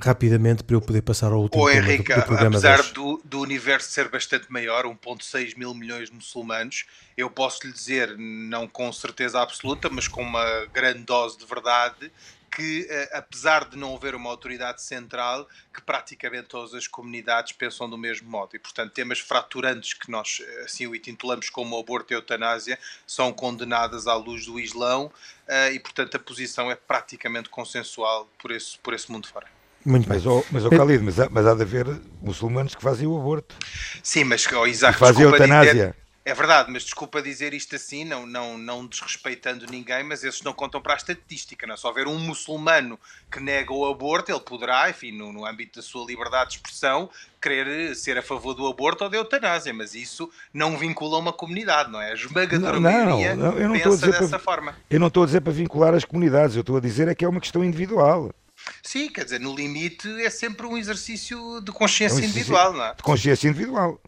rapidamente, 0.00 0.64
para 0.64 0.74
eu 0.74 0.80
poder 0.80 1.02
passar 1.02 1.30
ao 1.30 1.42
último 1.42 1.62
oh, 1.62 1.70
tema 1.70 1.86
Henrique, 1.86 2.14
do, 2.14 2.20
do 2.20 2.26
programa 2.26 2.56
apesar 2.56 2.82
do, 2.92 3.20
do, 3.22 3.40
universo 3.40 3.90
ser 3.90 4.08
bastante 4.08 4.50
maior, 4.50 4.84
1.6 4.86 5.58
mil 5.58 5.74
milhões 5.74 6.08
de 6.08 6.14
muçulmanos, 6.14 6.86
eu 7.16 7.28
posso 7.28 7.66
lhe 7.66 7.72
dizer, 7.72 8.16
não 8.16 8.66
com 8.66 8.90
certeza 8.92 9.42
absoluta, 9.42 9.90
mas 9.90 10.08
com 10.08 10.22
uma 10.22 10.66
grande 10.72 11.00
dose 11.00 11.36
de 11.36 11.44
verdade, 11.44 12.10
que, 12.54 12.86
eh, 12.88 13.08
apesar 13.14 13.64
de 13.64 13.78
não 13.78 13.96
haver 13.96 14.14
uma 14.14 14.28
autoridade 14.28 14.82
central, 14.82 15.48
que 15.72 15.80
praticamente 15.80 16.48
todas 16.48 16.74
as 16.74 16.86
comunidades 16.86 17.52
pensam 17.52 17.88
do 17.88 17.96
mesmo 17.96 18.28
modo. 18.28 18.54
E, 18.54 18.58
portanto, 18.58 18.92
temas 18.92 19.18
fraturantes 19.18 19.94
que 19.94 20.10
nós 20.10 20.42
eh, 20.46 20.62
assim 20.64 20.86
o 20.86 20.94
intitulamos 20.94 21.48
como 21.48 21.78
aborto 21.78 22.12
e 22.12 22.14
eutanásia 22.14 22.78
são 23.06 23.32
condenadas 23.32 24.06
à 24.06 24.14
luz 24.14 24.44
do 24.44 24.60
Islão 24.60 25.10
eh, 25.48 25.72
e, 25.72 25.80
portanto, 25.80 26.16
a 26.16 26.20
posição 26.20 26.70
é 26.70 26.76
praticamente 26.76 27.48
consensual 27.48 28.28
por 28.38 28.50
esse, 28.50 28.78
por 28.78 28.92
esse 28.92 29.10
mundo 29.10 29.26
fora. 29.26 29.46
Muito 29.84 30.08
mas, 30.08 30.24
oh, 30.26 30.44
mas, 30.52 30.64
oh, 30.64 30.70
Khalid, 30.70 31.02
mas, 31.02 31.18
há, 31.18 31.28
mas 31.28 31.46
há 31.46 31.54
de 31.54 31.62
haver 31.62 31.86
muçulmanos 32.20 32.74
que 32.74 32.82
fazem 32.82 33.06
o 33.08 33.16
aborto. 33.16 33.56
Sim, 34.02 34.24
mas, 34.24 34.46
oh, 34.52 34.66
Isaac, 34.66 34.92
que 34.92 35.00
fazem 35.00 35.24
a 35.24 35.30
eutanásia. 35.30 35.72
Dizer, 35.72 36.01
é 36.24 36.34
verdade, 36.34 36.70
mas 36.70 36.84
desculpa 36.84 37.20
dizer 37.20 37.52
isto 37.52 37.74
assim, 37.74 38.04
não, 38.04 38.24
não, 38.24 38.56
não 38.56 38.86
desrespeitando 38.86 39.66
ninguém, 39.66 40.04
mas 40.04 40.22
esses 40.22 40.40
não 40.42 40.52
contam 40.52 40.80
para 40.80 40.94
a 40.94 40.96
estatística. 40.96 41.66
Não? 41.66 41.74
É? 41.74 41.76
Se 41.76 41.84
houver 41.84 42.06
um 42.06 42.16
muçulmano 42.16 42.98
que 43.30 43.40
nega 43.40 43.72
o 43.72 43.84
aborto, 43.86 44.30
ele 44.30 44.40
poderá, 44.40 44.88
enfim, 44.88 45.10
no, 45.10 45.32
no 45.32 45.44
âmbito 45.44 45.80
da 45.80 45.82
sua 45.82 46.06
liberdade 46.06 46.50
de 46.50 46.56
expressão, 46.56 47.10
querer 47.40 47.96
ser 47.96 48.16
a 48.16 48.22
favor 48.22 48.54
do 48.54 48.68
aborto 48.68 49.02
ou 49.02 49.10
da 49.10 49.16
eutanásia, 49.16 49.74
mas 49.74 49.96
isso 49.96 50.30
não 50.54 50.78
vincula 50.78 51.18
uma 51.18 51.32
comunidade, 51.32 51.90
não 51.90 52.00
é? 52.00 52.12
A 52.12 52.14
esmagadora 52.14 52.78
não, 52.78 52.80
não, 52.80 52.90
maioria 52.92 53.34
não, 53.34 53.58
eu 53.58 53.68
não 53.68 53.78
pensa 53.80 54.06
dessa 54.06 54.28
para, 54.28 54.38
forma. 54.38 54.76
Eu 54.88 55.00
não 55.00 55.08
estou 55.08 55.24
a 55.24 55.26
dizer 55.26 55.40
para 55.40 55.52
vincular 55.52 55.92
as 55.92 56.04
comunidades, 56.04 56.54
eu 56.54 56.60
estou 56.60 56.76
a 56.76 56.80
dizer 56.80 57.08
é 57.08 57.16
que 57.16 57.24
é 57.24 57.28
uma 57.28 57.40
questão 57.40 57.64
individual. 57.64 58.32
Sim, 58.80 59.08
quer 59.08 59.24
dizer, 59.24 59.40
no 59.40 59.56
limite 59.56 60.08
é 60.22 60.30
sempre 60.30 60.66
um 60.66 60.78
exercício 60.78 61.60
de 61.62 61.72
consciência 61.72 62.20
é 62.20 62.22
um 62.22 62.24
individual, 62.24 62.72
não 62.72 62.84
é? 62.84 62.94
De 62.94 63.02
consciência 63.02 63.48
individual. 63.48 64.00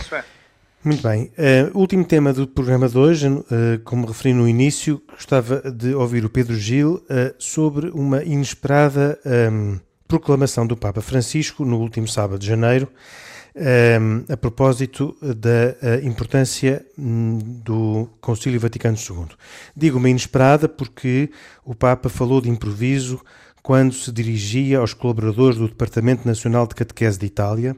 Isso 0.00 0.12
é. 0.16 0.24
Muito 0.84 1.00
bem. 1.00 1.30
Uh, 1.38 1.78
último 1.78 2.04
tema 2.04 2.32
do 2.32 2.44
programa 2.44 2.88
de 2.88 2.98
hoje, 2.98 3.28
uh, 3.28 3.44
como 3.84 4.04
referi 4.04 4.34
no 4.34 4.48
início, 4.48 5.00
gostava 5.12 5.70
de 5.70 5.94
ouvir 5.94 6.24
o 6.24 6.28
Pedro 6.28 6.56
Gil 6.56 6.94
uh, 6.94 7.32
sobre 7.38 7.88
uma 7.90 8.24
inesperada 8.24 9.16
um, 9.24 9.30
ehm, 9.30 9.80
proclamação 10.08 10.66
do 10.66 10.76
Papa 10.76 11.00
Francisco 11.00 11.64
no 11.64 11.78
último 11.78 12.08
sábado 12.08 12.40
de 12.40 12.48
janeiro, 12.48 12.88
um, 13.54 13.60
ehm, 13.60 14.24
a 14.28 14.36
propósito 14.36 15.16
da 15.22 16.02
importância 16.02 16.84
um, 16.98 17.38
do 17.38 18.08
Concílio 18.20 18.58
Vaticano 18.58 18.96
II. 18.96 19.26
Digo 19.76 19.98
uma 19.98 20.10
inesperada 20.10 20.68
porque 20.68 21.30
o 21.64 21.76
Papa 21.76 22.08
falou 22.08 22.40
de 22.40 22.50
improviso 22.50 23.20
quando 23.62 23.94
se 23.94 24.10
dirigia 24.10 24.80
aos 24.80 24.92
colaboradores 24.92 25.56
do 25.56 25.68
Departamento 25.68 26.26
Nacional 26.26 26.66
de 26.66 26.74
Catequese 26.74 27.18
de 27.18 27.26
Itália, 27.26 27.76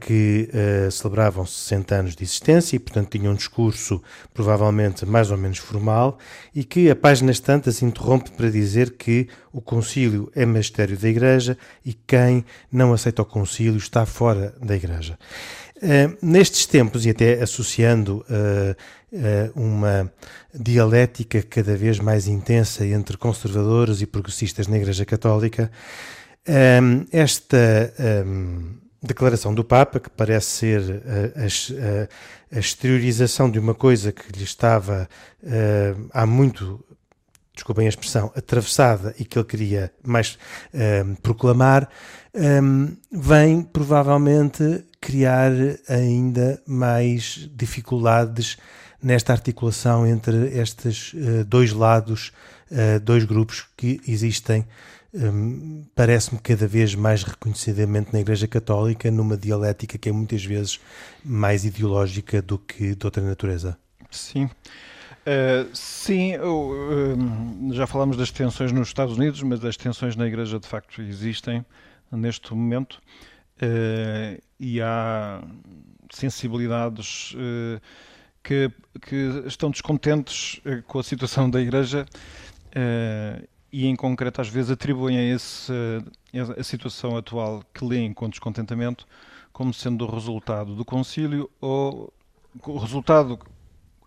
que 0.00 0.48
uh, 0.52 0.90
celebravam 0.90 1.44
60 1.44 1.94
anos 1.94 2.16
de 2.16 2.24
existência 2.24 2.76
e, 2.76 2.78
portanto, 2.78 3.10
tinham 3.10 3.32
um 3.32 3.36
discurso 3.36 4.02
provavelmente 4.32 5.04
mais 5.04 5.30
ou 5.30 5.36
menos 5.36 5.58
formal 5.58 6.18
e 6.54 6.64
que, 6.64 6.90
a 6.90 6.96
páginas 6.96 7.40
tantas, 7.40 7.82
interrompe 7.82 8.30
para 8.30 8.50
dizer 8.50 8.92
que 8.92 9.28
o 9.52 9.60
concílio 9.60 10.30
é 10.34 10.46
magistério 10.46 10.96
da 10.96 11.08
Igreja 11.08 11.58
e 11.84 11.92
quem 11.92 12.44
não 12.72 12.92
aceita 12.94 13.20
o 13.20 13.26
concílio 13.26 13.76
está 13.76 14.06
fora 14.06 14.54
da 14.62 14.74
Igreja. 14.74 15.18
Uh, 15.76 16.16
nestes 16.22 16.64
tempos, 16.64 17.04
e 17.04 17.10
até 17.10 17.42
associando 17.42 18.24
uh, 18.30 19.52
uma 19.54 20.10
dialética 20.54 21.42
cada 21.42 21.76
vez 21.76 21.98
mais 21.98 22.26
intensa 22.26 22.84
entre 22.86 23.18
conservadores 23.18 24.00
e 24.00 24.06
progressistas 24.06 24.66
na 24.66 24.78
Igreja 24.78 25.04
Católica, 25.04 25.70
esta 27.12 27.92
declaração 29.02 29.54
do 29.54 29.64
Papa, 29.64 30.00
que 30.00 30.10
parece 30.10 30.46
ser 30.46 30.80
a, 30.80 31.42
a, 31.42 32.56
a, 32.56 32.58
exteriorização 32.58 33.50
de 33.50 33.58
uma 33.58 33.74
coisa 33.74 34.12
que 34.12 34.32
lhe 34.32 34.44
estava 34.44 35.08
há 36.12 36.26
muito 36.26 36.84
desculpem 37.54 37.86
a 37.86 37.88
expressão, 37.88 38.30
atravessada 38.36 39.14
e 39.18 39.24
que 39.24 39.38
ele 39.38 39.46
queria 39.46 39.90
mais 40.04 40.38
proclamar, 41.22 41.88
um, 42.34 42.94
vem 43.10 43.62
provavelmente 43.62 44.84
criar 45.00 45.52
ainda 45.88 46.60
mais 46.66 47.48
dificuldades 47.54 48.58
nesta 49.02 49.32
articulação 49.32 50.06
entre 50.06 50.48
estes 50.58 51.14
uh, 51.14 51.44
dois 51.46 51.72
lados, 51.72 52.32
uh, 52.70 53.00
dois 53.00 53.24
grupos 53.24 53.66
que 53.76 54.00
existem, 54.06 54.66
um, 55.16 55.84
parece-me 55.94 56.40
cada 56.40 56.66
vez 56.66 56.94
mais 56.94 57.22
reconhecidamente 57.22 58.12
na 58.12 58.20
Igreja 58.20 58.46
Católica, 58.46 59.10
numa 59.10 59.36
dialética 59.36 59.96
que 59.96 60.08
é 60.08 60.12
muitas 60.12 60.44
vezes 60.44 60.78
mais 61.24 61.64
ideológica 61.64 62.42
do 62.42 62.58
que 62.58 62.94
de 62.94 63.06
outra 63.06 63.22
natureza. 63.22 63.78
Sim. 64.10 64.44
Uh, 64.44 65.68
sim, 65.74 66.36
uh, 66.36 67.72
já 67.72 67.86
falamos 67.86 68.16
das 68.16 68.30
tensões 68.30 68.70
nos 68.70 68.88
Estados 68.88 69.16
Unidos, 69.16 69.42
mas 69.42 69.64
as 69.64 69.76
tensões 69.76 70.14
na 70.14 70.26
Igreja 70.26 70.60
de 70.60 70.68
facto 70.68 71.02
existem 71.02 71.64
neste 72.12 72.54
momento 72.54 73.00
uh, 73.62 74.40
e 74.60 74.80
há 74.80 75.42
sensibilidades 76.12 77.32
uh, 77.34 77.80
que, 78.44 78.70
que, 79.02 79.42
estão 79.46 79.68
descontentes 79.68 80.60
com 80.86 81.00
a 81.00 81.02
situação 81.02 81.50
da 81.50 81.60
Igreja 81.60 82.06
e, 83.76 83.84
em 83.84 83.94
concreto, 83.94 84.40
às 84.40 84.48
vezes 84.48 84.70
atribuem 84.70 85.18
a, 85.18 85.22
esse, 85.22 85.70
a 86.58 86.62
situação 86.62 87.14
atual 87.14 87.62
que 87.74 87.84
leem 87.84 88.10
com 88.14 88.26
descontentamento 88.26 89.06
como 89.52 89.74
sendo 89.74 90.06
o 90.06 90.10
resultado 90.10 90.74
do 90.74 90.82
concílio 90.82 91.50
ou 91.60 92.10
o 92.66 92.78
resultado 92.78 93.38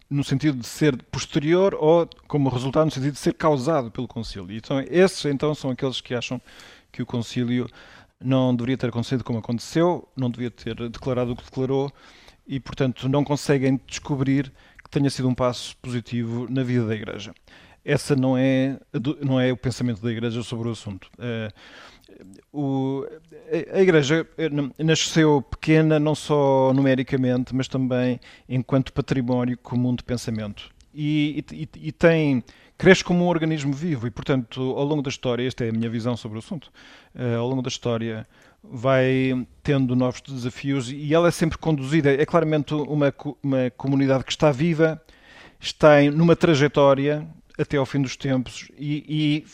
no 0.10 0.24
sentido 0.24 0.58
de 0.58 0.66
ser 0.66 1.00
posterior 1.04 1.76
ou 1.80 2.10
como 2.28 2.50
resultado 2.50 2.86
no 2.86 2.92
sentido 2.92 3.14
de 3.14 3.20
ser 3.20 3.36
causado 3.36 3.92
pelo 3.92 4.08
concílio. 4.08 4.58
Então, 4.58 4.80
esses 4.90 5.24
então 5.26 5.54
são 5.54 5.70
aqueles 5.70 6.02
que 6.02 6.16
acham 6.16 6.42
que 6.92 7.04
o 7.04 7.06
concílio 7.06 7.70
não 8.20 8.56
deveria 8.56 8.76
ter 8.76 8.88
acontecido 8.88 9.24
como 9.24 9.38
aconteceu, 9.38 10.10
não 10.18 10.32
devia 10.32 10.50
ter 10.50 10.90
declarado 10.90 11.34
o 11.34 11.36
que 11.36 11.44
declarou 11.44 11.94
e, 12.48 12.60
portanto, 12.60 13.08
não 13.08 13.24
conseguem 13.24 13.80
descobrir 13.86 14.52
que 14.84 14.90
tenha 14.90 15.12
sido 15.12 15.28
um 15.28 15.36
passo 15.36 15.78
positivo 15.78 16.48
na 16.50 16.64
vida 16.64 16.88
da 16.88 16.96
Igreja. 16.96 17.36
Essa 17.90 18.16
não 18.16 18.38
é, 18.38 18.80
não 19.20 19.40
é 19.40 19.52
o 19.52 19.58
pensamento 19.58 20.00
da 20.02 20.12
Igreja 20.12 20.44
sobre 20.44 20.68
o 20.68 20.72
assunto. 20.72 21.10
Uh, 21.18 21.52
o, 22.54 23.06
a 23.74 23.82
Igreja 23.82 24.28
eh, 24.38 24.50
nasceu 24.84 25.42
pequena 25.42 26.00
não 26.00 26.14
só 26.14 26.72
numericamente, 26.74 27.56
mas 27.56 27.68
também 27.68 28.20
enquanto 28.48 28.94
património 28.94 29.58
comum 29.58 29.96
de 29.96 30.04
pensamento. 30.04 30.70
E, 30.94 31.44
e, 31.52 31.70
e 31.88 31.92
tem 31.92 32.44
cresce 32.78 33.04
como 33.04 33.26
um 33.26 33.28
organismo 33.28 33.74
vivo 33.74 34.08
e, 34.08 34.12
portanto, 34.12 34.62
ao 34.62 34.86
longo 34.86 35.02
da 35.02 35.10
história, 35.10 35.48
esta 35.48 35.66
é 35.66 35.70
a 35.70 35.72
minha 35.72 35.90
visão 35.90 36.16
sobre 36.16 36.38
o 36.38 36.40
assunto, 36.40 36.72
uh, 37.16 37.40
ao 37.40 37.48
longo 37.48 37.62
da 37.64 37.70
história 37.70 38.28
vai 38.64 39.48
tendo 39.64 39.96
novos 39.96 40.22
desafios 40.22 40.92
e 40.92 41.14
ela 41.14 41.30
é 41.30 41.32
sempre 41.32 41.58
conduzida, 41.58 42.12
é 42.14 42.26
claramente 42.26 42.74
uma, 42.74 43.14
uma 43.42 43.72
comunidade 43.72 44.24
que 44.24 44.32
está 44.32 44.52
viva, 44.52 45.02
está 45.60 46.04
em, 46.04 46.10
numa 46.10 46.36
trajetória 46.36 47.28
até 47.60 47.78
ao 47.78 47.86
fim 47.86 48.02
dos 48.02 48.16
tempos. 48.16 48.72
E, 48.78 49.04
e, 49.08 49.46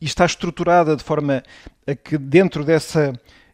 e 0.00 0.04
está 0.06 0.24
estruturada 0.24 0.96
de 0.96 1.04
forma 1.04 1.42
a 1.86 1.94
que 1.94 2.16
dentro 2.16 2.64
dessa 2.64 3.12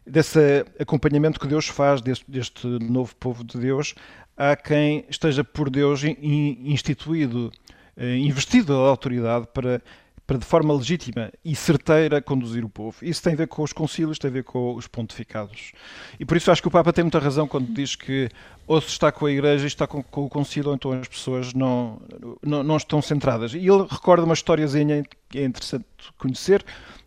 desse 0.09 0.65
acompanhamento 0.79 1.39
que 1.39 1.47
Deus 1.47 1.67
faz 1.67 2.01
deste, 2.01 2.23
deste 2.31 2.65
novo 2.65 3.13
povo 3.17 3.43
de 3.43 3.57
Deus 3.57 3.93
a 4.37 4.55
quem 4.55 5.03
esteja 5.09 5.43
por 5.43 5.69
Deus 5.69 6.03
instituído, 6.03 7.51
eh, 7.97 8.15
investido 8.17 8.73
da 8.73 8.87
autoridade 8.87 9.47
para 9.53 9.81
para 10.27 10.37
de 10.37 10.45
forma 10.45 10.73
legítima 10.73 11.31
e 11.43 11.55
certeira 11.55 12.21
conduzir 12.21 12.65
o 12.65 12.69
povo. 12.69 12.97
Isso 13.01 13.23
tem 13.23 13.31
a 13.31 13.37
ver 13.37 13.47
com 13.47 13.63
os 13.63 13.71
concílios, 13.71 14.19
tem 14.19 14.29
a 14.29 14.33
ver 14.33 14.43
com 14.43 14.75
os 14.75 14.85
pontificados. 14.85 15.71
E 16.19 16.25
por 16.25 16.35
isso 16.35 16.51
acho 16.51 16.61
que 16.61 16.67
o 16.67 16.71
Papa 16.71 16.91
tem 16.91 17.05
muita 17.05 17.17
razão 17.17 17.47
quando 17.47 17.73
diz 17.73 17.95
que 17.95 18.29
ou 18.67 18.81
se 18.81 18.89
está 18.89 19.09
com 19.09 19.25
a 19.25 19.31
Igreja 19.31 19.65
está 19.65 19.87
com, 19.87 20.03
com 20.03 20.25
o 20.25 20.29
concílio, 20.29 20.69
ou 20.69 20.75
então 20.75 20.91
as 20.91 21.07
pessoas 21.07 21.53
não, 21.53 22.01
não, 22.43 22.61
não, 22.61 22.75
estão 22.75 23.01
centradas. 23.01 23.53
E 23.53 23.59
ele 23.59 23.87
recorda 23.89 24.25
uma 24.25 24.33
historiazinha 24.33 25.03
que 25.29 25.39
é 25.39 25.45
interessante 25.45 25.85
conhecer, 26.17 26.65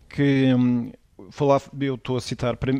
que 0.09 0.55
hum, 0.55 0.91
eu 1.79 1.97
estou 1.97 2.16
a 2.16 2.21
citar, 2.23 2.57
para, 2.57 2.73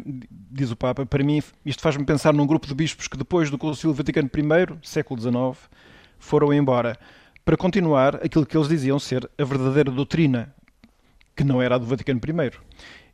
diz 0.51 0.71
o 0.71 0.77
Papa, 0.77 1.05
para 1.05 1.23
mim 1.23 1.43
isto 1.67 1.83
faz-me 1.83 2.07
pensar 2.07 2.33
num 2.33 2.47
grupo 2.47 2.67
de 2.67 2.75
bispos 2.75 3.07
que 3.07 3.19
depois 3.19 3.51
do 3.51 3.59
Concílio 3.59 3.93
Vaticano 3.93 4.31
I, 4.35 4.89
século 4.89 5.21
XIX, 5.21 5.69
foram 6.19 6.51
embora 6.51 6.99
para 7.45 7.57
continuar 7.57 8.17
aquilo 8.17 8.47
que 8.47 8.57
eles 8.57 8.69
diziam 8.69 8.99
ser 8.99 9.29
a 9.39 9.45
verdadeira 9.45 9.91
doutrina, 9.91 10.55
que 11.37 11.45
não 11.45 11.61
era 11.61 11.75
a 11.75 11.79
do 11.79 11.87
Vaticano 11.87 12.21
I. 12.25 12.53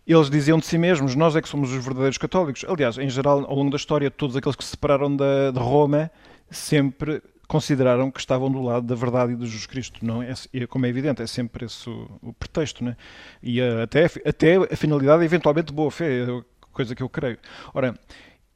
Eles 0.06 0.30
diziam 0.30 0.58
de 0.58 0.66
si 0.66 0.78
mesmos, 0.78 1.14
nós 1.14 1.34
é 1.34 1.42
que 1.42 1.48
somos 1.48 1.72
os 1.72 1.84
verdadeiros 1.84 2.18
católicos. 2.18 2.64
Aliás, 2.68 2.96
em 2.96 3.08
geral, 3.08 3.44
ao 3.44 3.56
longo 3.56 3.70
da 3.70 3.76
história, 3.76 4.10
todos 4.10 4.36
aqueles 4.36 4.54
que 4.54 4.62
se 4.62 4.70
separaram 4.70 5.16
da, 5.16 5.50
de 5.50 5.58
Roma 5.58 6.10
sempre 6.50 7.20
consideraram 7.48 8.10
que 8.10 8.20
estavam 8.20 8.50
do 8.50 8.60
lado 8.60 8.86
da 8.86 8.94
verdade 8.94 9.32
e 9.32 9.36
de 9.36 9.46
Jesus 9.46 9.66
Cristo. 9.66 10.04
Não 10.04 10.22
é, 10.22 10.34
como 10.68 10.86
é 10.86 10.88
evidente, 10.88 11.22
é 11.22 11.26
sempre 11.26 11.66
esse 11.66 11.88
o, 11.88 12.08
o 12.22 12.32
pretexto. 12.32 12.84
Né? 12.84 12.96
E 13.42 13.60
a, 13.60 13.82
até, 13.82 14.04
até 14.24 14.56
a 14.56 14.76
finalidade, 14.76 15.24
eventualmente, 15.24 15.72
boa 15.72 15.90
fé, 15.90 16.22
é 16.22 16.42
coisa 16.72 16.94
que 16.94 17.02
eu 17.02 17.08
creio. 17.08 17.38
Ora, 17.74 17.98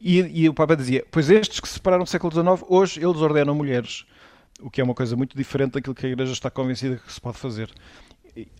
e, 0.00 0.42
e 0.42 0.48
o 0.48 0.54
Papa 0.54 0.76
dizia, 0.76 1.04
pois 1.10 1.30
estes 1.30 1.60
que 1.60 1.68
se 1.68 1.74
separaram 1.74 2.04
do 2.04 2.08
século 2.10 2.32
XIX, 2.32 2.64
hoje 2.68 3.04
eles 3.04 3.16
ordenam 3.16 3.54
mulheres 3.54 4.06
o 4.62 4.70
que 4.70 4.80
é 4.80 4.84
uma 4.84 4.94
coisa 4.94 5.16
muito 5.16 5.36
diferente 5.36 5.72
daquilo 5.72 5.94
que 5.94 6.06
a 6.06 6.08
Igreja 6.08 6.32
está 6.32 6.50
convencida 6.50 6.96
que 6.96 7.12
se 7.12 7.20
pode 7.20 7.38
fazer. 7.38 7.70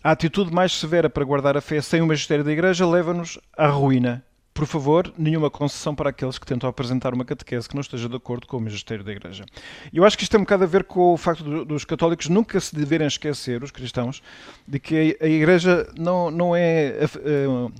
A 0.03 0.11
atitude 0.11 0.53
mais 0.53 0.73
severa 0.73 1.09
para 1.09 1.23
guardar 1.23 1.55
a 1.55 1.61
fé 1.61 1.81
sem 1.81 2.01
o 2.01 2.07
magistério 2.07 2.43
da 2.43 2.51
Igreja 2.51 2.85
leva-nos 2.85 3.39
à 3.57 3.67
ruína. 3.67 4.23
Por 4.53 4.65
favor, 4.67 5.13
nenhuma 5.17 5.49
concessão 5.49 5.95
para 5.95 6.09
aqueles 6.09 6.37
que 6.37 6.45
tentam 6.45 6.69
apresentar 6.69 7.13
uma 7.13 7.23
catequese 7.23 7.69
que 7.69 7.73
não 7.73 7.81
esteja 7.81 8.09
de 8.09 8.15
acordo 8.17 8.45
com 8.45 8.57
o 8.57 8.61
magistério 8.61 9.03
da 9.03 9.11
Igreja. 9.11 9.45
Eu 9.93 10.03
acho 10.03 10.17
que 10.17 10.23
isto 10.23 10.31
tem 10.31 10.39
um 10.39 10.43
bocado 10.43 10.65
a 10.65 10.67
ver 10.67 10.83
com 10.83 11.13
o 11.13 11.17
facto 11.17 11.63
dos 11.63 11.85
católicos 11.85 12.27
nunca 12.27 12.59
se 12.59 12.75
deverem 12.75 13.07
esquecer, 13.07 13.63
os 13.63 13.71
cristãos, 13.71 14.21
de 14.67 14.77
que 14.77 15.17
a 15.21 15.25
Igreja 15.25 15.87
não, 15.97 16.29
não 16.29 16.53
é 16.53 16.99
a 17.03 17.71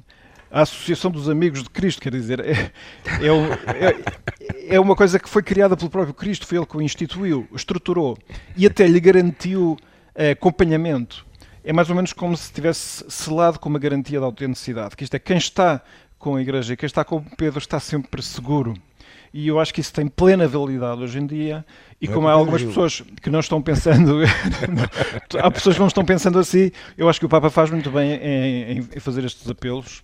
Associação 0.51 1.09
dos 1.09 1.29
Amigos 1.29 1.63
de 1.63 1.69
Cristo, 1.69 2.01
quer 2.01 2.11
dizer, 2.11 2.41
é, 2.41 2.51
é, 2.51 2.71
é, 4.67 4.75
é, 4.75 4.79
uma 4.79 4.95
coisa 4.95 5.17
que 5.17 5.29
foi 5.29 5.41
criada 5.41 5.77
pelo 5.77 5.89
próprio 5.89 6.13
Cristo, 6.13 6.45
foi 6.45 6.57
ele 6.57 6.65
que 6.65 6.75
o 6.75 6.81
instituiu, 6.81 7.47
estruturou 7.55 8.17
e 8.57 8.65
até 8.65 8.85
lhe 8.85 8.99
garantiu 8.99 9.77
eh, 10.13 10.31
acompanhamento. 10.31 11.25
É 11.63 11.71
mais 11.71 11.89
ou 11.89 11.95
menos 11.95 12.11
como 12.11 12.35
se 12.35 12.51
tivesse 12.51 13.05
selado 13.07 13.59
com 13.59 13.69
uma 13.69 13.79
garantia 13.79 14.19
de 14.19 14.25
autenticidade, 14.25 14.95
que 14.95 15.05
isto 15.05 15.13
é, 15.13 15.19
quem 15.19 15.37
está 15.37 15.81
com 16.19 16.35
a 16.35 16.41
Igreja, 16.41 16.75
quem 16.75 16.85
está 16.85 17.05
com 17.05 17.21
Pedro 17.21 17.59
está 17.59 17.79
sempre 17.79 18.21
seguro. 18.21 18.73
E 19.33 19.47
eu 19.47 19.59
acho 19.59 19.73
que 19.73 19.79
isso 19.79 19.93
tem 19.93 20.07
plena 20.07 20.45
validade 20.45 21.01
hoje 21.01 21.17
em 21.17 21.25
dia. 21.25 21.65
E 22.01 22.07
como 22.07 22.27
há 22.27 22.33
algumas 22.33 22.61
pessoas 22.61 23.01
que 23.21 23.29
não 23.29 23.39
estão 23.39 23.61
pensando, 23.61 24.19
há 25.41 25.49
pessoas 25.49 25.75
que 25.75 25.79
não 25.79 25.87
estão 25.87 26.03
pensando 26.03 26.37
assim, 26.37 26.71
eu 26.97 27.07
acho 27.07 27.19
que 27.19 27.25
o 27.25 27.29
Papa 27.29 27.49
faz 27.49 27.69
muito 27.71 27.89
bem 27.89 28.11
em, 28.11 28.79
em 28.79 28.99
fazer 28.99 29.23
estes 29.23 29.49
apelos 29.49 30.01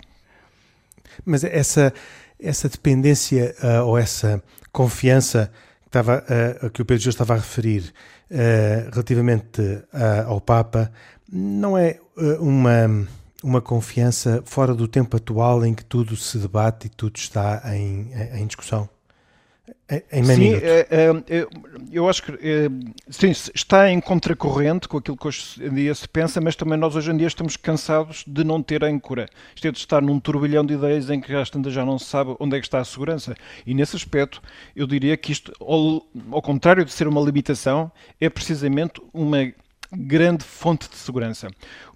mas 1.25 1.43
essa, 1.43 1.93
essa 2.39 2.69
dependência 2.69 3.55
uh, 3.63 3.85
ou 3.85 3.97
essa 3.97 4.41
confiança 4.71 5.51
que, 5.81 5.89
estava, 5.89 6.23
uh, 6.63 6.69
que 6.69 6.81
o 6.81 6.85
Pedro 6.85 7.03
Gil 7.03 7.09
estava 7.09 7.33
a 7.33 7.37
referir 7.37 7.93
uh, 8.31 8.89
relativamente 8.91 9.61
ao 10.25 10.39
Papa 10.41 10.91
não 11.29 11.77
é 11.77 11.99
uma, 12.39 13.07
uma 13.43 13.61
confiança 13.61 14.41
fora 14.45 14.73
do 14.73 14.87
tempo 14.87 15.17
atual 15.17 15.65
em 15.65 15.73
que 15.73 15.83
tudo 15.83 16.15
se 16.15 16.37
debate 16.37 16.87
e 16.87 16.89
tudo 16.89 17.17
está 17.17 17.61
em, 17.75 18.11
em 18.33 18.47
discussão? 18.47 18.89
Em 20.11 20.21
sim, 20.23 20.53
é, 20.53 20.85
é, 20.91 21.47
eu 21.93 22.09
acho 22.09 22.21
que 22.21 22.31
é, 22.33 22.67
sim, 23.09 23.31
está 23.55 23.89
em 23.89 24.01
contracorrente 24.01 24.85
com 24.85 24.97
aquilo 24.97 25.15
que 25.15 25.25
hoje 25.25 25.63
em 25.63 25.73
dia 25.73 25.95
se 25.95 26.05
pensa, 26.05 26.41
mas 26.41 26.57
também 26.57 26.77
nós 26.77 26.93
hoje 26.93 27.09
em 27.09 27.15
dia 27.15 27.27
estamos 27.27 27.55
cansados 27.55 28.25
de 28.27 28.43
não 28.43 28.61
ter 28.61 28.83
âncora. 28.83 29.29
Isto 29.55 29.67
é 29.69 29.71
de 29.71 29.77
estar 29.77 30.01
num 30.01 30.19
turbilhão 30.19 30.65
de 30.65 30.73
ideias 30.73 31.09
em 31.09 31.21
que 31.21 31.31
já, 31.31 31.41
já 31.69 31.85
não 31.85 31.97
se 31.97 32.05
sabe 32.05 32.35
onde 32.37 32.57
é 32.57 32.59
que 32.59 32.65
está 32.65 32.79
a 32.79 32.85
segurança. 32.85 33.33
E 33.65 33.73
nesse 33.73 33.95
aspecto, 33.95 34.41
eu 34.75 34.85
diria 34.85 35.15
que 35.15 35.31
isto, 35.31 35.53
ao, 35.61 36.05
ao 36.31 36.41
contrário 36.41 36.83
de 36.83 36.91
ser 36.91 37.07
uma 37.07 37.21
limitação, 37.21 37.89
é 38.19 38.29
precisamente 38.29 39.01
uma 39.13 39.53
grande 39.89 40.43
fonte 40.43 40.89
de 40.89 40.97
segurança. 40.97 41.47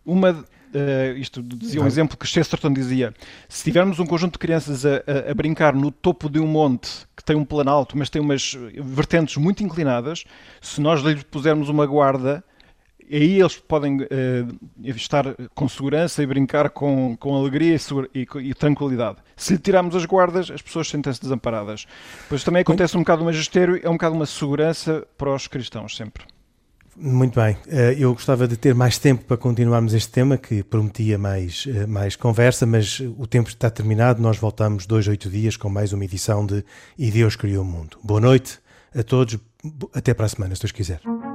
Uma 0.06 0.46
Uh, 0.74 1.18
isto 1.18 1.44
dizia 1.44 1.82
um 1.82 1.86
exemplo 1.86 2.16
que 2.16 2.26
Chesterton 2.26 2.72
dizia: 2.72 3.14
se 3.50 3.62
tivermos 3.62 4.00
um 4.00 4.06
conjunto 4.06 4.34
de 4.34 4.40
crianças 4.40 4.86
a, 4.86 5.04
a, 5.06 5.32
a, 5.32 5.34
brincar 5.34 5.76
no 5.76 5.92
topo 5.92 6.30
de 6.30 6.40
um 6.40 6.48
monte 6.48 7.06
que 7.22 7.26
tem 7.26 7.36
um 7.36 7.46
planalto, 7.46 7.98
mas 7.98 8.10
tem 8.10 8.22
umas 8.22 8.58
vertentes 8.84 9.38
muito 9.38 9.64
inclinadas, 9.64 10.26
se 10.60 10.82
nós 10.82 11.02
lhes 11.02 11.24
pusermos 11.24 11.70
uma 11.70 11.86
guarda, 11.86 12.44
aí 13.12 13.40
eles 13.40 13.58
podem 13.58 14.02
uh, 14.02 14.08
estar 14.86 15.36
com 15.54 15.68
segurança 15.68 16.24
e 16.24 16.26
brincar 16.26 16.70
com, 16.70 17.16
com 17.18 17.36
alegria 17.36 17.76
e, 17.76 18.20
e, 18.20 18.28
e, 18.50 18.54
tranquilidade. 18.54 19.18
Se 19.36 19.54
lhe 19.54 19.60
tirarmos 19.60 19.96
as 19.96 20.06
guardas, 20.06 20.50
as 20.50 20.62
pessoas 20.62 20.88
sentem-se 20.88 21.22
desamparadas. 21.22 21.86
Pois 22.28 22.44
também 22.44 22.62
acontece 22.62 22.98
um 22.98 23.02
bocado 23.02 23.22
o 23.22 23.26
magistério, 23.26 23.80
é 23.84 23.90
um 23.90 23.94
bocado 23.94 24.16
uma 24.16 24.26
segurança 24.26 25.06
para 25.18 25.34
os 25.34 25.48
cristãos, 25.48 25.96
sempre. 25.96 26.24
Muito 26.96 27.40
bem. 27.40 27.58
Eh, 27.68 27.96
eu 27.98 28.14
gostava 28.14 28.48
de 28.48 28.58
ter 28.58 28.76
mais 28.76 28.98
tempo 28.98 29.24
para 29.24 29.38
continuarmos 29.38 29.94
este 29.94 30.10
tema, 30.12 30.38
que 30.38 30.62
prometia 30.62 31.18
mais, 31.18 31.66
eh, 31.68 31.86
mais 31.88 32.16
conversa, 32.16 32.66
mas 32.66 33.00
o 33.18 33.26
tempo 33.26 33.50
está 33.50 33.70
terminado. 33.70 34.22
Nós 34.22 34.38
voltamos 34.38 34.86
dois, 34.86 35.08
oito 35.08 35.30
dias 35.30 35.56
com 35.56 35.70
mais 35.70 35.94
uma 35.94 36.04
edição 36.04 36.46
de 36.46 36.64
E 36.98 37.10
Deus 37.10 37.36
Criou 37.36 37.64
o 37.64 37.68
Mundo. 37.68 37.98
Boa 38.04 38.20
noite 38.20 38.60
a 38.94 39.04
todos. 39.04 39.40
Até 39.94 40.14
para 40.14 40.26
a 40.26 40.30
semana, 40.30 40.56
se 40.56 40.62
Deus 40.62 40.72
quiser. 40.72 41.31